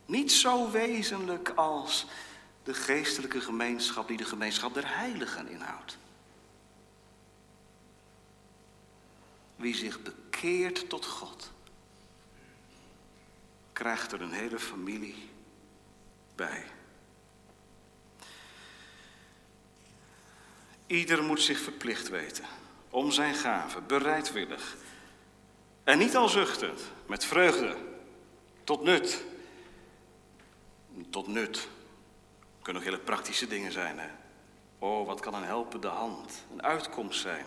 niet 0.05 0.31
zo 0.31 0.71
wezenlijk 0.71 1.49
als 1.49 2.05
de 2.63 2.73
geestelijke 2.73 3.41
gemeenschap 3.41 4.07
die 4.07 4.17
de 4.17 4.25
gemeenschap 4.25 4.73
der 4.73 4.95
heiligen 4.97 5.47
inhoudt. 5.47 5.97
Wie 9.55 9.75
zich 9.75 10.01
bekeert 10.01 10.89
tot 10.89 11.05
God, 11.05 11.51
krijgt 13.73 14.11
er 14.11 14.21
een 14.21 14.31
hele 14.31 14.59
familie 14.59 15.29
bij. 16.35 16.65
Ieder 20.89 21.23
moet 21.23 21.41
zich 21.41 21.59
verplicht 21.59 22.09
weten 22.09 22.45
om 22.89 23.11
zijn 23.11 23.35
gave, 23.35 23.81
bereidwillig. 23.81 24.77
En 25.83 25.97
niet 25.97 26.15
al 26.15 26.29
zuchtend, 26.29 26.81
met 27.05 27.25
vreugde, 27.25 27.75
tot 28.63 28.83
nut. 28.83 29.23
Tot 31.09 31.27
nut. 31.27 31.67
Kunnen 32.61 32.81
ook 32.81 32.87
hele 32.87 33.03
praktische 33.03 33.47
dingen 33.47 33.71
zijn. 33.71 33.99
Hè? 33.99 34.07
Oh, 34.79 35.07
wat 35.07 35.19
kan 35.19 35.33
een 35.33 35.43
helpende 35.43 35.87
hand, 35.87 36.45
een 36.51 36.63
uitkomst 36.63 37.21
zijn. 37.21 37.45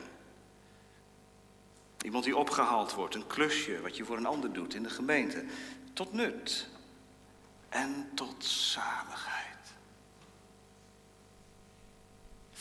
Iemand 2.03 2.24
die 2.24 2.36
opgehaald 2.36 2.95
wordt, 2.95 3.14
een 3.14 3.26
klusje 3.26 3.80
wat 3.80 3.97
je 3.97 4.05
voor 4.05 4.16
een 4.16 4.26
ander 4.26 4.53
doet 4.53 4.74
in 4.74 4.82
de 4.82 4.90
gemeente. 4.90 5.45
Tot 5.93 6.12
nut 6.12 6.68
en 7.68 8.11
tot 8.14 8.45
zaligheid. 8.45 9.51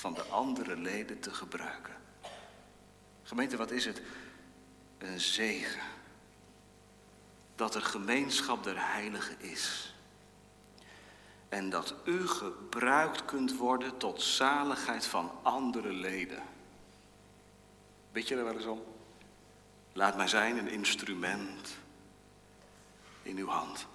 Van 0.01 0.13
de 0.13 0.23
andere 0.23 0.77
leden 0.77 1.19
te 1.19 1.33
gebruiken. 1.33 1.93
Gemeente, 3.23 3.57
wat 3.57 3.71
is 3.71 3.85
het? 3.85 4.01
Een 4.97 5.19
zegen. 5.19 5.81
Dat 7.55 7.75
er 7.75 7.81
gemeenschap 7.81 8.63
der 8.63 8.91
heiligen 8.91 9.39
is. 9.39 9.95
En 11.49 11.69
dat 11.69 11.93
u 12.05 12.27
gebruikt 12.27 13.25
kunt 13.25 13.57
worden 13.57 13.97
tot 13.97 14.21
zaligheid 14.21 15.05
van 15.05 15.31
andere 15.41 15.93
leden. 15.93 16.43
Weet 18.11 18.27
je 18.27 18.35
er 18.35 18.43
wel 18.43 18.55
eens 18.55 18.65
om? 18.65 18.83
Laat 19.93 20.17
mij 20.17 20.27
zijn 20.27 20.57
een 20.57 20.69
instrument 20.69 21.77
in 23.23 23.37
uw 23.37 23.47
hand. 23.47 23.87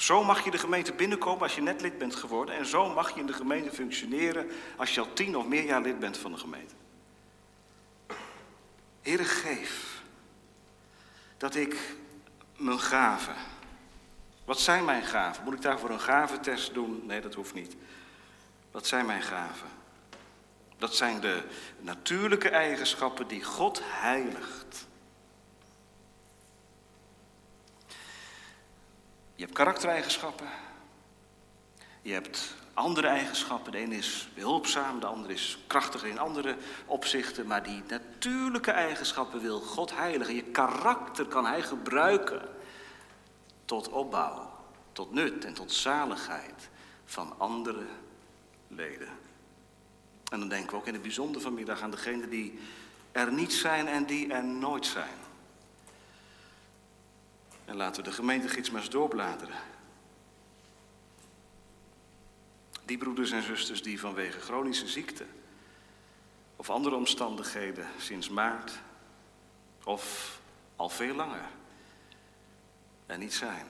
Zo 0.00 0.24
mag 0.24 0.44
je 0.44 0.50
de 0.50 0.58
gemeente 0.58 0.92
binnenkomen 0.92 1.42
als 1.42 1.54
je 1.54 1.62
net 1.62 1.80
lid 1.80 1.98
bent 1.98 2.14
geworden. 2.14 2.54
En 2.54 2.66
zo 2.66 2.88
mag 2.88 3.14
je 3.14 3.20
in 3.20 3.26
de 3.26 3.32
gemeente 3.32 3.70
functioneren 3.70 4.50
als 4.76 4.94
je 4.94 5.00
al 5.00 5.12
tien 5.12 5.36
of 5.36 5.46
meer 5.46 5.64
jaar 5.64 5.82
lid 5.82 5.98
bent 5.98 6.18
van 6.18 6.32
de 6.32 6.38
gemeente. 6.38 6.74
Heere, 9.02 9.24
geef 9.24 10.02
dat 11.36 11.54
ik 11.54 11.76
mijn 12.56 12.80
gaven 12.80 13.34
wat 14.50 14.60
zijn 14.60 14.84
mijn 14.84 15.02
gaven? 15.02 15.44
Moet 15.44 15.54
ik 15.54 15.62
daarvoor 15.62 15.90
een 15.90 16.00
gaventest 16.00 16.74
doen? 16.74 17.02
Nee, 17.06 17.20
dat 17.20 17.34
hoeft 17.34 17.54
niet. 17.54 17.76
Wat 18.70 18.86
zijn 18.86 19.06
mijn 19.06 19.22
gaven? 19.22 19.68
Dat 20.78 20.94
zijn 20.94 21.20
de 21.20 21.42
natuurlijke 21.78 22.48
eigenschappen 22.48 23.28
die 23.28 23.44
God 23.44 23.80
heiligt. 23.84 24.86
Je 29.40 29.46
hebt 29.46 29.58
karaktereigenschappen. 29.58 30.48
Je 32.02 32.12
hebt 32.12 32.54
andere 32.74 33.06
eigenschappen. 33.06 33.72
De 33.72 33.78
ene 33.78 33.96
is 33.96 34.28
behulpzaam, 34.34 35.00
de 35.00 35.06
andere 35.06 35.32
is 35.32 35.58
krachtiger 35.66 36.08
in 36.08 36.18
andere 36.18 36.56
opzichten. 36.86 37.46
Maar 37.46 37.62
die 37.62 37.82
natuurlijke 37.88 38.70
eigenschappen 38.70 39.40
wil 39.40 39.60
God 39.60 39.96
heiligen. 39.96 40.34
Je 40.34 40.42
karakter 40.42 41.26
kan 41.26 41.46
Hij 41.46 41.62
gebruiken 41.62 42.48
tot 43.64 43.88
opbouw, 43.88 44.52
tot 44.92 45.12
nut 45.12 45.44
en 45.44 45.54
tot 45.54 45.72
zaligheid 45.72 46.68
van 47.04 47.34
andere 47.38 47.86
leden. 48.68 49.08
En 50.32 50.38
dan 50.38 50.48
denken 50.48 50.70
we 50.70 50.76
ook 50.76 50.86
in 50.86 50.92
het 50.92 51.02
bijzonder 51.02 51.40
vanmiddag 51.40 51.80
aan 51.80 51.90
degenen 51.90 52.30
die 52.30 52.58
er 53.12 53.32
niet 53.32 53.52
zijn 53.52 53.88
en 53.88 54.06
die 54.06 54.32
er 54.32 54.44
nooit 54.44 54.86
zijn. 54.86 55.19
En 57.70 57.76
laten 57.76 58.02
we 58.04 58.08
de 58.08 58.14
gemeentegids 58.14 58.70
maar 58.70 58.80
eens 58.80 58.90
doorbladeren. 58.90 59.54
Die 62.84 62.98
broeders 62.98 63.30
en 63.30 63.42
zusters 63.42 63.82
die 63.82 64.00
vanwege 64.00 64.40
chronische 64.40 64.88
ziekte 64.88 65.26
of 66.56 66.70
andere 66.70 66.94
omstandigheden 66.96 67.88
sinds 67.98 68.28
maart 68.28 68.72
of 69.84 70.38
al 70.76 70.88
veel 70.88 71.14
langer 71.14 71.48
en 73.06 73.18
niet 73.18 73.34
zijn. 73.34 73.66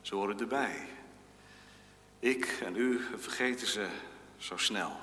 Ze 0.00 0.14
horen 0.14 0.40
erbij. 0.40 0.88
Ik 2.18 2.58
en 2.64 2.76
u 2.76 3.00
vergeten 3.16 3.66
ze 3.66 3.88
zo 4.36 4.56
snel. 4.56 4.96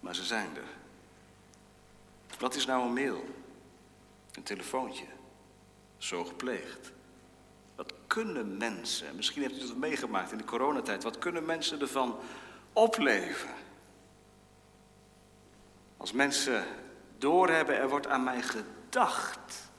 Maar 0.00 0.14
ze 0.14 0.24
zijn 0.24 0.56
er. 0.56 0.68
Wat 2.38 2.54
is 2.54 2.66
nou 2.66 2.86
een 2.86 2.92
mail? 2.92 3.24
Een 4.32 4.42
telefoontje. 4.42 5.06
Zo 5.98 6.24
gepleegd. 6.24 6.96
Kunnen 8.08 8.56
mensen, 8.56 9.16
misschien 9.16 9.42
hebt 9.42 9.56
u 9.56 9.60
het 9.60 9.76
meegemaakt 9.76 10.32
in 10.32 10.38
de 10.38 10.44
coronatijd, 10.44 11.02
wat 11.02 11.18
kunnen 11.18 11.44
mensen 11.44 11.80
ervan 11.80 12.18
opleven? 12.72 13.50
Als 15.96 16.12
mensen 16.12 16.64
doorhebben, 17.18 17.76
er 17.76 17.88
wordt 17.88 18.06
aan 18.06 18.24
mij 18.24 18.42
gedacht. 18.42 19.70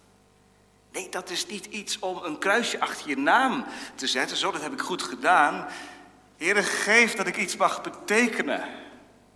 Nee, 0.91 1.09
dat 1.09 1.30
is 1.30 1.45
niet 1.45 1.65
iets 1.65 1.99
om 1.99 2.23
een 2.23 2.38
kruisje 2.38 2.80
achter 2.80 3.09
je 3.09 3.17
naam 3.17 3.65
te 3.95 4.07
zetten. 4.07 4.38
Zo, 4.38 4.51
dat 4.51 4.61
heb 4.61 4.73
ik 4.73 4.82
goed 4.82 5.03
gedaan. 5.03 5.67
Heere, 6.38 6.63
geef 6.63 7.15
dat 7.15 7.27
ik 7.27 7.38
iets 7.38 7.57
mag 7.57 7.82
betekenen. 7.82 8.63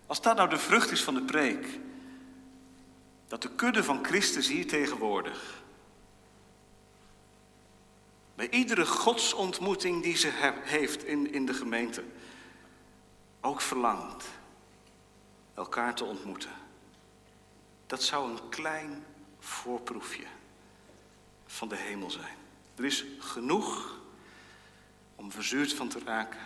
Als 0.06 0.22
dat 0.22 0.36
nou 0.36 0.48
de 0.48 0.58
vrucht 0.58 0.90
is 0.90 1.02
van 1.02 1.14
de 1.14 1.22
preek. 1.22 1.66
Dat 3.28 3.42
de 3.42 3.50
kudde 3.50 3.84
van 3.84 4.04
Christus 4.04 4.48
hier 4.48 4.66
tegenwoordig. 4.66 5.63
Bij 8.34 8.50
iedere 8.50 8.86
godsontmoeting 8.86 10.02
die 10.02 10.16
ze 10.16 10.30
heeft 10.62 11.04
in, 11.04 11.32
in 11.32 11.46
de 11.46 11.54
gemeente. 11.54 12.04
Ook 13.40 13.60
verlangt 13.60 14.24
elkaar 15.54 15.94
te 15.94 16.04
ontmoeten. 16.04 16.50
Dat 17.86 18.02
zou 18.02 18.30
een 18.30 18.48
klein 18.48 19.04
voorproefje 19.38 20.24
van 21.46 21.68
de 21.68 21.76
hemel 21.76 22.10
zijn. 22.10 22.36
Er 22.74 22.84
is 22.84 23.04
genoeg 23.18 24.00
om 25.14 25.32
verzuurd 25.32 25.72
van 25.72 25.88
te 25.88 25.98
raken, 26.04 26.40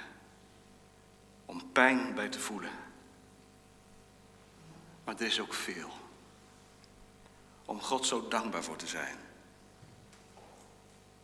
om 1.44 1.72
pijn 1.72 2.14
bij 2.14 2.28
te 2.28 2.40
voelen. 2.40 2.70
Maar 5.04 5.14
er 5.14 5.26
is 5.26 5.40
ook 5.40 5.54
veel 5.54 5.90
om 7.64 7.80
God 7.80 8.06
zo 8.06 8.28
dankbaar 8.28 8.62
voor 8.62 8.76
te 8.76 8.86
zijn. 8.86 9.16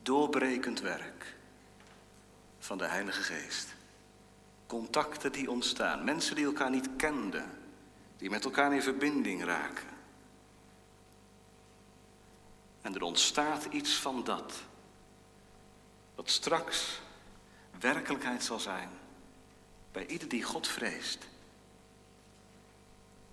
Doorbrekend 0.05 0.81
werk 0.81 1.35
van 2.59 2.79
de 2.79 2.85
Heilige 2.85 3.23
Geest. 3.23 3.75
Contacten 4.67 5.33
die 5.33 5.51
ontstaan, 5.51 6.05
mensen 6.05 6.37
die 6.37 6.45
elkaar 6.45 6.71
niet 6.71 6.89
kenden, 6.97 7.51
die 8.17 8.31
met 8.31 8.45
elkaar 8.45 8.75
in 8.75 8.83
verbinding 8.83 9.45
raken. 9.45 9.89
En 12.81 12.95
er 12.95 13.03
ontstaat 13.03 13.65
iets 13.65 13.95
van 13.95 14.25
dat, 14.25 14.63
wat 16.15 16.31
straks 16.31 17.01
werkelijkheid 17.81 18.45
zal 18.45 18.61
zijn 18.61 18.89
bij 19.93 20.07
ieder 20.07 20.29
die 20.29 20.43
God 20.43 20.69
vreest. 20.69 21.27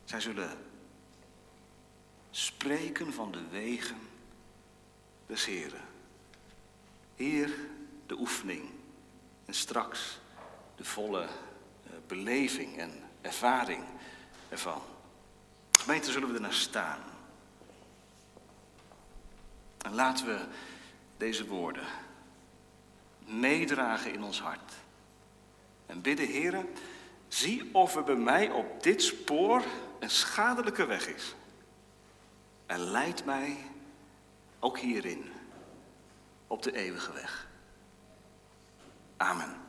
Zij 0.04 0.20
zullen 0.20 0.58
spreken 2.30 3.14
van 3.14 3.32
de 3.32 3.48
wegen 3.48 4.00
des 5.26 5.46
Heren. 5.46 5.91
Hier 7.22 7.54
de 8.06 8.20
oefening 8.20 8.70
en 9.46 9.54
straks 9.54 10.20
de 10.76 10.84
volle 10.84 11.22
eh, 11.22 11.92
beleving 12.08 12.78
en 12.78 12.92
ervaring 13.22 13.84
ervan. 14.50 14.82
Gemeente, 15.72 16.12
zullen 16.12 16.28
we 16.28 16.34
er 16.34 16.42
naar 16.42 16.54
staan. 16.54 17.00
En 19.78 19.94
laten 19.94 20.26
we 20.26 20.46
deze 21.18 21.48
woorden 21.48 21.86
meedragen 23.26 24.14
in 24.14 24.24
ons 24.24 24.42
hart. 24.42 24.74
En 25.86 26.02
bidden, 26.02 26.28
heren, 26.28 26.70
zie 27.28 27.70
of 27.74 27.96
er 27.96 28.04
bij 28.04 28.16
mij 28.16 28.50
op 28.50 28.84
dit 28.84 29.04
spoor 29.04 29.64
een 30.00 30.10
schadelijke 30.10 30.86
weg 30.86 31.08
is. 31.08 31.36
En 32.66 32.80
leid 32.80 33.26
mij 33.26 33.58
ook 34.60 34.80
hierin 34.80 35.32
op 36.52 36.64
de 36.64 36.76
eeuwige 36.76 37.14
weg. 37.14 37.48
Amen. 39.18 39.61